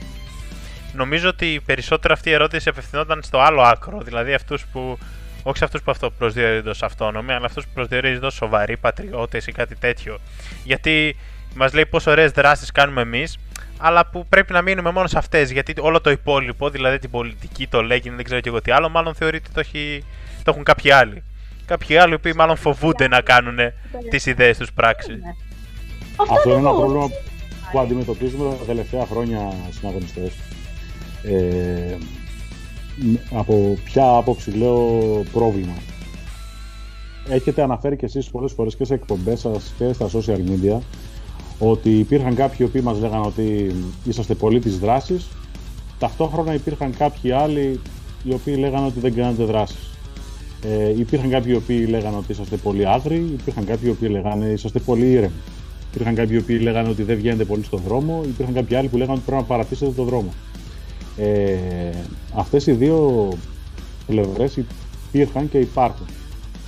[0.93, 4.98] Νομίζω ότι περισσότερο αυτή η ερώτηση απευθυνόταν στο άλλο άκρο, δηλαδή αυτούς που
[5.43, 9.48] όχι σε αυτούς που αυτό προσδιορίζονται ως αυτόνομοι, αλλά αυτούς που προσδιορίζονται ως σοβαροί πατριώτες
[9.48, 10.18] ή κάτι τέτοιο.
[10.64, 11.15] Γιατί
[11.56, 13.38] μας λέει πόσο ωραίες δράσεις κάνουμε εμείς,
[13.77, 15.52] αλλά που πρέπει να μείνουμε μόνο σε αυτές.
[15.52, 18.89] Γιατί όλο το υπόλοιπο, δηλαδή την πολιτική, το λέγει, δεν ξέρω και εγώ τι άλλο,
[18.89, 20.03] μάλλον θεωρείται ότι το, έχει,
[20.43, 21.23] το έχουν κάποιοι άλλοι.
[21.65, 23.57] Κάποιοι άλλοι που μάλλον φοβούνται να κάνουν
[24.09, 25.11] τις ιδέες τους πράξη.
[26.29, 27.09] Αυτό είναι ένα πρόβλημα
[27.71, 30.31] που αντιμετωπίζουμε τα τελευταία χρόνια συναγωνιστέ.
[31.23, 31.97] Ε,
[33.31, 35.01] από ποια άποψη λέω
[35.31, 35.73] πρόβλημα.
[37.29, 40.79] Έχετε αναφέρει και εσείς πολλές φορές και σε εκπομπές σας και στα social media
[41.59, 45.27] ότι υπήρχαν κάποιοι οι οποίοι μας λέγανε ότι είσαστε πολύ της δράσης
[46.01, 47.79] ταυτόχρονα υπήρχαν κάποιοι άλλοι
[48.23, 49.90] οι οποίοι λέγανε ότι δεν κάνετε δράσεις.
[50.63, 54.45] Ε, υπήρχαν κάποιοι οι οποίοι λέγανε ότι είσαστε πολύ άγριοι, υπήρχαν κάποιοι οι οποίοι λέγανε
[54.45, 55.33] είσαστε πολύ ήρεμοι.
[55.93, 58.97] Υπήρχαν κάποιοι οι οποίοι λέγανε ότι δεν βγαίνετε πολύ στον δρόμο, υπήρχαν κάποιοι άλλοι που
[58.97, 60.33] λέγανε ότι πρέπει να παρατήσετε τον δρόμο.
[61.17, 61.55] Ε,
[62.35, 63.29] αυτές οι δύο
[64.07, 64.59] πλευρές
[65.11, 66.05] υπήρχαν και υπάρχουν.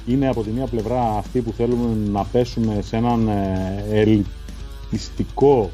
[0.08, 5.70] Είναι από τη μία πλευρά αυτοί που θέλουμε να πέσουμε σε έναν ε, ελιτιστικό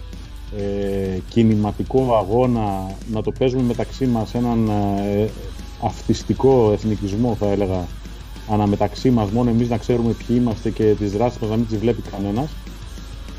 [0.57, 5.29] ε, κινηματικό αγώνα, να το παίζουμε μεταξύ μας έναν ε,
[5.83, 7.87] αυτιστικό εθνικισμό θα έλεγα
[8.49, 11.77] αναμεταξύ μας, μόνο εμείς να ξέρουμε ποιοι είμαστε και τις δράσεις μας να μην τις
[11.77, 12.49] βλέπει κανένας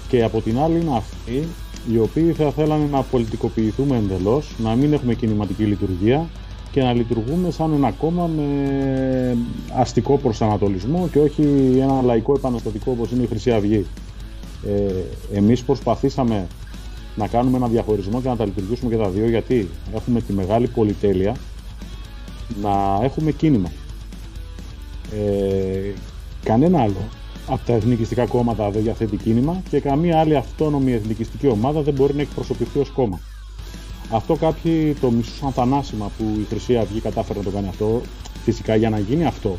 [0.08, 1.48] και από την άλλη είναι αυτοί
[1.92, 6.28] οι οποίοι θα θέλανε να πολιτικοποιηθούμε εντελώς, να μην έχουμε κινηματική λειτουργία
[6.70, 9.36] και να λειτουργούμε σαν ένα κόμμα με
[9.74, 11.42] αστικό προσανατολισμό και όχι
[11.80, 13.86] ένα λαϊκό επαναστατικό όπως είναι η Χρυσή Αυγή.
[14.66, 16.46] Ε, εμείς προσπαθήσαμε
[17.16, 20.66] να κάνουμε ένα διαχωρισμό και να τα λειτουργήσουμε και τα δύο γιατί έχουμε τη μεγάλη
[20.68, 21.36] πολυτέλεια
[22.62, 23.70] να έχουμε κίνημα.
[25.12, 25.92] Ε,
[26.44, 27.08] κανένα άλλο
[27.46, 32.14] από τα εθνικιστικά κόμματα δεν διαθέτει κίνημα και καμία άλλη αυτόνομη εθνικιστική ομάδα δεν μπορεί
[32.14, 33.20] να εκπροσωπηθεί ως κόμμα.
[34.10, 38.00] Αυτό κάποιοι το μισούσαν θανάσιμα που η Χρυσή Αυγή κατάφερε να το κάνει αυτό.
[38.44, 39.56] Φυσικά για να γίνει αυτό,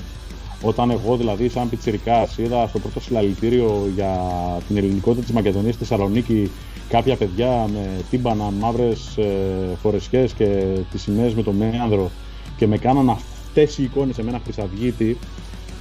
[0.61, 4.19] όταν εγώ δηλαδή, σαν πιτσυρικά, είδα στο πρώτο συλλαλητήριο για
[4.67, 6.51] την ελληνικότητα της Μακεδονίας στη Θεσσαλονίκη
[6.89, 12.11] κάποια παιδιά με τύμπανα, μαύρες ε, φορεσιέ και τις σημαίες με το μέανδρο
[12.57, 15.17] και με κάναν αυτές οι εικόνες σε μένα Χρυσαυγήτη,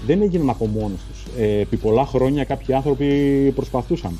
[0.06, 1.24] δεν έγιναν από μόνοι τους.
[1.38, 3.06] Ε, επί πολλά χρόνια κάποιοι άνθρωποι
[3.54, 4.18] προσπαθούσαν.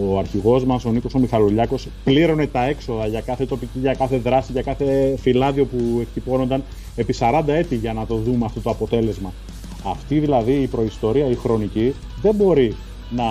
[0.00, 4.16] Ο αρχηγός μας, ο Νίκος ο Μιχαλολιάκος, πλήρωνε τα έξοδα για κάθε τοπική, για κάθε
[4.16, 6.62] δράση, για κάθε φυλάδιο που εκτυπώνονταν
[6.96, 9.32] επί 40 έτη για να το δούμε αυτό το αποτέλεσμα.
[9.84, 12.74] Αυτή δηλαδή η προϊστορία, η χρονική, δεν μπορεί
[13.10, 13.24] να,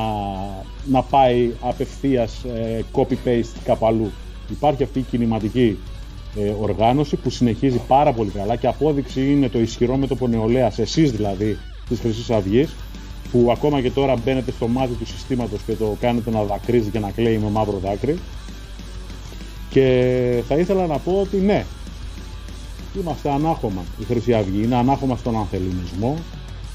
[0.85, 4.11] να πάει απευθείας ε, copy-paste κάπου αλλού.
[4.49, 5.77] Υπάρχει αυτή η κινηματική
[6.35, 11.11] ε, οργάνωση που συνεχίζει πάρα πολύ καλά και απόδειξη είναι το ισχυρό μέτωπο νεολαίας, εσείς
[11.11, 11.57] δηλαδή,
[11.89, 12.75] της Χρυσής Αυγής,
[13.31, 16.99] που ακόμα και τώρα μπαίνετε στο μάτι του συστήματος και το κάνετε να δακρύζει και
[16.99, 18.19] να κλαίει με μαύρο δάκρυ.
[19.69, 21.65] Και θα ήθελα να πω ότι ναι,
[23.01, 23.83] είμαστε ανάχωμα.
[23.99, 26.17] Η Χρυσή Αυγή είναι ανάχωμα στον ανθεληνισμό,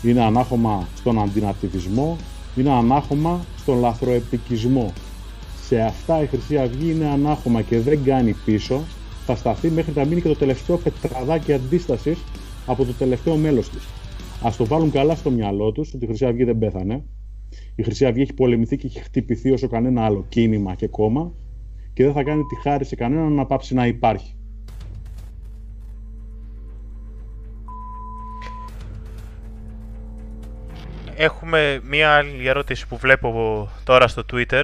[0.02, 2.16] είναι ανάχωμα στον αντινατιβισμό,
[2.56, 4.92] είναι ανάχωμα στον λαθροεπικισμό.
[5.66, 8.82] Σε αυτά η Χρυσή Αυγή είναι ανάχωμα και δεν κάνει πίσω,
[9.26, 12.18] θα σταθεί μέχρι να μείνει και το τελευταίο πετραδάκι αντίστασης
[12.66, 13.82] από το τελευταίο μέλος της.
[14.46, 17.04] Α το βάλουν καλά στο μυαλό τους ότι η Χρυσή Αυγή δεν πέθανε.
[17.74, 21.32] Η Χρυσή Αυγή έχει πολεμηθεί και έχει χτυπηθεί όσο κανένα άλλο κίνημα και κόμμα
[21.92, 24.34] και δεν θα κάνει τη χάρη σε κανέναν να πάψει να υπάρχει.
[31.16, 34.62] Έχουμε μία άλλη ερώτηση που βλέπω τώρα στο Twitter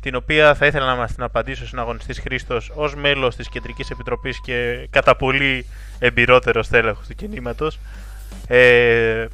[0.00, 3.90] την οποία θα ήθελα να μας την απαντήσει ο συναγωνιστής Χρήστος ως μέλος της Κεντρικής
[3.90, 5.66] Επιτροπής και κατά πολύ
[5.98, 7.78] εμπειρότερος τέλεχος του κινήματος.
[8.46, 9.26] Ε,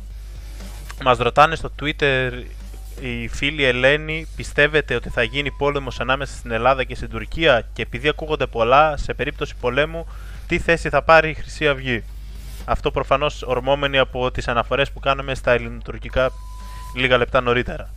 [1.02, 2.30] μας ρωτάνε στο Twitter
[3.00, 7.82] η φίλη Ελένη πιστεύετε ότι θα γίνει πόλεμος ανάμεσα στην Ελλάδα και στην Τουρκία; Και
[7.82, 10.06] επειδή ακούγονται πολλά σε περίπτωση πολέμου
[10.46, 12.02] τι θέση θα πάρει η Χρυσή Αυγή;
[12.64, 16.30] Αυτό προφανώς ορμόμενοι από τις αναφορές που κάναμε στα ελληνοτουρκικά
[16.96, 17.90] λίγα λεπτά νωρίτερα.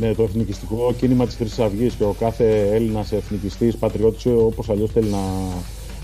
[0.00, 4.90] Ναι, το εθνικιστικό κίνημα της Χρυσής Αυγής και ο κάθε Έλληνας εθνικιστής, πατριώτης, όπως αλλιώς
[4.90, 5.18] θέλει να,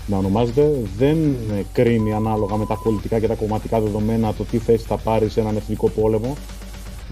[0.07, 1.35] να ονομάζεται, δεν
[1.71, 5.39] κρίνει ανάλογα με τα πολιτικά και τα κομματικά δεδομένα το τι θέση θα πάρει σε
[5.39, 6.35] έναν εθνικό πόλεμο.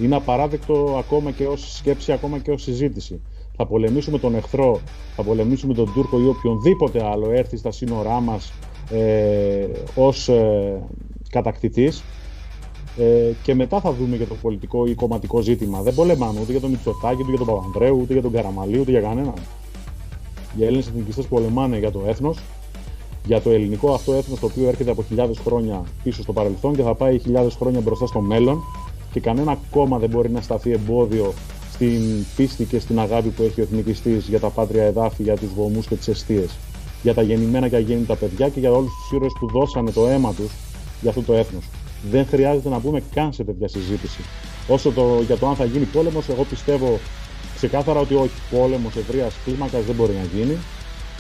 [0.02, 3.22] Είναι απαράδεκτο ακόμα και ως σκέψη, ακόμα και ως συζήτηση.
[3.56, 4.80] Θα πολεμήσουμε τον εχθρό,
[5.16, 8.54] θα πολεμήσουμε τον Τούρκο ή οποιονδήποτε άλλο έρθει στα σύνορά μας
[8.92, 10.82] ε, ως ε,
[11.30, 12.04] κατακτητής
[12.98, 15.82] ε, και μετά θα δούμε για το πολιτικό ή κομματικό ζήτημα.
[15.82, 18.92] Δεν πολεμάμε ούτε για τον Μητσοτάκη, ούτε για τον Παπανδρέου, ούτε για τον Καραμαλή, ούτε
[18.92, 19.34] για κανέναν.
[20.58, 22.40] Οι Έλληνες εθνικιστές πολεμάνε για το έθνος,
[23.26, 26.82] για το ελληνικό αυτό έθνος το οποίο έρχεται από χιλιάδες χρόνια πίσω στο παρελθόν και
[26.82, 28.64] θα πάει χιλιάδες χρόνια μπροστά στο μέλλον
[29.12, 31.34] και κανένα κόμμα δεν μπορεί να σταθεί εμπόδιο
[31.74, 35.54] στην πίστη και στην αγάπη που έχει ο εθνικιστής για τα πάτρια εδάφη, για τους
[35.54, 36.58] βωμούς και τις αιστείες.
[37.04, 40.34] Για τα γεννημένα και αγέννητα παιδιά και για όλους τους ήρωες που δώσανε το αίμα
[40.34, 40.52] τους
[41.02, 41.64] για αυτό το έθνος
[42.12, 44.22] δεν χρειάζεται να μπούμε καν σε τέτοια συζήτηση.
[44.68, 47.00] Όσο το, για το αν θα γίνει πόλεμος, εγώ πιστεύω
[47.56, 48.42] ξεκάθαρα ότι όχι.
[48.52, 50.58] Πόλεμος ευρείας κλίμακας δεν μπορεί να γίνει.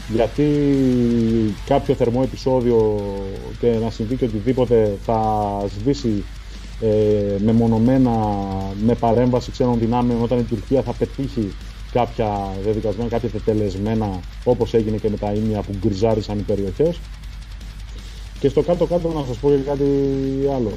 [0.07, 0.47] Γιατί
[1.65, 2.99] κάποιο θερμό επεισόδιο
[3.59, 5.19] και να συμβεί και οτιδήποτε θα
[5.79, 6.23] σβήσει
[6.81, 8.11] ε, μεμονωμένα
[8.85, 11.53] με παρέμβαση ξένων δυνάμεων όταν η Τουρκία θα πετύχει
[11.91, 16.99] κάποια δεδικασμένα, κάποια τετελεσμένα όπως έγινε και με τα ίμια που γκριζάρισαν οι περιοχές
[18.39, 19.83] και στο κάτω-κάτω να σας πω και κάτι
[20.55, 20.71] άλλο.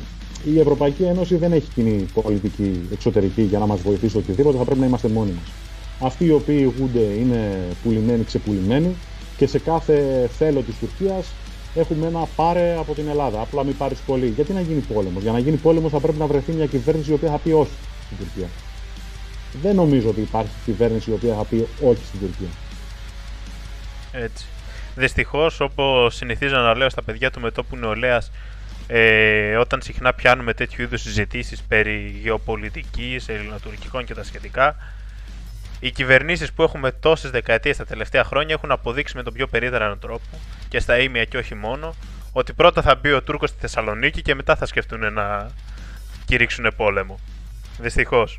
[0.54, 4.80] Η Ευρωπαϊκή Ένωση δεν έχει κοινή πολιτική εξωτερική για να μας βοηθήσει οτιδήποτε, θα πρέπει
[4.80, 5.52] να είμαστε μόνοι μας.
[6.00, 8.94] Αυτοί οι οποίοι ηγούνται είναι πουλημένοι, ξεπουλημένοι
[9.36, 11.26] και σε κάθε θέλω της Τουρκίας
[11.74, 13.40] έχουμε ένα πάρε από την Ελλάδα.
[13.40, 14.26] Απλά μην πάρεις πολύ.
[14.26, 17.14] Γιατί να γίνει πόλεμος; Για να γίνει πόλεμος θα πρέπει να βρεθεί μια κυβέρνηση η
[17.14, 17.70] οποία θα πει όχι
[18.04, 18.48] στην Τουρκία.
[19.62, 22.48] Δεν νομίζω ότι υπάρχει κυβέρνηση η οποία θα πει όχι στην Τουρκία.
[24.12, 24.46] Έτσι.
[24.94, 28.30] Δυστυχώς, όπως συνηθίζω να λέω στα παιδιά του μετόπου νεολαίας,
[28.86, 34.76] ε, όταν συχνά πιάνουμε τέτοιου είδους συζητήσεις περί γεωπολιτικής, ελληνοτουρκικών και τα σχετικά,
[35.80, 39.96] οι κυβερνήσεις που έχουμε τόσες δεκαετίες τα τελευταία χρόνια έχουν αποδείξει με τον πιο περίεργο
[39.96, 41.94] τρόπο και στα ίμια και όχι μόνο,
[42.32, 45.50] ότι πρώτα θα μπει ο Τούρκος στη Θεσσαλονίκη και μετά θα σκεφτούν να
[46.24, 47.18] κηρύξουν πόλεμο.
[47.78, 48.38] Δυστυχώς.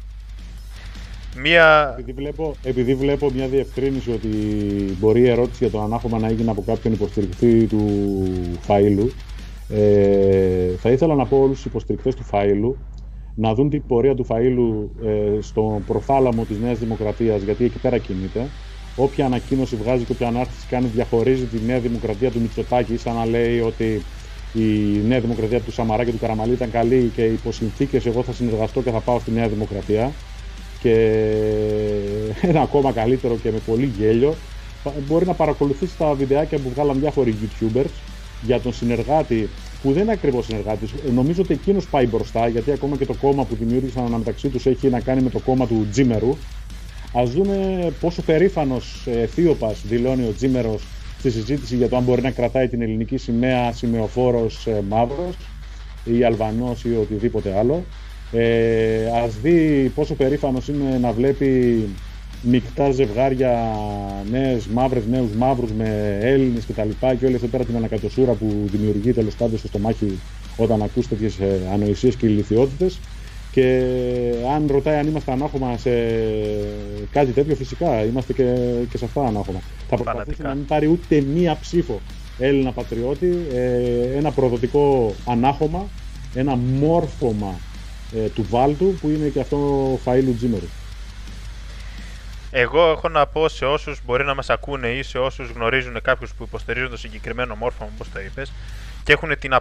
[1.36, 1.96] Μία...
[1.98, 4.28] Επειδή, βλέπω, επειδή βλέπω μια διευκρίνηση ότι
[5.00, 7.86] μπορεί η ερώτηση για το ανάχωμα να έγινε από κάποιον υποστηρικτή του
[8.68, 9.10] φαΐλου,
[9.70, 12.76] ε, θα ήθελα να πω όλους τους υποστηρικτές του φαΐλου
[13.40, 17.98] να δουν την πορεία του φαΐλου ε, στο προθάλαμο της Νέας Δημοκρατίας, γιατί εκεί πέρα
[17.98, 18.50] κινείται.
[18.96, 23.26] Όποια ανακοίνωση βγάζει και όποια ανάρτηση κάνει διαχωρίζει τη Νέα Δημοκρατία του Μητσοτάκη, σαν να
[23.26, 24.02] λέει ότι
[24.54, 28.34] η Νέα Δημοκρατία του Σαμαρά και του Καραμαλή ήταν καλή και υπό συνθήκες εγώ θα
[28.34, 30.16] συνεργαστώ και θα πάω στη Νέα Δημοκρατία
[30.78, 30.94] και
[32.42, 34.42] ένα ακόμα καλύτερο και με πολύ γέλιο
[35.06, 38.02] μπορεί να παρακολουθήσει τα βιντεάκια που βγάλαν διάφοροι youtubers
[38.40, 39.50] για τον συνεργάτη
[39.82, 40.94] που δεν είναι ακριβώς συνεργάτης.
[41.14, 44.90] Νομίζω ότι εκείνος πάει μπροστά, γιατί ακόμα και το κόμμα που δημιούργησαν αναμεταξύ τους έχει
[44.90, 46.38] να κάνει με το κόμμα του Τζίμερου.
[47.14, 50.84] Α δούμε πόσο περήφανος ε, θείοπα δηλώνει ο Τζίμερος
[51.20, 55.36] στη συζήτηση για το αν μπορεί να κρατάει την ελληνική σημαία σημεοφόρος ε, μαύρος
[56.04, 57.84] ή Αλβανός ή οτιδήποτε άλλο.
[58.32, 61.84] Ε, ας δει πόσο περήφανος είναι να βλέπει
[62.42, 63.76] μεικτά ζευγάρια,
[64.32, 68.32] νέες μαύρες, νέους μαύρους με Έλληνες και τα λοιπά και όλη αυτή πέρα την ανακατοσούρα
[68.32, 70.20] που δημιουργεί τέλος πάντων στο στομάχι
[70.58, 73.00] όταν ακούς τέτοιες ε, ανοησίες και ηλικιότητες
[73.52, 73.84] και
[74.56, 75.90] αν ρωτάει αν είμαστε ανάχωμα σε
[77.12, 78.56] κάτι τέτοιο, φυσικά είμαστε και,
[78.90, 79.60] και σε αυτά ανάχωμα.
[79.88, 82.02] Θα προσπαθήσει να μην πάρει ούτε μία ψήφο
[82.38, 85.88] Έλληνα πατριώτη, ε, ένα προδοτικό ανάχωμα,
[86.34, 87.60] ένα μόρφωμα
[88.16, 89.58] ε, του Βάλτου που είναι και αυτό
[90.06, 90.68] φαΐλου Τζίμερου.
[92.52, 96.34] Εγώ έχω να πω σε όσους μπορεί να μας ακούνε ή σε όσους γνωρίζουν κάποιους
[96.34, 98.52] που υποστηρίζουν το συγκεκριμένο μόρφωμα, όπως το είπες,
[99.04, 99.54] και έχουν, την,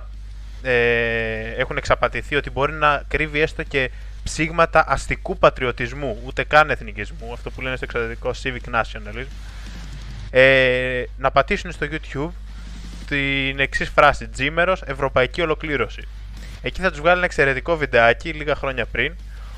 [0.62, 3.90] ε, έχουν εξαπατηθεί ότι μπορεί να κρύβει έστω και
[4.24, 9.26] ψήγματα αστικού πατριωτισμού, ούτε καν εθνικισμού, αυτό που λένε στο εξωτερικό civic nationalism,
[10.30, 12.32] ε, να πατήσουν στο YouTube
[13.06, 16.02] την εξής φράση: Τζίμερος, Ευρωπαϊκή Ολοκλήρωση.
[16.62, 19.14] Εκεί θα τους βγάλει ένα εξαιρετικό βιντεάκι λίγα χρόνια πριν,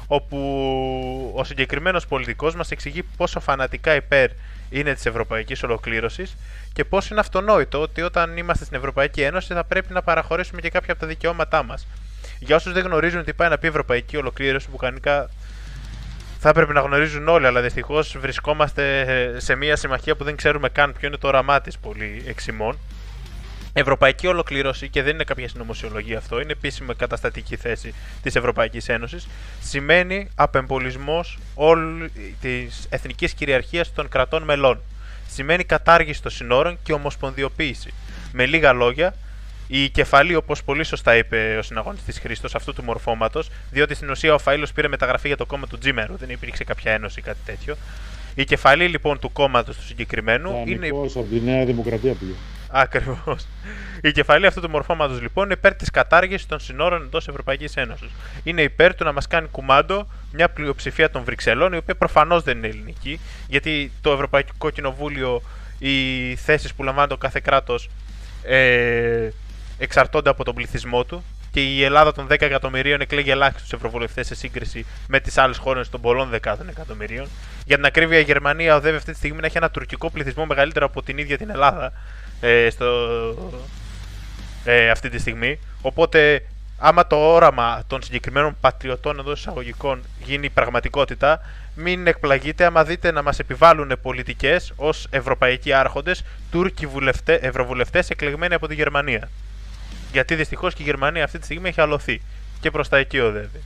[0.08, 4.30] όπου ο συγκεκριμένος πολιτικός μας εξηγεί πόσο φανατικά υπέρ
[4.70, 6.36] είναι της ευρωπαϊκής ολοκλήρωσης
[6.72, 10.70] και πώς είναι αυτονόητο ότι όταν είμαστε στην Ευρωπαϊκή Ένωση θα πρέπει να παραχωρήσουμε και
[10.70, 11.86] κάποια από τα δικαιώματά μας.
[12.38, 15.30] Για όσους δεν γνωρίζουν τι πάει να πει ευρωπαϊκή ολοκλήρωση, που κανονικά
[16.38, 20.92] θα έπρεπε να γνωρίζουν όλοι, αλλά δυστυχώς βρισκόμαστε σε μια συμμαχία που δεν ξέρουμε καν
[20.98, 22.78] ποιο είναι το όραμά της πολύ εξημών.
[23.78, 29.28] Ευρωπαϊκή ολοκλήρωση, και δεν είναι κάποια συνωμοσιολογία αυτό, είναι επίσημη καταστατική θέση της Ευρωπαϊκής Ένωσης,
[29.60, 34.80] σημαίνει απεμπολισμός όλη της εθνικής κυριαρχίας των κρατών μελών.
[35.28, 37.92] Σημαίνει κατάργηση των συνόρων και ομοσπονδιοποίηση.
[38.32, 39.14] Με λίγα λόγια,
[39.66, 44.34] η κεφαλή, όπως πολύ σωστά είπε ο συναγωνιστής Χρήστος, αυτού του μορφώματος, διότι στην ουσία
[44.34, 47.38] ο Φαήλο πήρε μεταγραφή για το κόμμα του Τζίμερου, δεν υπήρξε κάποια ένωση ή κάτι
[47.44, 47.76] τέτοιο.
[48.34, 50.88] Η κεφαλή λοιπόν του κόμματος του συγκεκριμένου είναι.
[50.88, 52.32] από τη Νέα Δημοκρατία πήγε.
[52.70, 53.46] Ακριβώς.
[54.02, 58.08] Η κεφαλή αυτού του μορφώματος λοιπόν είναι υπέρ της κατάργησης των συνόρων εντός Ευρωπαϊκής Ένωσης.
[58.42, 62.56] Είναι υπέρ του να μας κάνει κουμάντο μια πλειοψηφία των Βρυξελών, η οποία προφανώς δεν
[62.56, 65.42] είναι ελληνική, γιατί το Ευρωπαϊκό Κοινοβούλιο,
[65.78, 67.90] οι θέσεις που λαμβάνει το κάθε κράτος
[68.42, 69.28] ε,
[69.78, 74.34] εξαρτώνται από τον πληθυσμό του και η Ελλάδα των 10 εκατομμυρίων εκλέγει ελάχιστους ευρωβουλευτές σε
[74.34, 77.28] σύγκριση με τις άλλες χώρες των πολλών δεκάδων εκατομμυρίων.
[77.66, 80.86] Για την ακρίβεια, η Γερμανία οδεύει αυτή τη στιγμή να έχει ένα τουρκικό πληθυσμό μεγαλύτερο
[80.86, 81.92] από την ίδια την Ελλάδα
[82.40, 82.86] ε, στο,
[84.64, 85.58] ε, αυτή τη στιγμή.
[85.82, 86.42] Οπότε,
[86.78, 91.40] άμα το όραμα των συγκεκριμένων πατριωτών εντό εισαγωγικών γίνει πραγματικότητα,
[91.74, 96.88] μην εκπλαγείτε άμα δείτε να μας επιβάλλουν πολιτικές ως ευρωπαϊκοί άρχοντες Τούρκοι
[97.40, 99.28] ευρωβουλευτές εκλεγμένοι από τη Γερμανία.
[100.12, 102.20] Γιατί δυστυχώς και η Γερμανία αυτή τη στιγμή έχει αλωθεί
[102.60, 103.60] και προς τα εκεί οδεύει.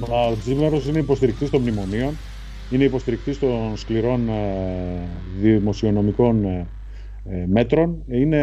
[0.00, 2.16] Ο Τζίμερο είναι υποστηρικτής των μνημονίων,
[2.70, 4.32] είναι υποστηρικτής των σκληρών ε,
[5.40, 6.66] δημοσιονομικών ε, ε,
[7.46, 8.42] μέτρων, είναι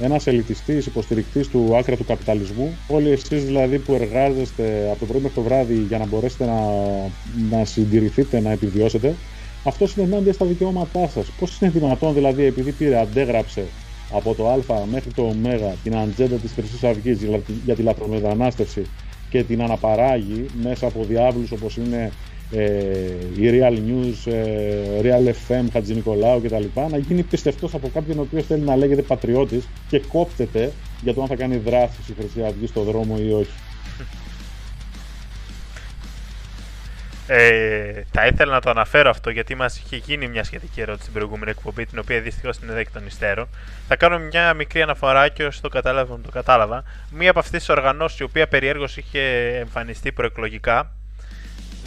[0.00, 2.76] ένας ελιτιστής υποστηρικτής του άκρα του καπιταλισμού.
[2.88, 6.60] Όλοι εσείς δηλαδή που εργάζεστε από το πρωί μέχρι το βράδυ για να μπορέσετε να,
[7.50, 9.14] να συντηρηθείτε, να επιβιώσετε,
[9.64, 11.30] αυτό είναι ενάντια στα δικαιώματά σας.
[11.38, 13.64] Πώς είναι δυνατόν δηλαδή, επειδή πήρε, αντέγραψε
[14.12, 15.34] από το Α μέχρι το Ω
[15.82, 17.18] την ατζέντα της Χρυσής Αυγής
[17.64, 18.82] για τη λαθρομετανάστευση
[19.30, 22.10] και την αναπαράγει μέσα από διάβλους όπως είναι ε,
[23.36, 26.64] η Real News, ε, Real FM, Χατζη Νικολάου κτλ.
[26.90, 31.22] να γίνει πιστευτός από κάποιον ο οποίος θέλει να λέγεται πατριώτης και κόπτεται για το
[31.22, 33.52] αν θα κάνει δράσης η Χρυσή Αυγή στο δρόμο ή όχι.
[37.28, 41.14] Ε, θα ήθελα να το αναφέρω αυτό γιατί μας είχε γίνει μια σχετική ερώτηση στην
[41.14, 43.48] προηγούμενη εκπομπή, την οποία δυστυχώς την είδα των υστέρων.
[43.88, 46.84] Θα κάνω μια μικρή αναφορά και όσοι το κατάλαβα, το κατάλαβα.
[47.10, 49.20] Μία από αυτές τις οργανώσεις, η οποία περιέργως είχε
[49.60, 50.95] εμφανιστεί προεκλογικά,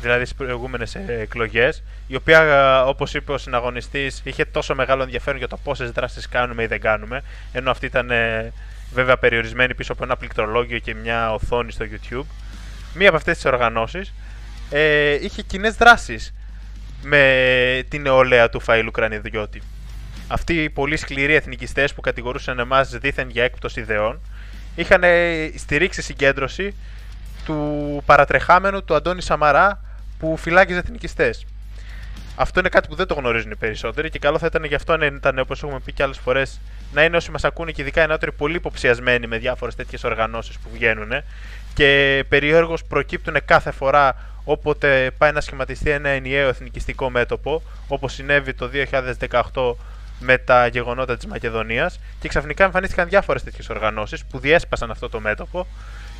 [0.01, 5.47] δηλαδή στις προηγούμενες εκλογές, η οποία, όπως είπε ο συναγωνιστής, είχε τόσο μεγάλο ενδιαφέρον για
[5.47, 8.53] το πόσες δράσεις κάνουμε ή δεν κάνουμε, ενώ αυτή ήταν ε,
[8.93, 12.25] βέβαια περιορισμένη πίσω από ένα πληκτρολόγιο και μια οθόνη στο YouTube.
[12.93, 14.13] Μία από αυτές τις οργανώσεις
[14.69, 16.33] ε, είχε κοινές δράσεις
[17.01, 19.61] με την νεολαία του Φαΐλου Κρανιδιώτη.
[20.27, 24.19] Αυτοί οι πολύ σκληροί εθνικιστές που κατηγορούσαν εμάς δίθεν για έκπτωση ιδεών
[24.75, 25.01] είχαν
[25.55, 26.75] στηρίξει συγκέντρωση
[27.45, 29.81] του παρατρεχάμενου του Αντώνη Σαμαρά
[30.19, 31.45] που φυλάκιζε εθνικιστές.
[32.35, 34.97] Αυτό είναι κάτι που δεν το γνωρίζουν οι περισσότεροι και καλό θα ήταν γι' αυτό
[34.97, 36.59] να ήταν, όπως έχουμε πει και άλλες φορές,
[36.93, 40.57] να είναι όσοι μας ακούνε και ειδικά οι νεότεροι πολύ υποψιασμένοι με διάφορες τέτοιες οργανώσεις
[40.57, 41.11] που βγαίνουν
[41.73, 48.53] και περιέργως προκύπτουν κάθε φορά όποτε πάει να σχηματιστεί ένα ενιαίο εθνικιστικό μέτωπο, όπως συνέβη
[48.53, 48.69] το
[49.53, 49.75] 2018
[50.19, 55.19] με τα γεγονότα της Μακεδονίας και ξαφνικά εμφανίστηκαν διάφορες τέτοιες οργανώσεις που διέσπασαν αυτό το
[55.19, 55.67] μέτωπο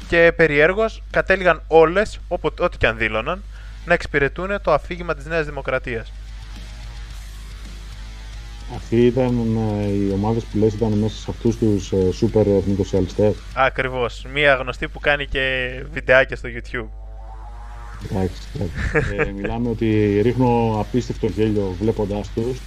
[0.07, 3.43] και περιέργως κατέληγαν όλες, ό,τι και αν δήλωναν,
[3.89, 6.11] να εξυπηρετούν το αφήγημα της Νέας Δημοκρατίας.
[8.75, 13.35] Αυτοί ήταν ε, οι ομάδες που λες ήταν μέσα σε αυτούς τους ε, σούπερ εθνικοσιαλιστές.
[13.53, 14.25] Ακριβώς.
[14.33, 16.89] Μία γνωστή που κάνει και βιντεάκια στο YouTube.
[18.11, 18.41] Εντάξει,
[19.17, 22.59] ε, μιλάμε ότι ρίχνω απίστευτο γέλιο βλέποντάς τους.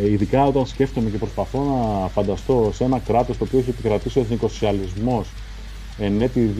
[0.00, 4.18] Ε, ειδικά όταν σκέφτομαι και προσπαθώ να φανταστώ σε ένα κράτος το οποίο έχει επικρατήσει
[4.18, 5.28] ο εθνικοσοσιαλισμός
[5.96, 6.54] εν έτη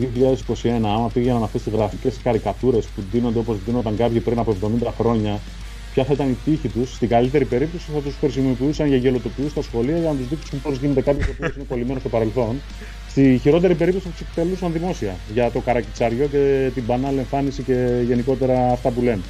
[0.63, 4.91] 2021, άμα πήγαιναν αυτέ τι γραφικές καρικατούρες που δίνονται όπως δίνονταν κάποιοι πριν από 70
[4.93, 5.43] χρόνια,
[5.89, 9.61] ποια θα ήταν η τύχη τους; Στην καλύτερη περίπτωση θα τους χρησιμοποιούσαν για γελοτοποιούς στα
[9.61, 12.63] σχολεία για να τους δείξουν πώς γίνεται κάποιος ο οποίος είναι κολλημένος στο παρελθόν.
[13.05, 18.01] Στη χειρότερη περίπτωση θα τους εκτελούσαν δημόσια για το καρακιτσαριό και την μπανάλ εμφάνιση και
[18.05, 19.23] γενικότερα αυτά που λένε.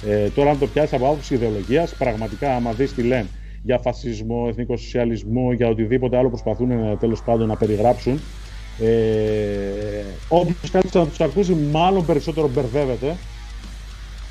[0.00, 3.30] Ε, τώρα, αν το πιάσεις από άποψη ιδεολογίας, πραγματικά, άμα δεις τι λένε
[3.62, 8.28] για φασισμό, εθνικό σοσιαλισμό, για οτιδήποτε άλλο προσπαθούν ε, τέλος πάντων να περιγράψουν,
[8.80, 13.16] ε, όποιος κάτσει να τους ακούσει, μάλλον περισσότερο μπερδεύεται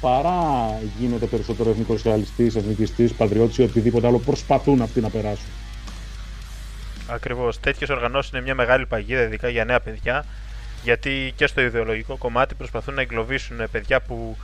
[0.01, 5.45] παρά γίνεται περισσότερο εθνικός σοσιαλιστή, εθνικιστής, πατριώτης ή οτιδήποτε άλλο προσπαθούν αυτοί να περάσουν.
[7.07, 7.59] Ακριβώς.
[7.59, 10.25] Τέτοιες οργανώσεις είναι μια μεγάλη παγίδα, ειδικά για νέα παιδιά,
[10.83, 14.37] γιατί και στο ιδεολογικό κομμάτι προσπαθούν να εγκλωβίσουν παιδιά που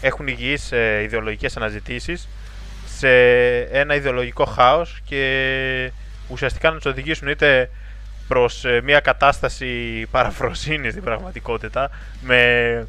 [0.00, 2.28] έχουν υγιείς ε, ιδεολογικές αναζητήσεις
[2.86, 3.08] σε
[3.60, 5.92] ένα ιδεολογικό χάος και
[6.28, 7.70] ουσιαστικά να τους οδηγήσουν είτε
[8.28, 11.90] προς ε, μια κατάσταση παραφροσύνης στην πραγματικότητα
[12.20, 12.88] με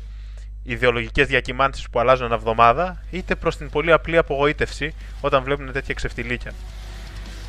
[0.63, 5.93] ιδεολογικές διακυμάνσεις που αλλάζουν ένα εβδομάδα, είτε προς την πολύ απλή απογοήτευση όταν βλέπουν τέτοια
[5.93, 6.51] ξεφτιλίκια.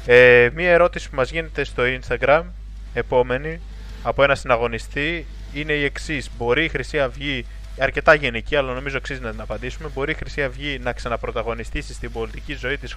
[0.07, 2.43] Ε, μία ερώτηση που μας γίνεται στο Instagram,
[2.95, 3.61] επόμενη,
[4.03, 6.31] από ένα συναγωνιστή, είναι η εξής.
[6.39, 7.47] Μπορεί η Χρυσή Αυγή,
[7.79, 12.13] αρκετά γενική, αλλά νομίζω αξίζει να την απαντήσουμε, μπορεί η Χρυσή Αυγή να ξαναπρωταγωνιστήσει στην
[12.13, 12.93] πολιτική ζωή της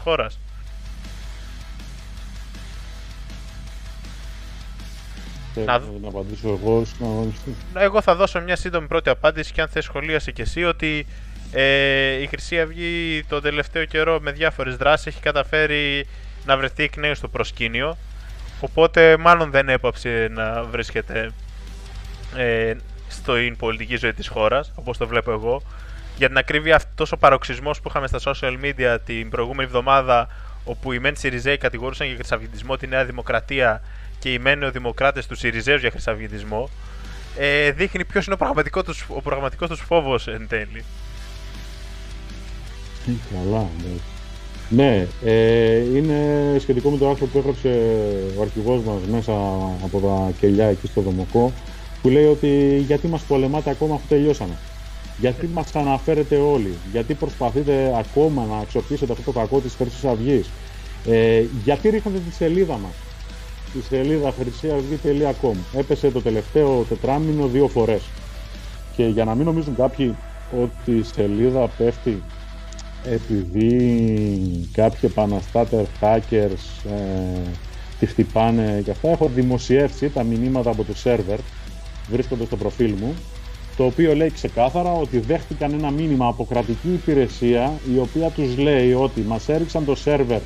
[5.53, 5.79] χώρα.
[5.79, 5.85] Να...
[6.01, 10.31] να απαντήσω εγώ στην Εγώ θα δώσω μια σύντομη πρώτη απάντηση και αν θες σχολίασε
[10.31, 11.05] και εσύ ότι
[11.51, 16.07] ε, η Χρυσή Αυγή το τελευταίο καιρό με διάφορες δράσεις έχει καταφέρει
[16.45, 17.97] να βρεθεί εκ νέου στο προσκήνιο
[18.59, 21.31] οπότε μάλλον δεν έπαψε να βρίσκεται
[22.35, 22.73] ε,
[23.07, 25.61] στην πολιτική ζωή της χώρας όπως το βλέπω εγώ
[26.17, 30.27] για την ακρίβεια αυτός ο παροξισμός που είχαμε στα social media την προηγούμενη εβδομάδα
[30.63, 33.81] όπου οι μεν Σιριζέοι κατηγορούσαν για χρυσαυγητισμό τη Νέα Δημοκρατία
[34.21, 36.69] και οι μένει δημοκράτε του Σιριζέου για χρυσαυγητισμό,
[37.37, 40.83] ε, δείχνει ποιος είναι ο πραγματικό του ο πραγματικός τους φόβος εν τέλει.
[43.05, 43.99] Καλά, ναι.
[44.69, 46.15] Ναι, ε, είναι
[46.59, 47.69] σχετικό με το άρθρο που έγραψε
[48.37, 49.31] ο αρχηγός μας μέσα
[49.83, 51.53] από τα κελιά εκεί στο Δομοκό
[52.01, 54.57] που λέει ότι γιατί μας πολεμάτε ακόμα αφού τελειώσαμε;
[55.17, 60.51] Γιατί μας αναφέρετε όλοι, γιατί προσπαθείτε ακόμα να αξιοποιήσετε αυτό το κακό της Χρυσής Αυγής,
[61.05, 62.93] ε, γιατί ρίχνετε τη σελίδα μας,
[63.71, 65.55] στη σελίδα χρυσίαυγή.com.
[65.77, 68.01] Έπεσε το τελευταίο τετράμινο δύο φορές.
[68.95, 70.15] Και για να μην νομίζουν κάποιοι
[70.63, 72.21] ότι η σελίδα πέφτει
[73.05, 77.49] επειδή κάποιοι επαναστάτερ hackers ε,
[77.99, 81.39] τη χτυπάνε και αυτά, έχω δημοσιεύσει τα μηνύματα από το σερβερ,
[82.09, 83.15] βρίσκονται στο προφίλ μου,
[83.75, 88.93] το οποίο λέει ξεκάθαρα ότι δέχτηκαν ένα μήνυμα από κρατική υπηρεσία η οποία τους λέει
[88.93, 90.41] ότι μας έριξαν το σερβερ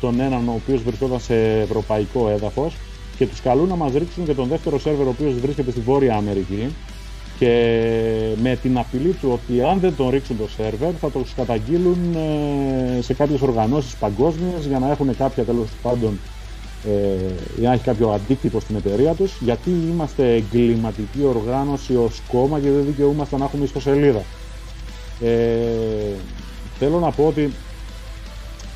[0.00, 2.76] τον έναν ο οποίος βρισκόταν σε ευρωπαϊκό έδαφος
[3.16, 6.14] και τους καλούν να μας ρίξουν και τον δεύτερο σερβερ ο οποίος βρίσκεται στη Βόρεια
[6.14, 6.74] Αμερική
[7.38, 7.52] και
[8.42, 11.98] με την απειλή του ότι αν δεν τον ρίξουν το σερβερ θα τους καταγγείλουν
[12.98, 16.18] ε, σε κάποιες οργανώσεις παγκόσμιες για να έχουν κάποια τέλος πάντων
[16.84, 22.60] ε, για να έχει κάποιο αντίκτυπο στην εταιρεία τους, γιατί είμαστε εγκληματική οργάνωση ως κόμμα
[22.60, 24.22] και δεν δικαιούμαστε να έχουμε ιστοσελίδα.
[25.20, 25.28] Ε,
[26.78, 27.52] θέλω να πω ότι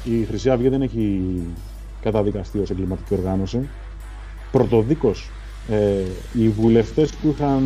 [0.05, 1.23] η Χρυσή Αυγή δεν έχει
[2.03, 3.69] καταδικαστεί ως εγκληματική οργάνωση.
[4.53, 5.31] Πρωτοδίκως,
[5.69, 6.03] ε,
[6.33, 7.63] οι βουλευτές που είχαν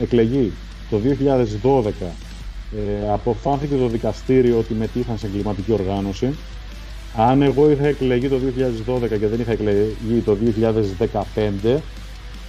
[0.00, 0.52] εκλεγεί
[0.90, 1.90] το 2012
[2.76, 6.34] ε, αποφάνθηκε το δικαστήριο ότι μετήχαν σε εγκληματική οργάνωση.
[7.16, 10.36] Αν εγώ είχα εκλεγεί το 2012 και δεν είχα εκλεγεί το
[11.64, 11.78] 2015,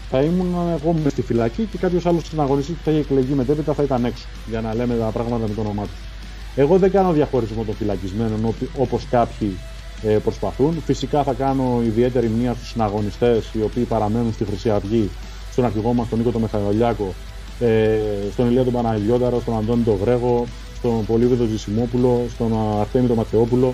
[0.10, 3.74] θα ήμουν εγώ μες στη φυλακή και κάποιος άλλος συναγωνιστής που θα είχε εκλεγεί μετέπειτα
[3.74, 4.28] θα ήταν έξω.
[4.49, 6.09] Για να λέμε τα πράγματα με το όνομά του.
[6.55, 9.57] Εγώ δεν κάνω διαχωρισμό των φυλακισμένων όπως κάποιοι
[10.03, 10.81] ε, προσπαθούν.
[10.85, 15.09] Φυσικά θα κάνω ιδιαίτερη μνήμα στους συναγωνιστές οι οποίοι παραμένουν στη Χρυσή Αυγή,
[15.51, 17.13] στον αρχηγό μας τον Νίκο τον Μεχαγιολιάκο,
[17.59, 17.99] ε,
[18.31, 20.45] στον Ηλία τον Παναγιώταρο, στον Αντώνη τον Βρέγο,
[20.77, 23.73] στον Πολύβιδο Ζησιμόπουλο, στον Αρτέμι τον Ματεόπουλο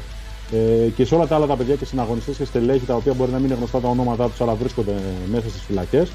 [0.52, 3.32] ε, και σε όλα τα άλλα τα παιδιά και συναγωνιστές και στελέχη τα οποία μπορεί
[3.32, 4.94] να μην είναι γνωστά τα ονόματά τους αλλά βρίσκονται
[5.26, 6.12] μέσα στις φυλακές.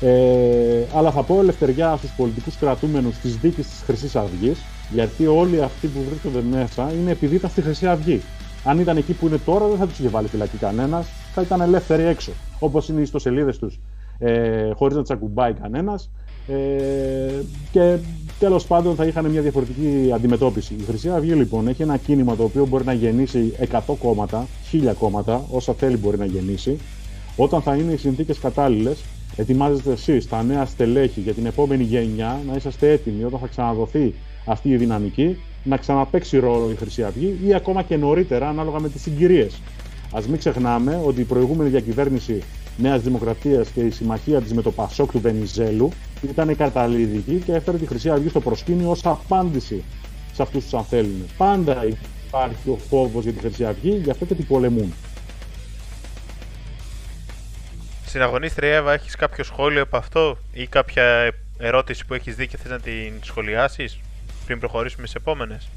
[0.00, 4.58] Ε, αλλά θα πω ελευθεριά στους πολιτικούς κρατούμενους της δίκης της Χρυσής Αυγής,
[4.90, 8.20] γιατί όλοι αυτοί που βρίσκονται μέσα είναι επειδή ήταν στη Χρυσή Αυγή.
[8.64, 11.60] Αν ήταν εκεί που είναι τώρα, δεν θα τους είχε βάλει φυλακή κανένας, θα ήταν
[11.60, 12.32] ελεύθεροι έξω.
[12.58, 13.80] Όπως είναι οι ιστοσελίδες τους,
[14.18, 16.10] ε, χωρίς να του ακουμπάει κανένας.
[16.46, 17.96] Ε, και
[18.38, 20.74] τέλος πάντων θα είχαν μια διαφορετική αντιμετώπιση.
[20.74, 24.94] Η Χρυσή Αυγή λοιπόν έχει ένα κίνημα το οποίο μπορεί να γεννήσει 100 κόμματα, 1000
[24.98, 26.78] κόμματα, όσα θέλει μπορεί να γεννήσει.
[27.36, 29.04] Όταν θα είναι οι συνθήκες κατάλληλες,
[29.36, 34.14] ετοιμάζεστε εσείς, τα νέα στελέχη για την επόμενη γενιά, να είσαστε έτοιμοι όταν θα ξαναδοθεί
[34.44, 38.88] αυτή η δυναμική να ξαναπέξει ρόλο η Χρυσή Αυγή ή ακόμα και νωρίτερα ανάλογα με
[38.88, 39.60] τις συγκυρίες.
[40.12, 42.42] Α μην ξεχνάμε ότι η προηγούμενη διακυβέρνηση
[42.76, 45.88] Νέας Δημοκρατίας και η συμμαχία της με το Πασόκ του Βενιζέλου
[46.22, 49.82] ήταν καταλητική και έφερε τη Χρυσή Αυγή στο προσκήνιο ως απάντηση
[50.32, 51.24] σε αυτούς τους αν θέλουν.
[51.36, 51.86] Πάντα
[52.26, 54.92] υπάρχει ο φόβος για τη Χρυσή Αυγή, γι' αυτό και την πολεμούν.
[58.14, 62.70] Συναγωνίστρια Εύα, έχεις κάποιο σχόλιο από αυτό ή κάποια ερώτηση που έχεις δει και θες
[62.70, 63.98] να την σχολιάσεις
[64.46, 65.68] πριν προχωρήσουμε σε επόμενες;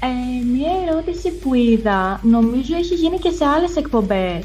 [0.00, 4.44] Ε, μία ερώτηση που είδα, νομίζω έχει γίνει και σε άλλες εκπομπές.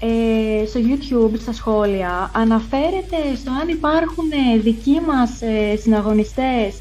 [0.00, 6.80] Ε, στο YouTube, στα σχόλια, αναφέρεται στο αν υπάρχουν ε, δικοί μας ε, συναγωνιστές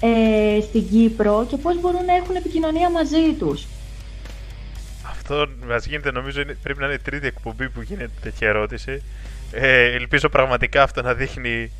[0.00, 3.66] ε, στην Κύπρο και πώς μπορούν να έχουν επικοινωνία μαζί τους.
[5.30, 9.02] Αυτό μας γίνεται, νομίζω, πρέπει να είναι η τρίτη εκπομπή που γίνεται τέτοια ερώτηση.
[9.52, 11.72] Ε, ελπίζω πραγματικά αυτό να δείχνει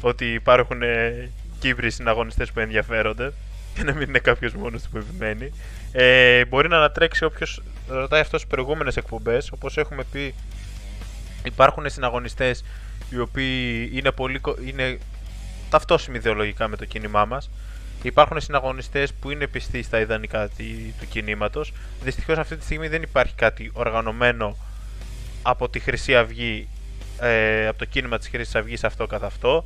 [0.00, 3.32] ότι υπάρχουν ε, Κύπροι συναγωνιστές που ενδιαφέρονται
[3.74, 5.52] και να μην είναι κάποιος μόνος του που επιμένει.
[5.92, 9.50] Ε, μπορεί να ανατρέξει όποιος ρωτάει αυτός στι προηγούμενες εκπομπές.
[9.52, 10.34] Όπως έχουμε πει,
[11.44, 12.64] υπάρχουν συναγωνιστές
[13.10, 14.98] οι οποίοι είναι, πολύ, είναι
[15.70, 17.50] ταυτόσιμοι ιδεολογικά με το κίνημά μας.
[18.02, 20.48] Υπάρχουν συναγωνιστές που είναι πιστοί στα ιδανικά
[21.00, 21.72] του κινήματος.
[22.02, 24.56] Δυστυχώς αυτή τη στιγμή δεν υπάρχει κάτι οργανωμένο
[25.42, 26.68] από τη Χρυσή Αυγή,
[27.20, 29.64] ε, από το κίνημα της Χρυσής Αυγής αυτό καθ' αυτό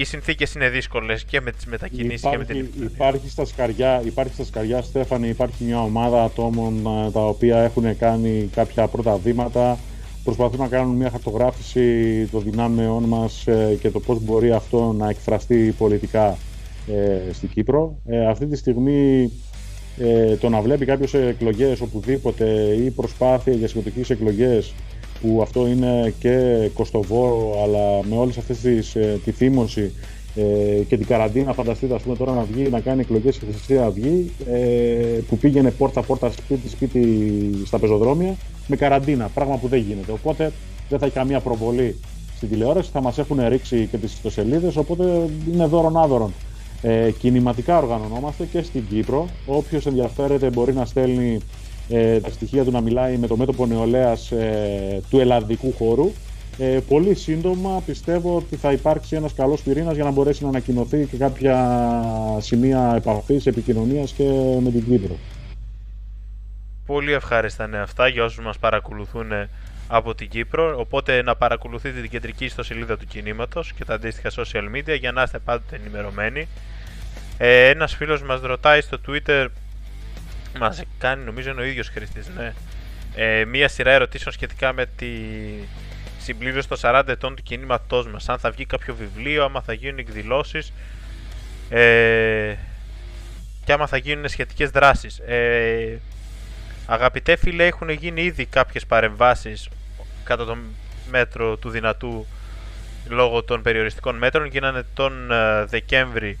[0.00, 4.34] οι συνθήκες είναι δύσκολες και με τις μετακινήσεις και με την υπάρχει στα, σκαριά, υπάρχει
[4.34, 9.78] στα σκαριά, Στέφανη, υπάρχει μια ομάδα ατόμων ε, τα οποία έχουν κάνει κάποια πρώτα βήματα.
[10.24, 15.08] Προσπαθούν να κάνουν μια χαρτογράφηση των δυνάμεών μας ε, και το πώς μπορεί αυτό να
[15.08, 16.38] εκφραστεί πολιτικά
[16.92, 17.98] ε, στην Κύπρο.
[18.06, 19.32] Ε, αυτή τη στιγμή
[19.98, 22.44] ε, το να βλέπει κάποιος εκλογές οπουδήποτε
[22.84, 24.74] ή προσπάθεια για συμμετοχή εκλογές
[25.20, 29.92] που αυτό είναι και κοστοβόρο, αλλά με όλες αυτές τις, ε, τη θύμωση
[30.34, 33.78] ε, και την καραντίνα, φανταστείτε ας πούμε τώρα να βγει να κάνει εκλογές στη Χρυσή
[33.78, 34.58] Αυγή ε,
[35.28, 38.36] που πήγαινε πόρτα-πόρτα σπίτι-σπίτι στα πεζοδρόμια
[38.66, 40.12] με καραντίνα, πράγμα που δεν γίνεται.
[40.12, 40.52] Οπότε
[40.88, 41.96] δεν θα έχει καμία προβολή
[42.36, 46.32] στην τηλεόραση, θα μας έχουν ρίξει και τις ιστοσελίδες, οπότε είναι δώρον-άδωρον.
[46.82, 49.28] Ε, κινηματικά οργανωνόμαστε και στην Κύπρο.
[49.46, 51.40] Όποιος ενδιαφέρεται μπορεί να στέλνει
[51.88, 56.12] ε, τα στοιχεία του να μιλάει με το μέτωπο νεολαίας ε, του ελλαδικού χώρου.
[56.58, 61.06] Ε, πολύ σύντομα πιστεύω ότι θα υπάρξει ένας καλός πυρήνας για να μπορέσει να ανακοινωθεί
[61.06, 61.56] και κάποια
[62.38, 64.24] σημεία επαφής, επικοινωνίας και
[64.60, 65.16] με την Κύπρο.
[66.86, 69.26] Πολύ ευχάριστα είναι αυτά για όσους μας παρακολουθούν
[69.88, 74.76] από την Κύπρο, οπότε να παρακολουθείτε την κεντρική ιστοσελίδα του κινήματος και τα αντίστοιχα social
[74.76, 76.48] media για να είστε πάντοτε ενημερωμένοι.
[77.38, 79.46] Ε, ένας φίλος μας ρωτάει στο Twitter
[80.58, 82.52] Μας κάνει νομίζω είναι ο ίδιος χρήστης, ναι.
[83.14, 85.06] Ε, μία σειρά ερωτήσεων σχετικά με τη
[86.20, 88.28] συμπλήρωση των 40 ετών του κινήματός μας.
[88.28, 90.72] Αν θα βγει κάποιο βιβλίο, άμα θα γίνουν εκδηλώσεις
[91.70, 92.54] ε,
[93.64, 95.18] και άμα θα γίνουν σχετικές δράσεις.
[95.18, 95.98] Ε,
[96.86, 99.68] αγαπητέ φίλε, έχουν γίνει ήδη κάποιες παρεμβάσεις
[100.28, 100.56] κατά το
[101.10, 102.26] μέτρο του δυνατού
[103.08, 104.46] λόγω των περιοριστικών μέτρων.
[104.46, 106.38] Γίνανε τον ε, Δεκέμβρη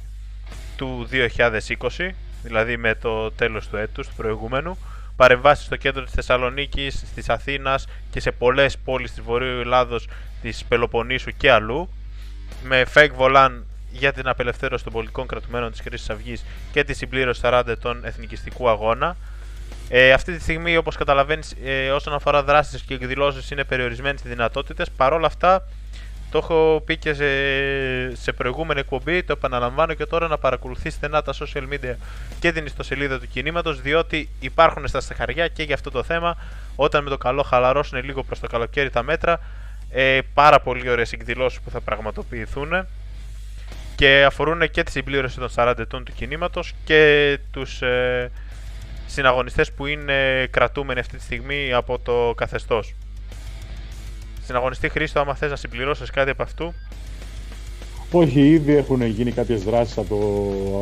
[0.76, 2.10] του 2020
[2.42, 4.78] δηλαδή με το τέλος του έτους, του προηγούμενου,
[5.16, 10.08] παρεμβάσεις στο κέντρο της Θεσσαλονίκης, της Αθήνας και σε πολλές πόλεις της Βορείου Ελλάδος,
[10.42, 11.88] της Πελοποννήσου και αλλού,
[12.62, 13.50] με fake volan
[13.90, 18.68] για την απελευθέρωση των πολιτικών κρατουμένων της Χρήσης Αυγής και τη συμπλήρωση 40 ετών εθνικιστικού
[18.68, 19.16] αγώνα.
[19.88, 24.28] Ε, αυτή τη στιγμή, όπως καταλαβαίνεις, ε, όσον αφορά δράσεις και εκδηλώσεις είναι περιορισμένες οι
[24.28, 24.90] δυνατότητες.
[24.96, 25.64] Παρ' όλα αυτά,
[26.30, 27.24] το έχω πει και σε,
[28.14, 31.94] σε προηγούμενη εκπομπή, το επαναλαμβάνω και τώρα να παρακολουθήσετε στενά τα social media
[32.40, 36.36] και την ιστοσελίδα του κινήματος διότι υπάρχουν στα στεχαριά και για αυτό το θέμα
[36.76, 39.40] όταν με το καλό χαλαρώσουν λίγο προς το καλοκαίρι τα μέτρα
[39.90, 42.86] ε, πάρα πολύ ωραίες εκδηλώσεις που θα πραγματοποιηθούν
[43.96, 48.30] και αφορούν και τη συμπλήρωση των 40 ετών του κινήματος και τους ε,
[49.08, 52.94] συναγωνιστές που είναι κρατούμενοι αυτή τη στιγμή από το καθεστώς.
[54.44, 56.74] Συναγωνιστή Χρήστο, άμα θες να συμπληρώσεις κάτι από αυτού.
[58.12, 60.16] Όχι, ήδη έχουν γίνει κάποιες δράσεις από,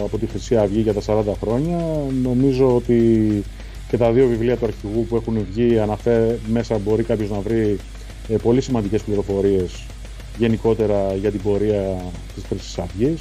[0.05, 1.79] από τη Χρυσή Αυγή για τα 40 χρόνια.
[2.23, 3.45] Νομίζω ότι
[3.89, 7.79] και τα δύο βιβλία του αρχηγού που έχουν βγει αναφέρει, μέσα μπορεί κάποιος να βρει
[8.29, 9.87] ε, πολύ σημαντικές πληροφορίες
[10.39, 11.97] γενικότερα για την πορεία
[12.35, 13.21] της Χρυσής Αυγής.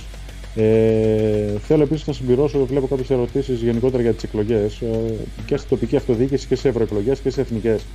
[0.56, 5.14] Ε, θέλω επίσης να συμπληρώσω, βλέπω κάποιες ερωτήσεις γενικότερα για τις εκλογές ε,
[5.46, 7.86] και στην τοπική αυτοδιοίκηση και σε ευρωεκλογές και σε εθνικές.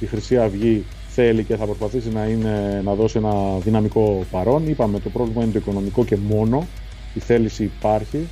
[0.00, 4.68] Η Χρυσή Αυγή θέλει και θα προσπαθήσει να, είναι, να δώσει ένα δυναμικό παρόν.
[4.68, 6.66] Είπαμε το πρόβλημα είναι το οικονομικό και μόνο.
[7.14, 8.28] Η θέληση υπάρχει.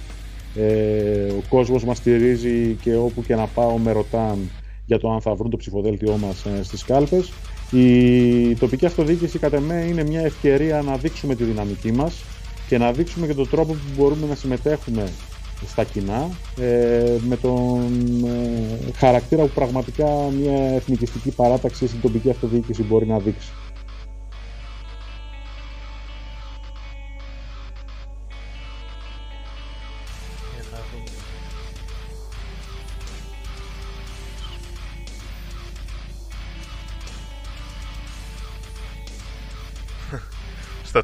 [0.55, 4.51] Ε, ο κόσμος μας στηρίζει και όπου και να πάω με ρωτάν
[4.87, 7.33] για το αν θα βρουν το ψηφοδέλτιό μας ε, στις κάλπες.
[7.71, 12.25] Η τοπική αυτοδιοίκηση κατά με είναι μια ευκαιρία να δείξουμε τη δυναμική μας
[12.69, 15.13] και να δείξουμε και τον τρόπο που μπορούμε να συμμετέχουμε
[15.67, 16.31] στα κοινά
[16.61, 17.85] ε, με τον
[18.25, 20.07] ε, χαρακτήρα που πραγματικά
[20.41, 23.53] μια εθνικιστική παράταξη στην τοπική αυτοδιοίκηση μπορεί να δείξει.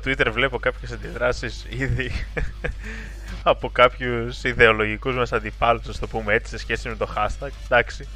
[0.04, 2.10] Twitter βλέπω κάποιες αντιδράσεις ήδη
[3.42, 7.50] από κάποιους ιδεολογικούς μας αντιπάλους, να το πούμε έτσι, σε σχέση με το hashtag.
[7.64, 8.08] Εντάξει.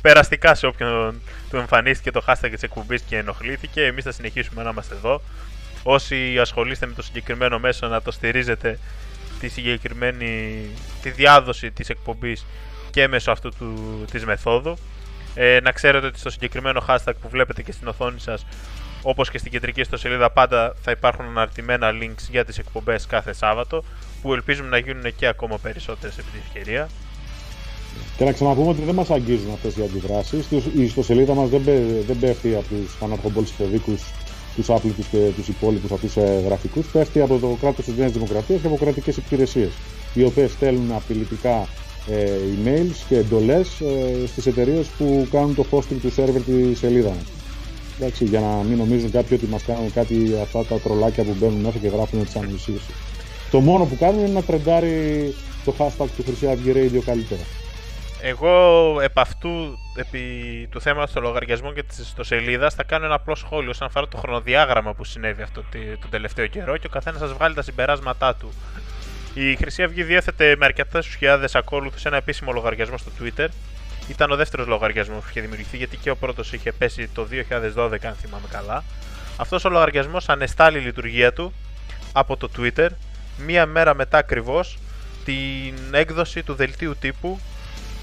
[0.00, 1.20] Περαστικά σε όποιον
[1.50, 3.84] του εμφανίστηκε το hashtag της εκπομπής και ενοχλήθηκε.
[3.84, 5.22] Εμείς θα συνεχίσουμε να είμαστε εδώ.
[5.82, 8.78] Όσοι ασχολείστε με το συγκεκριμένο μέσο, να το στηρίζετε
[9.40, 10.60] τη συγκεκριμένη
[11.02, 12.46] τη διάδοση της εκπομπής
[12.90, 14.78] και μέσω αυτού του, της μεθόδου.
[15.34, 18.46] Ε, να ξέρετε ότι στο συγκεκριμένο hashtag που βλέπετε και στην οθόνη σας
[19.02, 23.84] Όπως και στην κεντρική ιστοσελίδα, πάντα θα υπάρχουν αναρτημένα links για τις εκπομπές κάθε Σάββατο,
[24.22, 26.88] που ελπίζουμε να γίνουν και ακόμα περισσότερες επί τη ευκαιρία.
[28.16, 30.50] Και να ξαναπούμε ότι δεν μας αγγίζουν αυτές οι αντιδράσεις.
[30.50, 31.62] Η ιστοσελίδα μας δεν,
[32.06, 33.98] δεν πέφτει από τους αναρχομπολιστεδίκου,
[34.56, 36.86] τους άπλητου και τους υπόλοιπους αυτού ε, γραφικούς.
[36.86, 39.70] Πέφτει από το κράτος της Νέας Δημοκρατίας και από κρατικές υπηρεσίες,
[40.14, 41.68] οι οποίες στέλνουν απειλητικά
[42.10, 47.08] ε, emails και εντολές ε, στις εταιρείες που κάνουν το hosting του server της σελίδα
[47.08, 47.35] μας.
[47.98, 51.60] Εντάξει, για να μην νομίζουν κάποιοι ότι μας κάνουν κάτι αυτά τα τρολάκια που μπαίνουν
[51.60, 52.78] μέσα και γράφουν τις αναλυσίε.
[53.50, 57.40] Το μόνο που κάνουν είναι να τρεντάρει το hashtag του Χρυσή Αυγή Radio καλύτερα.
[58.22, 60.20] Εγώ επ' αυτού, επί
[60.70, 64.16] του θέματος του λογαριασμού και της ιστοσελίδας θα κάνω ένα απλό σχόλιο όσον αφορά το
[64.16, 65.64] χρονοδιάγραμμα που συνέβη αυτό
[66.00, 68.52] το τελευταίο καιρό και ο καθένας σας βγάλει τα συμπεράσματά του.
[69.34, 73.46] Η Χρυσή Αυγή διέθετε με αρκετές χιλιάδες ακόλουθους ένα επίσημο λογαριασμό στο Twitter.
[74.08, 77.26] Ήταν ο δεύτερος λογαριασμός που είχε δημιουργηθεί γιατί και ο πρώτος είχε πέσει το
[77.76, 78.84] 2012, αν θυμάμαι καλά.
[79.36, 81.52] Αυτός ο λογαριασμός ανεστάλλει η λειτουργία του
[82.12, 82.88] από το Twitter
[83.38, 84.78] μία μέρα μετά ακριβώς
[85.24, 87.40] την έκδοση του δελτίου τύπου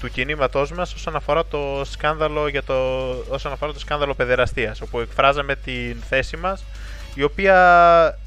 [0.00, 2.74] του κινήματός μας όσον αφορά το σκάνδαλο, για το,
[3.28, 6.64] όσον αφορά το σκάνδαλο παιδεραστίας, όπου εκφράζαμε την θέση μας,
[7.14, 8.18] η οποία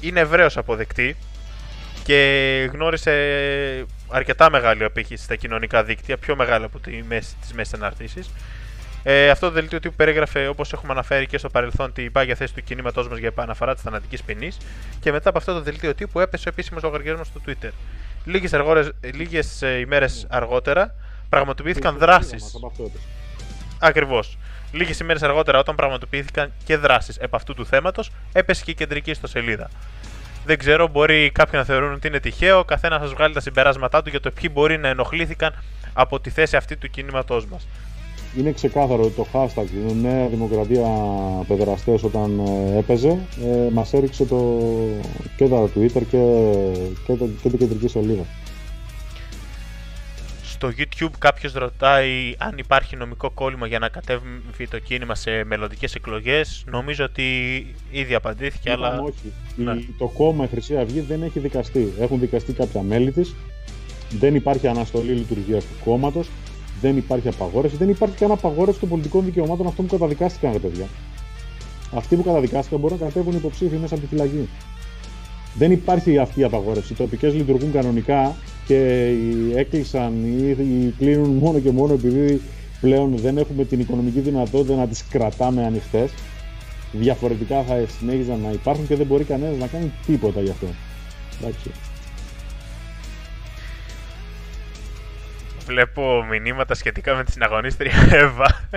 [0.00, 1.16] είναι ευρέως αποδεκτή
[2.04, 3.12] και γνώρισε
[4.08, 8.30] αρκετά μεγάλη απήχηση στα κοινωνικά δίκτυα, πιο μεγάλη από τη μέση, τις μέσες αναρτήσεις.
[9.02, 12.54] Ε, αυτό το δελτίο τύπου περίγραφε, όπως έχουμε αναφέρει και στο παρελθόν, την πάγια θέση
[12.54, 14.56] του κινήματός μας για επαναφορά της θανατικής ποινής.
[15.00, 17.70] Και μετά από αυτό το δελτίο τύπου έπεσε ο επίσημος λογαριασμός στο Twitter.
[18.24, 18.52] Λίγες
[19.14, 20.94] λίγες ε, ημέρες αργότερα
[21.28, 22.52] πραγματοποιήθηκαν δράσεις.
[23.78, 24.38] Ακριβώς.
[24.72, 29.10] Λίγες ημέρες αργότερα, όταν πραγματοποιήθηκαν και δράσεις επ' αυτού του θέματος, έπεσε και η κεντρική
[29.10, 29.70] ιστοσελίδα.
[30.46, 32.64] Δεν ξέρω, μπορεί κάποιοι να θεωρούν ότι είναι τυχαίο.
[32.64, 35.52] Καθένας σα βγάλει τα συμπεράσματά του για το ποιοι μπορεί να ενοχλήθηκαν
[35.92, 37.66] από τη θέση αυτή του κινήματός μας.
[38.38, 39.66] Είναι ξεκάθαρο ότι το hashtag
[40.02, 40.86] Νέα Δημοκρατία
[41.48, 43.08] Παιδεραστές όταν ε, έπαιζε
[43.44, 44.60] ε, μας έριξε το,
[45.36, 46.22] και το Twitter και,
[47.06, 48.24] και, το, και την κεντρική σελίδα.
[50.56, 55.94] Στο YouTube κάποιος ρωτάει αν υπάρχει νομικό κόλλημα για να κατέβει το κίνημα σε μελλοντικές
[55.94, 56.64] εκλογές.
[56.66, 57.24] Νομίζω ότι
[57.90, 59.00] ήδη απαντήθηκε, αλλά...
[59.00, 59.32] Όχι.
[59.56, 59.74] Ναι.
[59.98, 61.92] το κόμμα η Χρυσή Αυγή δεν έχει δικαστεί.
[62.00, 63.34] Έχουν δικαστεί κάποια μέλη της.
[64.18, 66.28] Δεν υπάρχει αναστολή λειτουργίας του κόμματος.
[66.80, 67.76] Δεν υπάρχει απαγόρευση.
[67.76, 70.86] Δεν υπάρχει καν απαγόρευση των πολιτικών δικαιωμάτων αυτών που καταδικάστηκαν, ρε παιδιά.
[71.94, 74.48] Αυτοί που καταδικάστηκαν μπορούν να κατέβουν υποψήφοι μέσα από τη φυλακή.
[75.54, 76.92] Δεν υπάρχει αυτή η απαγόρευση.
[76.92, 78.36] Οι τοπικές λειτουργούν κανονικά
[78.66, 79.10] και
[79.54, 82.40] έκλεισαν ή κλείνουν μόνο και μόνο επειδή
[82.80, 86.10] πλέον δεν έχουμε την οικονομική δυνατότητα να τις κρατάμε ανοιχτές.
[86.92, 90.66] Διαφορετικά θα συνέχιζαν να υπάρχουν και δεν μπορεί κανένας να κάνει τίποτα γι' αυτό.
[91.40, 91.70] Εντάξει.
[95.66, 98.68] Βλέπω μηνύματα σχετικά με τη συναγωνίστρια Εύα,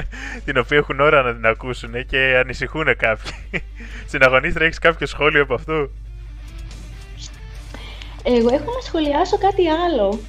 [0.45, 3.61] την οποία έχουν ώρα να την ακούσουν και ανησυχούν κάποιοι.
[4.05, 5.91] Συναγωνίστρια, έχεις κάποιο σχόλιο από αυτού;
[8.23, 10.19] Εγώ έχω να σχολιάσω κάτι άλλο.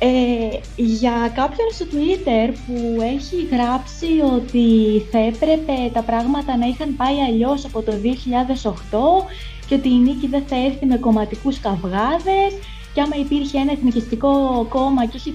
[0.00, 4.66] Ε, για κάποιον στο Twitter που έχει γράψει ότι
[5.10, 9.32] θα έπρεπε τα πράγματα να είχαν πάει αλλιώς από το 2008
[9.66, 12.52] και ότι η νίκη δεν θα έρθει με κομματικούς καυγάδες
[12.94, 15.34] και άμα υπήρχε ένα εθνικιστικό κόμμα και όχι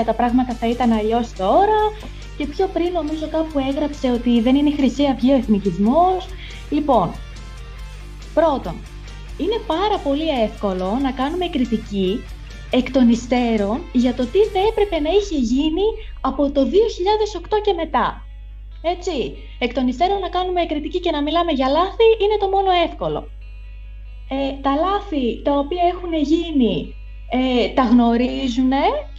[0.00, 1.80] 300 τα πράγματα θα ήταν αλλιώς τώρα
[2.36, 6.28] και πιο πριν νομίζω κάπου έγραψε ότι δεν είναι χρυσή αυγή ο εθνικισμός.
[6.70, 7.10] Λοιπόν,
[8.34, 8.74] πρώτον,
[9.42, 12.20] είναι πάρα πολύ εύκολο να κάνουμε κριτική
[12.70, 15.86] εκ των υστέρων για το τι θα έπρεπε να είχε γίνει
[16.20, 16.66] από το 2008
[17.64, 18.24] και μετά.
[18.82, 22.70] Έτσι, εκ των υστέρων να κάνουμε κριτική και να μιλάμε για λάθη είναι το μόνο
[22.86, 23.28] εύκολο.
[24.28, 26.94] Ε, τα λάθη τα οποία έχουν γίνει
[27.30, 28.70] ε, τα γνωρίζουν,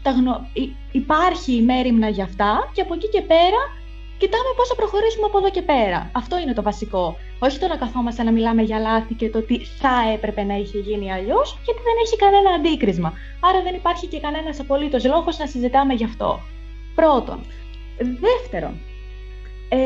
[0.01, 0.47] τα γνω...
[0.91, 3.61] υπάρχει μέρημνα για αυτά και από εκεί και πέρα
[4.21, 5.99] κοιτάμε πώς θα προχωρήσουμε από εδώ και πέρα.
[6.21, 7.05] Αυτό είναι το βασικό.
[7.39, 10.77] Όχι το να καθόμαστε να μιλάμε για λάθη και το τι θα έπρεπε να είχε
[10.77, 13.13] γίνει αλλιώς, γιατί δεν έχει κανένα αντίκρισμα.
[13.47, 16.39] Άρα δεν υπάρχει και κανένας απολύτως λόγος να συζητάμε γι' αυτό.
[16.95, 17.39] Πρώτον.
[18.25, 18.73] Δεύτερον,
[19.69, 19.79] ε,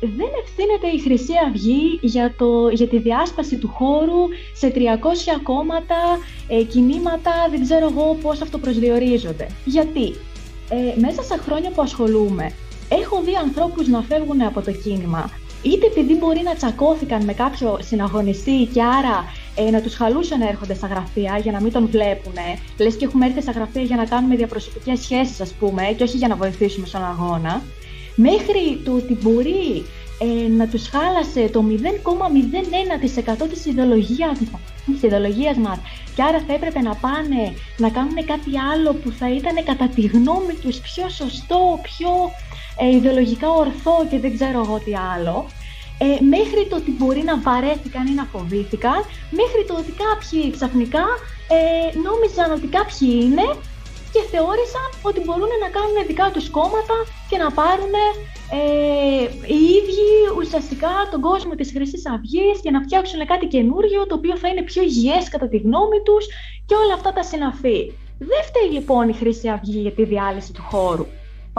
[0.00, 4.22] δεν ευθύνεται η Χρυσή Αυγή για, το, για τη διάσπαση του χώρου
[4.54, 4.78] σε 300
[5.42, 6.00] κόμματα,
[6.48, 9.46] ε, κινήματα, δεν ξέρω εγώ πώς αυτοπροσδιορίζονται.
[9.64, 10.06] Γιατί
[10.70, 12.52] ε, μέσα στα χρόνια που ασχολούμαι,
[12.88, 15.30] έχω δει ανθρώπους να φεύγουν από το κίνημα.
[15.62, 19.24] Είτε επειδή μπορεί να τσακώθηκαν με κάποιο συναγωνιστή και άρα
[19.54, 22.34] ε, να τους χαλούσε να έρχονται στα γραφεία για να μην τον βλέπουν,
[22.78, 26.16] λες και έχουμε έρθει στα γραφεία για να κάνουμε διαπροσωπικές σχέσεις ας πούμε και όχι
[26.16, 27.62] για να βοηθήσουμε στον αγώνα,
[28.14, 29.84] μέχρι το ότι μπορεί
[30.18, 31.64] ε, να τους χάλασε το
[33.44, 34.38] 0,01% της ιδεολογίας,
[34.86, 35.78] της ιδεολογίας μας.
[36.14, 40.00] Και άρα θα έπρεπε να πάνε να κάνουν κάτι άλλο που θα ήταν κατά τη
[40.00, 42.08] γνώμη τους πιο σωστό, πιο
[42.80, 45.46] ε, ιδεολογικά ορθό και δεν ξέρω εγώ τι άλλο,
[45.98, 48.98] ε, μέχρι το ότι μπορεί να βαρέθηκαν ή να φοβήθηκαν,
[49.40, 51.06] μέχρι το ότι κάποιοι ξαφνικά
[51.56, 51.60] ε,
[52.06, 53.46] νόμιζαν ότι κάποιοι είναι
[54.12, 56.96] και θεώρησαν ότι μπορούν να κάνουν δικά τους κόμματα
[57.30, 57.94] και να πάρουν
[58.58, 59.22] ε,
[59.54, 64.36] οι ίδιοι ουσιαστικά τον κόσμο της χρυσής αυγής για να φτιάξουν κάτι καινούργιο το οποίο
[64.36, 66.24] θα είναι πιο υγιές κατά τη γνώμη τους
[66.66, 67.80] και όλα αυτά τα συναφή.
[68.18, 71.06] Δεν φταίει λοιπόν η Χρυσή Αυγή για τη διάλυση του χώρου.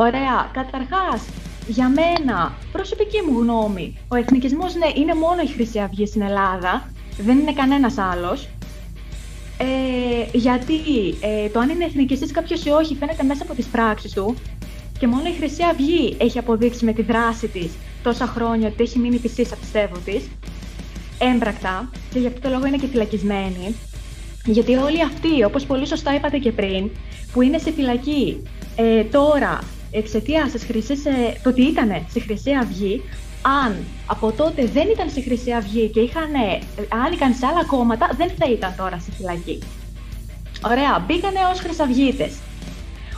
[0.06, 0.50] Ωραία.
[0.54, 1.22] Καταρχάς,
[1.68, 6.92] για μένα, προσωπική μου γνώμη, ο εθνικισμός ναι, είναι μόνο η Χρυσή Αυγή στην Ελλάδα,
[7.18, 8.50] δεν είναι κανένας άλλος.
[9.58, 10.80] Ε, γιατί
[11.22, 14.36] ε, το αν είναι εθνικιστής κάποιος ή όχι φαίνεται μέσα από τις πράξεις του
[15.00, 17.72] και μόνο η Χρυσή Αυγή έχει αποδείξει με τη δράση της
[18.04, 20.30] τόσα χρόνια ότι έχει μείνει πιστή στα πιστεύω της.
[21.20, 23.76] Έμπρακτα, και γι' αυτό το λόγο είναι και φυλακισμένη.
[24.46, 26.90] Γιατί όλοι αυτοί, όπως πολύ σωστά είπατε και πριν,
[27.34, 28.44] που είναι σε φυλακή
[28.76, 29.60] ε, τώρα
[29.92, 33.02] εξαιτίας της Χρυσής, ε, το ότι ήταν στη Χρυσή Αυγή,
[33.64, 36.60] αν από τότε δεν ήταν στη Χρυσή Αυγή και είχαν, ε,
[37.06, 39.60] άνοιγαν σε άλλα κόμματα, δεν θα ήταν τώρα στη φυλακή.
[40.66, 42.34] Ωραία, μπήκανε ως Χρυσαυγίτες.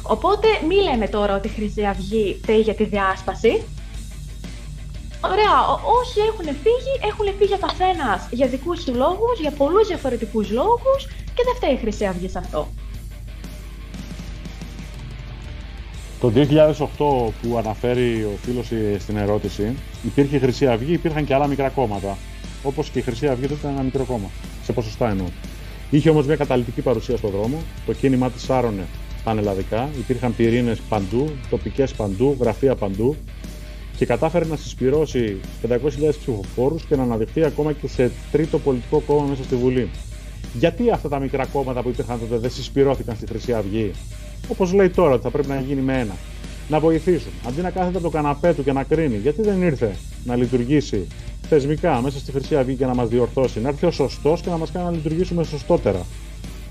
[0.02, 3.64] Οπότε μη λέμε τώρα ότι η Χρυσή Αυγή φταίει για τη διάσπαση.
[5.24, 5.56] Ωραία,
[6.00, 11.06] όσοι έχουν φύγει, έχουν φύγει ο καθένα για δικούς του λόγους, για πολλούς διαφορετικούς λόγους
[11.36, 12.68] και δεν φταίει η Χρυσή Αυγή σε αυτό.
[16.22, 16.86] Το 2008
[17.42, 18.72] που αναφέρει ο φίλος
[19.02, 22.18] στην ερώτηση, υπήρχε η Χρυσή Αυγή, υπήρχαν και άλλα μικρά κόμματα.
[22.64, 24.30] Όπως και η Χρυσή Αυγή τότε ήταν ένα μικρό κόμμα.
[24.64, 25.26] Σε ποσοστά εννοώ.
[25.90, 28.86] Είχε όμως μια καταλητική παρουσία στον δρόμο, το κίνημά της σάρωνε
[29.24, 33.16] πανελλαδικά, υπήρχαν πυρήνες παντού, τοπικές παντού, γραφεία παντού
[33.98, 35.38] και κατάφερε να συσπυρώσει
[35.68, 35.78] 500.000
[36.20, 39.90] ψηφοφόρους και να αναδειχθεί ακόμα και σε τρίτο πολιτικό κόμμα μέσα στη Βουλή.
[40.54, 43.92] Γιατί αυτά τα μικρά κόμματα που υπήρχαν τότε δεν συσπηρώθηκαν στη Χρυσή Αυγή;
[44.48, 46.16] Όπως λέει τώρα ότι θα πρέπει να γίνει με ένα.
[46.70, 47.32] Να βοηθήσουν.
[47.48, 49.96] Αντί να κάθεται από το καναπέ του και να κρίνει, γιατί δεν ήρθε
[50.26, 51.08] να λειτουργήσει
[51.50, 54.58] θεσμικά μέσα στη Χρυσή Αυγή και να μας διορθώσει, να έρθει ο σωστός και να
[54.58, 56.06] μας κάνει να λειτουργήσουμε σωστότερα.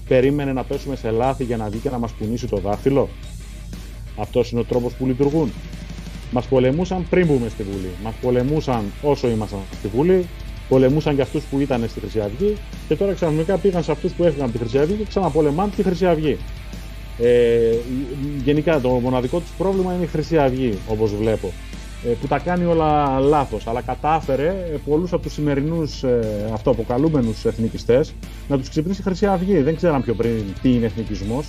[0.09, 3.09] Περίμενε να πέσουμε σε λάθη για να βγει και να μας κουνήσει το δάχτυλο.
[4.17, 5.53] Αυτός είναι ο τρόπος που λειτουργούν.
[6.31, 7.91] Μας πολεμούσαν πριν μπούμε στη Βουλή.
[8.03, 10.27] Μας πολεμούσαν όσο ήμασταν στη Βουλή.
[10.69, 12.57] Πολεμούσαν και αυτούς που ήταν στη Χρυσή Αυγή.
[12.89, 15.83] Και τώρα ξαφνικά πήγαν σε αυτούς που έφυγαν από τη Χρυσή Αυγή και ξαναπολεμάνε τη
[15.83, 16.39] Χρυσή Αυγή.
[17.23, 17.75] Ε,
[18.45, 21.53] γενικά το μοναδικό του πρόβλημα είναι η Χρυσή Αυγή, όπως βλέπω.
[22.05, 23.67] Ε, που τα κάνει όλα λάθος.
[23.67, 28.15] Αλλά κατάφερε ε, πολλούς από τους σημερινούς ε, αυτοαποκαλούμενους εθνικιστές
[28.49, 29.59] να τους ξυπνήσει η Χρυσή Αυγή.
[29.61, 31.49] Δεν ξέραν πιο πριν τι είναι εθνικισμός.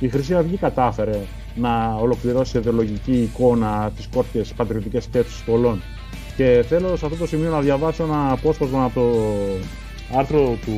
[0.00, 1.18] Η Χρυσή Αυγή κατάφερε
[1.54, 5.82] να ολοκληρώσει ιδεολογική εικόνα τι κόρτιε πατριωτικέ σκέψει πολλών.
[6.36, 10.76] Και θέλω σε αυτό το σημείο να διαβάσω ένα απόσπασμα από το άρθρο του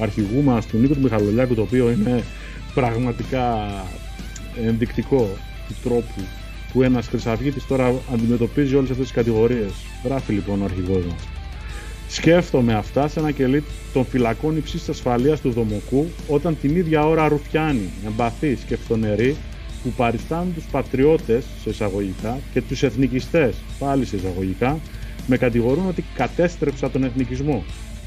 [0.00, 2.24] αρχηγού μας, του Νίκου του Μιχαλολιάκου, το οποίο είναι
[2.80, 3.68] πραγματικά
[4.66, 5.28] ενδεικτικό
[5.68, 6.22] του τρόπου
[6.72, 9.72] που ένας χρυσαυγίτη τώρα αντιμετωπίζει όλες αυτές τις κατηγορίες.
[10.04, 11.28] Γράφει λοιπόν ο αρχηγός μας.
[12.08, 17.28] Σκέφτομαι αυτά σε ένα κελί των φυλακών υψής ασφαλείας του Δομοκού, όταν την ίδια ώρα
[17.28, 19.36] ρουφιάνοι, εμπαθεί και φθονεροί,
[19.82, 24.78] που παριστάνουν τους πατριώτες σε εισαγωγικά και τους εθνικιστές πάλι σε εισαγωγικά,
[25.26, 27.64] με κατηγορούν ότι κατέστρεψα τον εθνικισμό.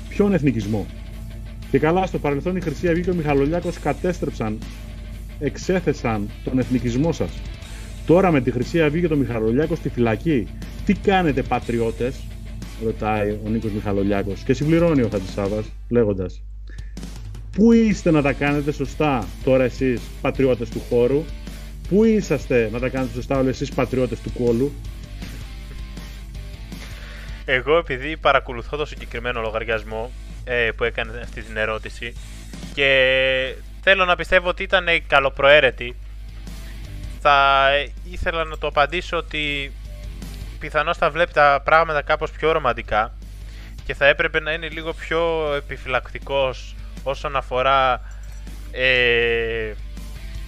[0.10, 0.86] Ποιον εθνικισμό,
[1.72, 4.58] και καλά, στο παρελθόν η Χρυσή Αυγή και ο Μιχαλολιάκος κατέστρεψαν,
[5.40, 7.30] εξέθεσαν τον εθνικισμό σας.
[8.06, 10.48] Τώρα με τη Χρυσή Αυγή και τον Μιχαλολιάκο στη φυλακή,
[10.86, 12.16] τι κάνετε πατριώτες,
[12.84, 16.42] ρωτάει ο Νίκος Μιχαλολιάκος και συμπληρώνει ο Χατζησάβας λέγοντας
[17.52, 21.24] Πού είστε να τα κάνετε σωστά τώρα εσείς πατριώτες του χώρου,
[21.90, 24.72] Πού είσαστε να τα κάνετε σωστά όλοι εσείς πατριώτες του κόλου;
[27.46, 30.12] Εγώ επειδή παρακολουθώ το συγκεκριμένο λογαριασμό
[30.52, 32.14] ε, που έκανε αυτή την ερώτηση
[32.74, 35.96] και θέλω να πιστεύω ότι ήταν καλοπροαίρετη.
[37.22, 37.70] Θα
[38.04, 39.74] ήθελα να το απαντήσω ότι
[40.60, 43.14] πιθανώς θα βλέπει τα πράγματα κάπως πιο ρομαντικά
[43.86, 48.02] και θα έπρεπε να είναι λίγο πιο επιφυλακτικός όσον αφορά
[48.72, 49.74] ε,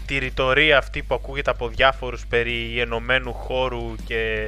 [0.05, 4.47] τη ρητορία αυτή που ακούγεται από διάφορους περί ενωμένου χώρου και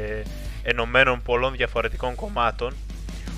[0.63, 2.73] ενωμένων πολλών διαφορετικών κομμάτων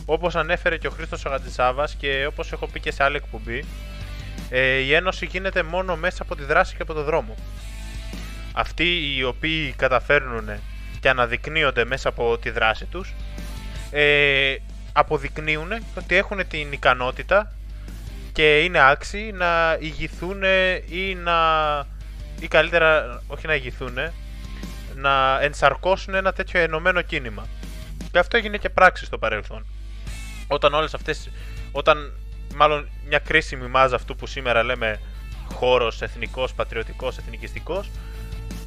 [0.05, 3.65] Όπως ανέφερε και ο Χρήστος Αγαντισάβας και όπως έχω πει και σε άλλη εκπομπή,
[4.49, 7.35] ε, η ένωση γίνεται μόνο μέσα από τη δράση και από το δρόμο.
[8.53, 10.49] Αυτοί οι οποίοι καταφέρνουν
[10.99, 13.13] και αναδεικνύονται μέσα από τη δράση τους
[13.91, 14.55] ε,
[14.93, 17.51] αποδεικνύουν ότι έχουν την ικανότητα
[18.31, 20.43] και είναι άξιοι να ηγηθούν
[20.89, 21.37] ή να
[22.39, 23.93] ή καλύτερα όχι να ηγηθούν
[24.95, 27.47] να ενσαρκώσουν ένα τέτοιο ενωμένο κίνημα.
[28.11, 29.65] Και αυτό έγινε και πράξη στο παρελθόν
[30.47, 31.29] όταν όλες αυτές,
[31.71, 32.13] όταν
[32.55, 34.99] μάλλον μια κρίσιμη μάζα αυτού που σήμερα λέμε
[35.53, 37.89] χώρος εθνικός, πατριωτικός, εθνικιστικός,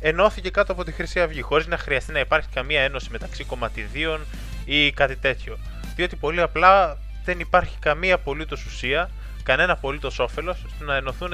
[0.00, 4.20] ενώθηκε κάτω από τη Χρυσή Αυγή, χωρίς να χρειαστεί να υπάρχει καμία ένωση μεταξύ κομματιδίων
[4.64, 5.59] ή κάτι τέτοιο.
[5.96, 9.10] Διότι πολύ απλά δεν υπάρχει καμία απολύτως ουσία,
[9.42, 11.32] κανένα απολύτως όφελος να ενωθούν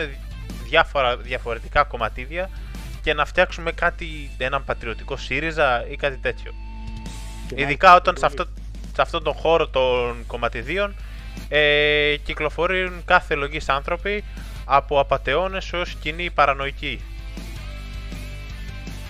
[0.68, 2.50] διάφορα, διαφορετικά κομματίδια
[3.02, 6.52] και να φτιάξουμε κάτι, έναν πατριωτικό ΣΥΡΙΖΑ ή κάτι τέτοιο.
[7.54, 8.46] Ειδικά όταν σε, αυτό,
[8.94, 10.94] σε αυτόν τον χώρο των κομματιδίων
[11.48, 14.24] ε, κυκλοφορούν κάθε λογής άνθρωποι
[14.64, 17.00] από απαταιώνες ως κοινή παρανοϊκοί.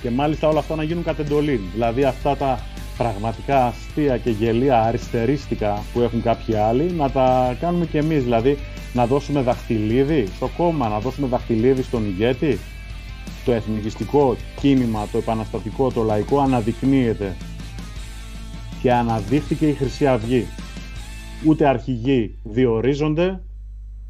[0.02, 1.61] Και μάλιστα όλα αυτά να γίνουν κατ' εντολή.
[1.73, 2.61] Δηλαδή αυτά τα
[2.97, 8.23] πραγματικά αστεία και γελία αριστερίστικα που έχουν κάποιοι άλλοι να τα κάνουμε κι εμείς.
[8.23, 8.59] Δηλαδή
[8.93, 12.59] να δώσουμε δαχτυλίδι στο κόμμα, να δώσουμε δαχτυλίδι στον ηγέτη.
[13.44, 17.36] Το εθνικιστικό κίνημα, το επαναστατικό, το λαϊκό αναδεικνύεται.
[18.85, 20.47] Και αναδείχθηκε η Χρυσή Αυγή.
[21.44, 23.40] Ούτε αρχηγοί διορίζονται,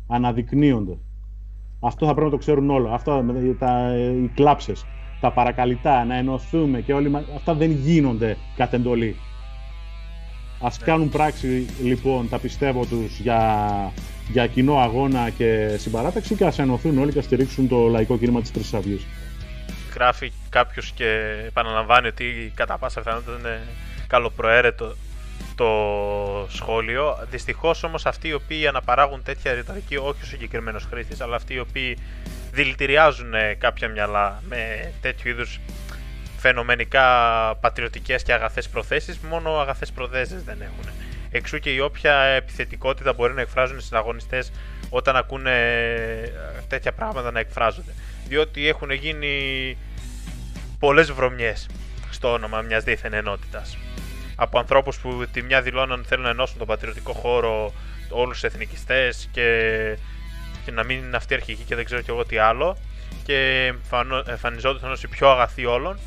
[0.08, 0.98] αναδεικνύονται.
[1.80, 2.92] Αυτό θα πρέπει να το ξέρουν όλα.
[2.92, 3.24] Αυτά
[3.58, 4.86] τα, οι κλάψες,
[5.20, 9.16] τα παρακαλυτά, να ενωθούμε και όλοι Αυτά δεν γίνονται κατ' εντολή.
[10.60, 13.92] Ας κάνουν πράξη λοιπόν τα πιστεύω τους για,
[14.32, 18.40] για κοινό αγώνα και συμπαράταξη και ας ενωθούν όλοι και ας στηρίξουν το λαϊκό κίνημα
[18.40, 19.06] της Χρυσής Αυγής.
[19.94, 23.60] Γράφει κάποιος και επαναλαμβάνει ότι κατά πάσα πιθανότητα είναι
[24.06, 24.96] καλοπροαίρετο
[25.54, 25.68] το
[26.48, 27.26] σχόλιο.
[27.30, 31.58] Δυστυχώς όμως αυτοί οι οποίοι αναπαράγουν τέτοια ρητορική, όχι ο συγκεκριμένος χρήστης, αλλά αυτοί οι
[31.58, 31.98] οποίοι
[32.52, 35.60] δηλητηριάζουν ε, κάποια μυαλά με τέτοιου είδους
[36.38, 37.04] φαινομενικά
[37.60, 40.92] πατριωτικές και αγαθές προθέσεις, μόνο αγαθές προθέσεις δεν έχουν.
[41.30, 44.52] Εξού και η όποια επιθετικότητα μπορεί να εκφράζουν οι συναγωνιστές
[44.90, 46.30] όταν ακούνε ε,
[46.68, 47.94] τέτοια πράγματα να εκφράζονται.
[48.28, 49.76] Διότι έχουν γίνει
[50.78, 51.68] πολλές βρωμιές
[52.10, 53.76] στο όνομα μιας δίθεν ενότητας
[54.36, 57.72] από ανθρώπους που τη μια δηλώναν θέλουν να ενώσουν τον πατριωτικό χώρο
[58.10, 59.98] όλους τους εθνικιστές και,
[60.64, 62.76] και να μην είναι αυτή αρχική και δεν ξέρω κι εγώ τι άλλο.
[63.24, 63.72] Και
[64.26, 65.98] εμφανιζόντουσαν ως οι πιο αγαθοί όλων.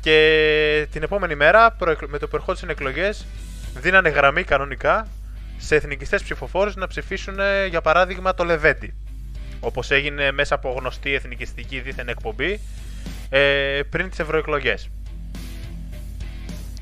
[0.00, 1.76] Και την επόμενη μέρα
[2.06, 3.26] με το που ερχόντουσαν εκλογές
[3.74, 5.08] δίνανε γραμμή κανονικά
[5.56, 7.36] σε εθνικιστές ψηφοφόρους να ψηφίσουν
[7.68, 8.94] για παράδειγμα το Λεβέντι
[9.64, 12.60] όπως έγινε μέσα από γνωστή εθνικιστική δίθεν εκπομπή
[13.28, 14.88] ε, πριν τις ευρωεκλογές.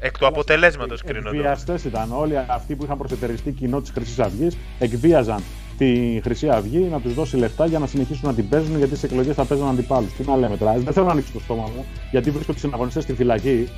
[0.05, 1.37] Εκ του αποτελέσματος κρίνονται.
[1.37, 5.43] Εκβιαστές ήταν όλοι αυτοί που είχαν προσετεριστεί κοινό της Χρυσής Αυγής, εκβίαζαν
[5.79, 9.07] τη Χρυσή Αυγή να τους δώσει λεφτά για να συνεχίσουν να την παίζουν γιατί στι
[9.07, 10.13] εκλογές θα παίζουν αντιπάλους.
[10.13, 13.03] Τι να λέμε τώρα, δεν θέλω να ανοίξω το στόμα μου γιατί βρίσκω τους συναγωνιστές
[13.03, 13.69] στη φυλακή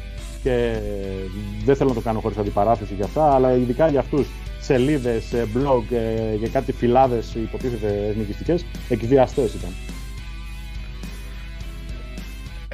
[0.43, 0.79] και
[1.65, 4.27] δεν θέλω να το κάνω χωρίς αντιπαράθεση για αυτά, αλλά ειδικά για αυτούς
[4.61, 5.83] σελίδες, blog
[6.41, 9.71] και κάτι φυλάδες υποτίθεται εθνικιστικές, εκβιαστές ήταν.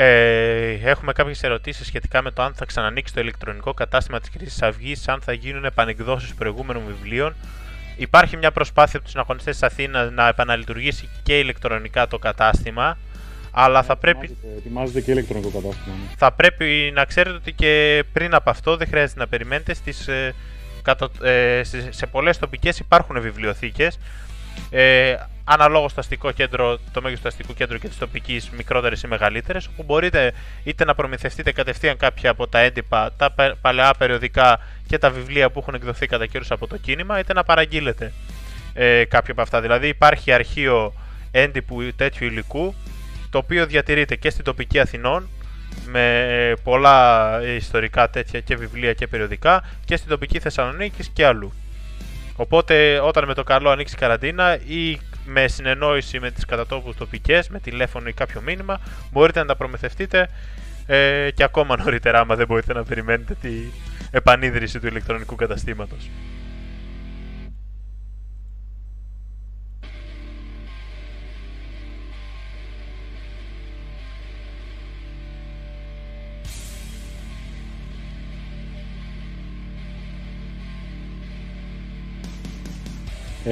[0.03, 4.65] Ε, έχουμε κάποιες ερωτήσεις σχετικά με το αν θα ξανανοίξει το ηλεκτρονικό κατάστημα της Χρυσή
[4.65, 7.35] Αυγής, αν θα γίνουν επανεκδόσεις προηγούμενων βιβλίων.
[7.97, 12.99] Υπάρχει μια προσπάθεια από τους συναγωνιστές της Αθήνας να επαναλειτουργήσει και ηλεκτρονικά το κατάστημα.
[13.51, 14.37] Αλλά θα πρέπει.
[14.57, 15.95] Ετοιμάζεται και ηλεκτρονικό κατάστημα.
[15.95, 16.15] Ναι.
[16.17, 19.75] Θα πρέπει να ξέρετε ότι και πριν από αυτό δεν χρειάζεται να περιμένετε.
[19.75, 20.35] Στις, ε,
[21.23, 23.99] ε, σε πολλές τοπικές υπάρχουν βιβλιοθήκες
[24.71, 25.15] ε,
[25.45, 29.67] αναλόγως στο αστικό κέντρο, το μέγεθο του αστικού κέντρου και της τοπικής, μικρότερες ή μεγαλύτερες,
[29.67, 30.33] όπου μπορείτε
[30.65, 35.59] είτε να προμηθευτείτε κατευθείαν κάποια από τα έντυπα, τα παλαιά περιοδικά και τα βιβλία που
[35.59, 38.13] έχουν εκδοθεί κατά καιρούς από το κίνημα, είτε να παραγγείλετε
[38.75, 39.61] ε, κάποια από αυτά.
[39.61, 40.95] Δηλαδή, υπάρχει αρχείο
[41.31, 42.75] έντυπου τέτοιου υλικού,
[43.31, 45.29] το οποίο διατηρείται και στην τοπική Αθηνών,
[45.87, 51.53] με πολλά ιστορικά τέτοια και βιβλία και περιοδικά, και στην τοπική Θεσσαλονίκης και αλλού.
[52.37, 54.99] Οπότε όταν με το καλό ανοίξει η καραντίνα ή
[55.33, 58.81] με συνεννόηση με τις κατατόπους τοπικές, με τηλέφωνο ή κάποιο μήνυμα,
[59.13, 60.29] μπορείτε να τα προμηθευτείτε
[60.87, 63.51] ε, και ακόμα νωρίτερα άμα δεν μπορείτε να περιμένετε τη
[64.11, 66.11] επανίδρυση του ηλεκτρονικού καταστήματος.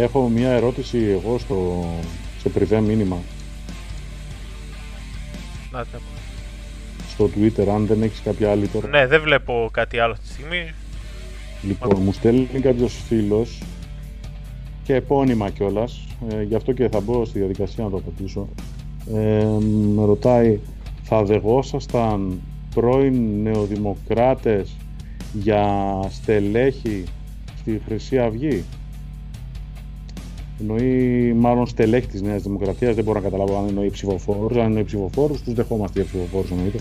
[0.01, 1.87] Έχω μια ερώτηση εγώ στο,
[2.41, 3.19] σε πριβέ μήνυμα.
[5.73, 5.87] Να,
[7.09, 8.89] στο Twitter, αν δεν έχεις κάποια άλλη τώρα.
[8.89, 10.73] Ναι, δεν βλέπω κάτι άλλο αυτή τη στιγμή.
[11.63, 13.63] Λοιπόν, μου στέλνει κάποιος φίλος
[14.83, 16.07] και επώνυμα κιόλας.
[16.31, 18.49] Ε, γι' αυτό και θα μπω στη διαδικασία να το απαντήσω.
[19.15, 19.47] Ε,
[19.95, 20.59] με ρωτάει,
[21.03, 22.41] θα δεγόσασταν
[22.75, 24.77] πρώην νεοδημοκράτες
[25.33, 25.67] για
[26.11, 27.05] στελέχη
[27.59, 28.65] στη Χρυσή Αυγή;
[30.61, 32.95] Εννοεί μάλλον στελέχη της Νέας Δημοκρατίας.
[32.95, 34.57] Δεν μπορώ να καταλάβω αν εννοεί ψηφοφόρους.
[34.57, 36.79] Αν εννοεί ψηφοφόρους, τους δεχόμαστε για ψηφοφόρους εννοείται.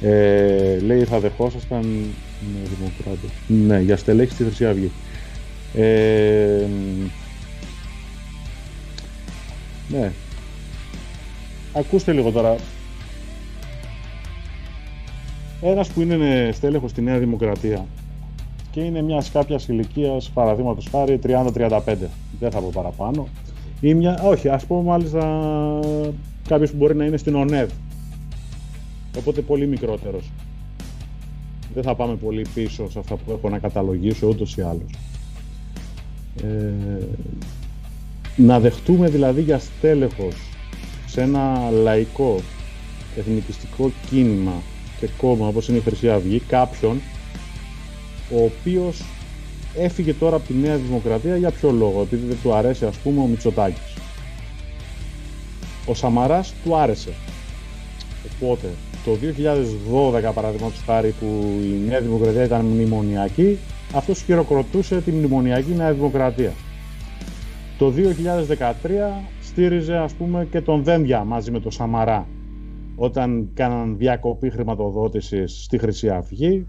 [0.00, 3.26] Ε, λέει θα δεχόσασταν ναι, δημοκράτε.
[3.46, 4.90] Ναι, για στελέχη στη Χρυσή Αυγή.
[5.74, 6.66] Ε,
[9.88, 10.12] ναι.
[11.72, 12.56] Ακούστε λίγο τώρα.
[15.60, 17.86] Ένας που είναι στέλεχος στη Νέα Δημοκρατία
[18.70, 22.08] και είναι μιας κάποιας ηλικίας, παραδείγματος χάρη 30-35,
[22.40, 23.28] δεν θα πω παραπάνω,
[23.80, 25.20] Ή μια, όχι, ας πούμε μάλιστα
[26.48, 27.70] κάποιος που μπορεί να είναι στην ΟΝΕΔ.
[29.18, 30.30] Οπότε πολύ μικρότερος.
[31.74, 34.90] Δεν θα πάμε πολύ πίσω σε αυτά που έχω να καταλογίσω ούτως ή άλλως.
[36.42, 37.06] Ε,
[38.36, 40.34] να δεχτούμε δηλαδή για στέλεχος
[41.06, 42.40] σε ένα λαϊκό
[43.16, 44.62] εθνικιστικό κίνημα
[45.00, 47.00] και κόμμα όπως είναι η Χρυσή Αυγή κάποιον
[48.30, 49.02] ο οποίος
[49.76, 53.20] έφυγε τώρα από τη Νέα Δημοκρατία για ποιο λόγο, επειδή δεν του αρέσει ας πούμε
[53.20, 53.96] ο Μητσοτάκης.
[55.86, 57.12] Ο Σαμαράς του άρεσε.
[58.34, 58.68] Οπότε,
[59.04, 61.26] το 2012 παραδείγματος χάρη που
[61.62, 63.58] η Νέα Δημοκρατία ήταν μνημονιακή,
[63.94, 66.52] αυτός χειροκροτούσε τη μνημονιακή Νέα Δημοκρατία.
[67.78, 72.26] Το 2013 στήριζε ας πούμε και τον Δένδια μαζί με τον Σαμαρά
[72.96, 76.66] όταν κάναν διακοπή χρηματοδότησης στη Χρυσή Αυγή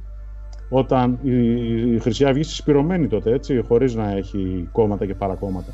[0.70, 5.74] όταν η, Χρυσή Αυγή συσπηρωμένη τότε έτσι χωρίς να έχει κόμματα και παρακόμματα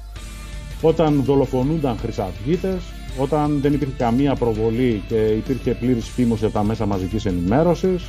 [0.82, 2.82] όταν δολοφονούνταν χρυσαυγίτες
[3.18, 8.08] όταν δεν υπήρχε καμία προβολή και υπήρχε πλήρης φήμωση από τα μέσα μαζικής ενημέρωσης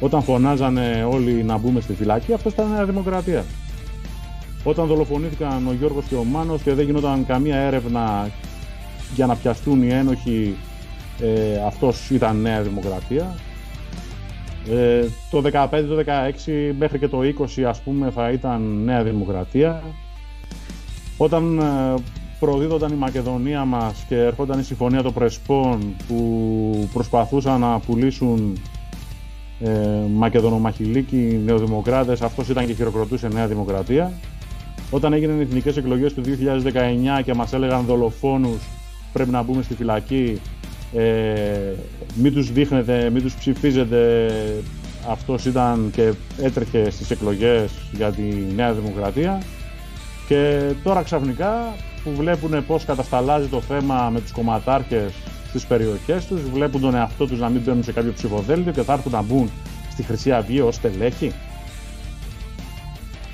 [0.00, 3.44] όταν φωνάζανε όλοι να μπούμε στη φυλακή αυτός ήταν Νέα Δημοκρατία
[4.64, 8.30] όταν δολοφονήθηκαν ο Γιώργος και ο Μάνος και δεν γινόταν καμία έρευνα
[9.14, 10.56] για να πιαστούν οι ένοχοι,
[11.20, 13.34] ε, αυτός ήταν Νέα Δημοκρατία.
[14.70, 17.18] Ε, το 15, το 16 μέχρι και το
[17.58, 19.82] 20 ας πούμε θα ήταν Νέα Δημοκρατία.
[21.16, 21.94] Όταν ε,
[22.38, 28.58] προδίδονταν η Μακεδονία μας και ερχόταν η Συμφωνία των Πρεσπών που προσπαθούσαν να πουλήσουν
[29.60, 29.70] ε,
[30.14, 34.12] Μακεδονομαχηλίκοι νεοδημοκράτες, αυτός ήταν και χειροκροτούσε Νέα Δημοκρατία.
[34.90, 36.22] Όταν έγιναν οι εθνικές εκλογές του
[37.18, 38.60] 2019 και μας έλεγαν δολοφόνους
[39.12, 40.40] πρέπει να μπούμε στη φυλακή,
[40.92, 41.74] ε,
[42.14, 44.30] μην τους δείχνετε, μην τους ψηφίζετε,
[45.08, 46.12] αυτός ήταν και
[46.42, 48.22] έτρεχε στις εκλογές για τη
[48.54, 49.42] Νέα Δημοκρατία.
[50.28, 51.74] Και τώρα ξαφνικά
[52.04, 55.12] που βλέπουν πώς κατασταλάζει το θέμα με τους κομματάρχες
[55.48, 58.92] στις περιοχές τους, βλέπουν τον εαυτό τους να μην μπαίνουν σε κάποιο ψηφοδέλτιο και θα
[58.92, 59.50] έρθουν να μπουν
[59.90, 61.32] στη Χρυσή Αυγή ως τελέχη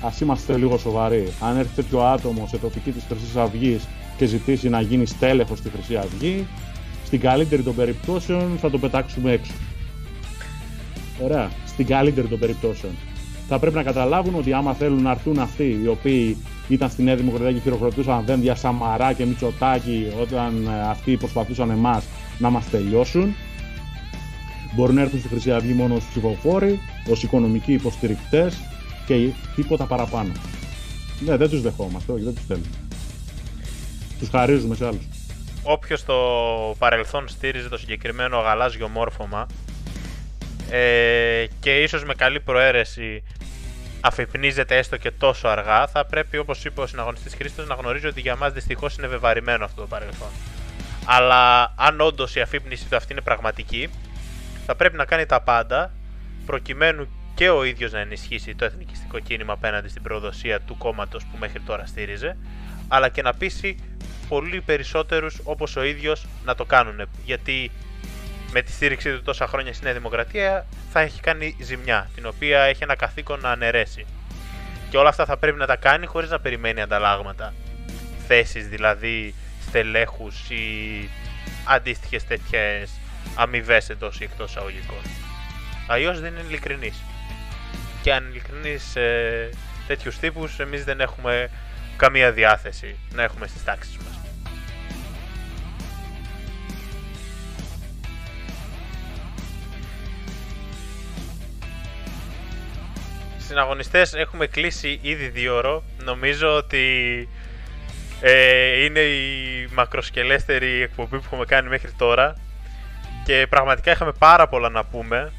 [0.05, 1.31] ας είμαστε λίγο σοβαροί.
[1.39, 3.87] Αν έρθει τέτοιο άτομο σε τοπική της Χρυσής Αυγής
[4.17, 6.47] και ζητήσει να γίνει στέλεχος στη Χρυσή Αυγή,
[7.05, 9.53] στην καλύτερη των περιπτώσεων θα το πετάξουμε έξω.
[11.23, 11.49] Ωραία.
[11.65, 12.93] Στην καλύτερη των περιπτώσεων.
[13.47, 16.37] Θα πρέπει να καταλάβουν ότι άμα θέλουν να έρθουν αυτοί οι οποίοι
[16.67, 21.69] ήταν στη Νέα Δημοκρατία και χειροκροτούσαν δεν δια Σαμαρά και Μητσοτάκη όταν ε, αυτοί προσπαθούσαν
[21.69, 22.03] εμάς
[22.39, 23.35] να μας τελειώσουν,
[24.75, 26.79] μπορούν να έρθουν στη Χρυσή Αυγή μόνο ως ψηφοφόροι,
[27.09, 28.57] ως οικονομικοί υποστηρικτές,
[29.05, 30.31] και τίποτα παραπάνω.
[31.25, 32.67] Ναι, δεν τους δεχόμαστε, όχι, δεν τους θέλουμε.
[34.19, 35.14] Τους χαρίζουμε σε άλλους.
[35.67, 39.47] Όποιος στο παρελθόν στήριζε το συγκεκριμένο γαλάζιο μόρφωμα
[40.69, 43.23] ε, και ίσως με καλή προαίρεση
[44.01, 48.21] αφυπνίζεται έστω και τόσο αργά, θα πρέπει όπως είπε ο συναγωνιστής Χρήστος να γνωρίζει ότι
[48.21, 50.29] για μας δυστυχώς είναι βεβαρημένο αυτό το παρελθόν.
[51.05, 53.89] Αλλά αν όντως η αφύπνιση του αυτή είναι πραγματική,
[54.65, 55.91] θα πρέπει να κάνει τα πάντα
[56.45, 61.37] προκειμένου και ο ίδιος να ενισχύσει το εθνικιστικό κίνημα απέναντι στην προδοσία του κόμματος που
[61.39, 62.37] μέχρι τώρα στήριζε,
[62.87, 63.77] αλλά και να πείσει
[64.27, 67.07] πολύ περισσότερους όπως ο ίδιος να το κάνουν.
[67.25, 67.71] Γιατί
[68.51, 72.61] με τη στήριξή του τόσα χρόνια στη Νέα Δημοκρατία θα έχει κάνει ζημιά, την οποία
[72.61, 74.05] έχει ένα καθήκον να αναιρέσει.
[74.89, 77.53] Και όλα αυτά θα πρέπει να τα κάνει χωρίς να περιμένει ανταλλάγματα.
[78.27, 79.33] Θέσεις δηλαδή
[79.67, 81.09] στελέχους ή
[81.65, 82.91] αντίστοιχες τέτοιες
[83.35, 85.01] αμοιβές εντός ή εκτός αγωγικών.
[85.87, 87.03] Αλλιώς δεν είναι ειλικρινής
[88.01, 89.01] και αν ειλικρινείς σε
[89.87, 91.49] τέτοιους τύπους, εμείς δεν έχουμε
[91.97, 94.14] καμία διάθεση να έχουμε στις τάξεις μας.
[103.47, 105.83] Συναγωνιστές έχουμε κλείσει ήδη δύο ώρο.
[106.03, 107.29] Νομίζω ότι
[108.21, 112.35] ε, είναι η μακροσκελέστερη εκπομπή που έχουμε κάνει μέχρι τώρα
[113.25, 115.31] και πραγματικά είχαμε πάρα πολλά να πούμε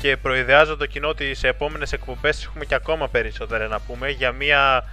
[0.00, 4.32] και προειδεάζω το κοινό ότι σε επόμενες εκπομπές έχουμε και ακόμα περισσότερα να πούμε για
[4.32, 4.84] μια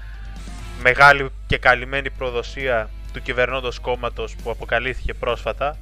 [0.82, 5.78] μεγάλη και καλυμμένη προδοσία του κυβερνώντος κόμματος που αποκαλύφθηκε πρόσφατα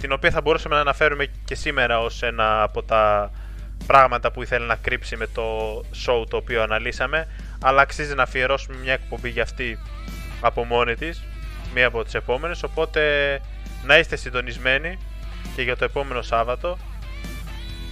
[0.00, 3.30] την οποία θα μπορούσαμε να αναφέρουμε και σήμερα ως ένα από τα
[3.86, 7.28] πράγματα που ήθελε να κρύψει με το show το οποίο αναλύσαμε
[7.62, 9.78] αλλά αξίζει να αφιερώσουμε μια εκπομπή για αυτή
[10.40, 11.24] από μόνη της
[11.74, 13.40] μία από τις επόμενες οπότε
[13.84, 14.98] να είστε συντονισμένοι
[15.56, 16.78] και για το επόμενο Σάββατο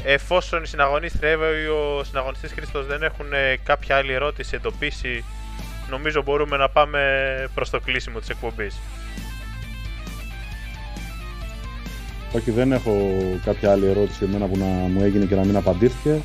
[0.04, 5.24] Εφόσον οι συναγωνίστρια Εύα ή ο συναγωνιστής Χρήστος δεν έχουν ε, κάποια άλλη ερώτηση εντοπίσει,
[5.90, 7.00] νομίζω μπορούμε να πάμε
[7.54, 8.80] προς το κλείσιμο της εκπομπής.
[12.34, 12.92] Όχι, δεν έχω
[13.44, 16.20] κάποια άλλη ερώτηση εμένα που να μου έγινε και να μην απαντήθηκε.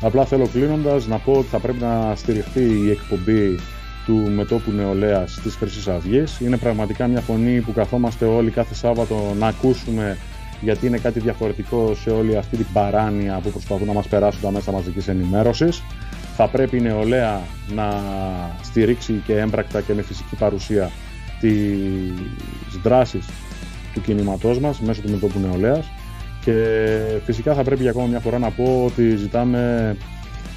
[0.00, 3.58] Απλά θέλω κλείνοντας να πω ότι θα πρέπει να στηριχθεί η εκπομπή
[4.06, 6.24] του μετόπου νεολαία τη Χρυσή Αυγή.
[6.40, 10.18] Είναι πραγματικά μια φωνή που καθόμαστε όλοι κάθε Σάββατο να ακούσουμε
[10.60, 14.50] γιατί είναι κάτι διαφορετικό σε όλη αυτή την παράνοια που προσπαθούν να μας περάσουν τα
[14.50, 15.82] μέσα μαζικής ενημέρωσης.
[16.36, 17.40] Θα πρέπει η νεολαία
[17.74, 18.00] να
[18.62, 20.90] στηρίξει και έμπρακτα και με φυσική παρουσία
[21.40, 23.26] τις δράσεις
[23.94, 25.86] του κινήματός μας μέσω του μετόπου νεολαίας
[26.44, 26.52] και
[27.24, 29.96] φυσικά θα πρέπει για ακόμα μια φορά να πω ότι ζητάμε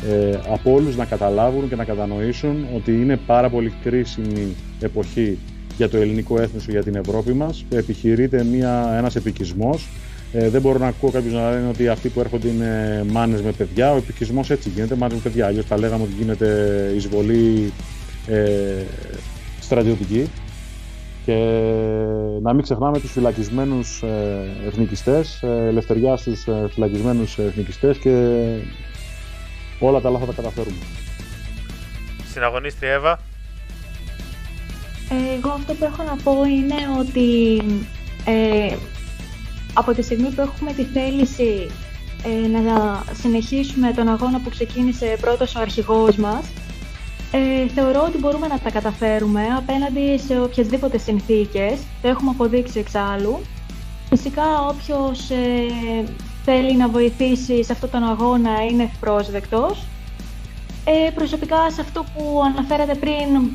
[0.10, 5.38] ε, από όλους να καταλάβουν και να κατανοήσουν ότι είναι πάρα πολύ κρίσιμη εποχή
[5.78, 7.66] για το ελληνικό έθνος και για την Ευρώπη μας.
[7.70, 9.88] Επιχειρείται μια, ένας επικισμός.
[10.34, 13.52] Ε, δεν μπορώ να ακούω κάποιους να λένε ότι αυτοί που έρχονται είναι μάνες με
[13.52, 13.94] παιδιά.
[13.94, 15.46] Ο επικισμός έτσι γίνεται, μάνες με παιδιά.
[15.46, 17.72] Αλλιώς θα λέγαμε ότι γίνεται εισβολή
[18.28, 18.42] ε,
[19.60, 20.28] στρατιωτική.
[21.28, 21.34] Και
[22.42, 28.12] να μην ξεχνάμε τους φυλακισμένους ε, εθνικιστές, ε, ελευθεριά στους ε, φυλακισμένους εθνικιστές και
[29.80, 30.78] όλα τα άλλα θα τα καταφέρουμε.
[32.32, 33.20] Συναγωνίστρια Εύα.
[35.38, 37.58] Εγώ αυτό που έχω να πω είναι ότι
[38.26, 38.76] ε,
[39.74, 41.68] από τη στιγμή που έχουμε τη θέληση
[42.24, 46.46] ε, να συνεχίσουμε τον αγώνα που ξεκίνησε πρώτος ο αρχηγός μας,
[47.32, 51.80] ε, θεωρώ ότι μπορούμε να τα καταφέρουμε απέναντι σε οποιασδήποτε συνθήκες.
[52.02, 53.40] Το έχουμε αποδείξει εξάλλου.
[54.10, 56.04] Φυσικά όποιος ε,
[56.44, 59.86] θέλει να βοηθήσει σε αυτόν τον αγώνα είναι ευπρόσδεκτος.
[60.86, 63.50] Ε, προσωπικά σε αυτό που αναφέρατε πριν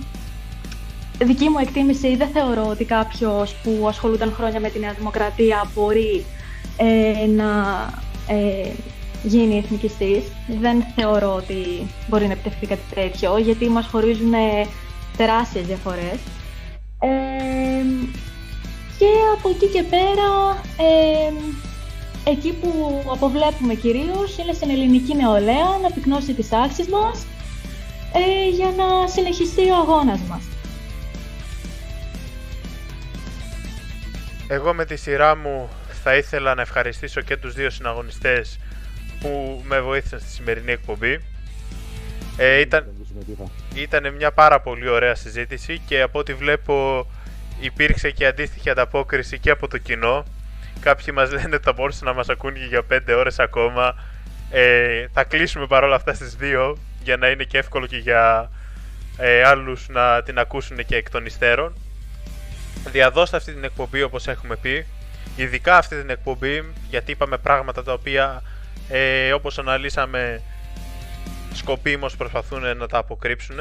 [1.24, 6.24] δική μου εκτίμηση δεν θεωρώ ότι κάποιος που ασχολούνταν χρόνια με τη Νέα Δημοκρατία μπορεί
[6.76, 7.50] ε, να
[8.26, 8.70] ε,
[9.22, 10.24] γίνει εθνικιστής.
[10.60, 14.32] Δεν θεωρώ ότι μπορεί να επιτευχθεί κάτι τέτοιο, γιατί μας χωρίζουν
[15.16, 16.18] τεράστιες διαφορές.
[16.98, 17.84] Ε,
[18.98, 21.32] και από εκεί και πέρα, ε,
[22.30, 27.26] εκεί που αποβλέπουμε κυρίως είναι στην ελληνική νεολαία να πυκνώσει τις άξεις μας
[28.12, 30.42] ε, για να συνεχιστεί ο αγώνας μας.
[34.48, 35.68] Εγώ με τη σειρά μου
[36.02, 38.58] θα ήθελα να ευχαριστήσω και τους δύο συναγωνιστές
[39.22, 41.20] που με βοήθησαν στη σημερινή εκπομπή.
[42.36, 42.86] Ε, ήταν,
[43.74, 47.06] ήταν μια πάρα πολύ ωραία συζήτηση και από ό,τι βλέπω
[47.60, 50.24] υπήρξε και αντίστοιχη ανταπόκριση και από το κοινό.
[50.80, 53.94] Κάποιοι μας λένε ότι θα μπορούσαν να μας ακούν και για 5 ώρες ακόμα.
[54.50, 58.50] Ε, θα κλείσουμε παρόλα αυτά στις 2 για να είναι και εύκολο και για
[59.16, 61.74] ε, άλλους να την ακούσουν και εκ των υστέρων
[62.90, 64.86] διαδώστε αυτή την εκπομπή όπως έχουμε πει
[65.36, 68.42] ειδικά αυτή την εκπομπή γιατί είπαμε πράγματα τα οποία
[68.92, 70.40] ε, όπως αναλύσαμε
[71.54, 73.58] σκοπίμως προσπαθούν να τα αποκρύψουν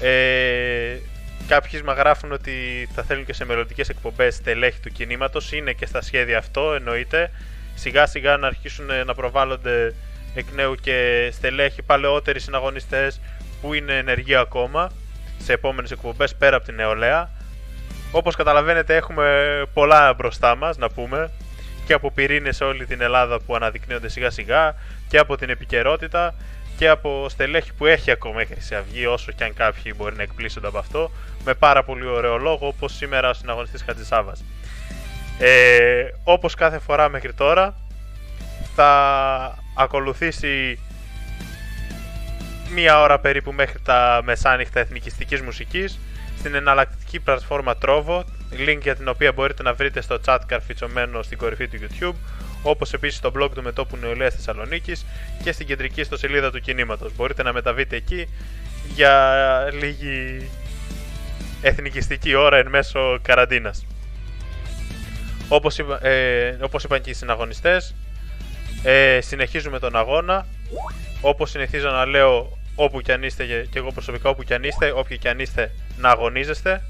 [0.00, 0.98] ε,
[1.46, 5.52] κάποιοι μα γράφουν ότι θα θέλουν και σε μελλοντικές εκπομπές στελέχη του κινήματος.
[5.52, 7.30] Είναι και στα σχέδια αυτό εννοείται.
[7.74, 9.94] Σιγά σιγά να αρχίσουν να προβάλλονται
[10.34, 13.20] εκ νέου και στελέχη παλαιότεροι συναγωνιστές
[13.60, 14.90] που είναι ενεργοί ακόμα
[15.38, 17.30] σε επόμενες εκπομπές πέρα από την νεολαία.
[18.12, 21.30] Όπως καταλαβαίνετε έχουμε πολλά μπροστά μας να πούμε
[21.86, 24.74] και από πυρήνες σε όλη την Ελλάδα που αναδεικνύονται σιγά σιγά
[25.08, 26.34] και από την επικαιρότητα
[26.76, 30.22] και από στελέχη που έχει ακόμα η Χρυσή Αυγή όσο και αν κάποιοι μπορεί να
[30.22, 31.10] εκπλήσονται από αυτό
[31.44, 34.44] με πάρα πολύ ωραίο λόγο όπως σήμερα ο συναγωνιστής Χατζησάβας.
[35.38, 37.74] Ε, όπως κάθε φορά μέχρι τώρα
[38.74, 40.78] θα ακολουθήσει
[42.74, 45.98] μία ώρα περίπου μέχρι τα μεσάνυχτα εθνικιστικής μουσικής
[46.38, 48.22] στην εναλλακτική πλατφόρμα Trovo,
[48.52, 52.14] link για την οποία μπορείτε να βρείτε στο chat καρφιτσωμένο στην κορυφή του YouTube,
[52.62, 55.06] όπως επίσης στο blog του Μετόπου Νεολαίας Θεσσαλονίκης
[55.42, 57.14] και στην κεντρική ιστοσελίδα του κινήματος.
[57.16, 58.28] Μπορείτε να μεταβείτε εκεί
[58.94, 59.44] για
[59.80, 60.48] λίγη
[61.62, 63.86] εθνικιστική ώρα εν μέσω καραντίνας.
[65.48, 67.94] Όπως, είπα, ε, όπως είπαν και οι συναγωνιστές,
[68.82, 70.46] ε, συνεχίζουμε τον αγώνα.
[71.20, 74.92] Όπως συνηθίζω να λέω, όπου κι αν είστε και εγώ προσωπικά όπου κι αν είστε,
[74.94, 76.82] όποιοι κι αν είστε να αγωνίζεστε.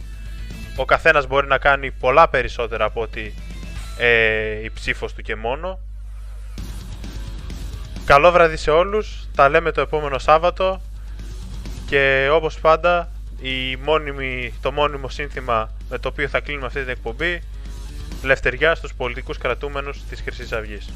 [0.77, 3.35] Ο καθένας μπορεί να κάνει πολλά περισσότερα από ότι
[3.98, 5.78] ε, η ψήφος του και μόνο.
[8.05, 10.81] Καλό βράδυ σε όλους, τα λέμε το επόμενο Σάββατο
[11.86, 13.09] και όπως πάντα
[13.40, 17.43] η μόνιμη, το μόνιμο σύνθημα με το οποίο θα κλείνουμε αυτή την εκπομπή
[18.23, 20.93] Λευτεριά στους πολιτικούς κρατούμενους της Χρυσής Αυγής.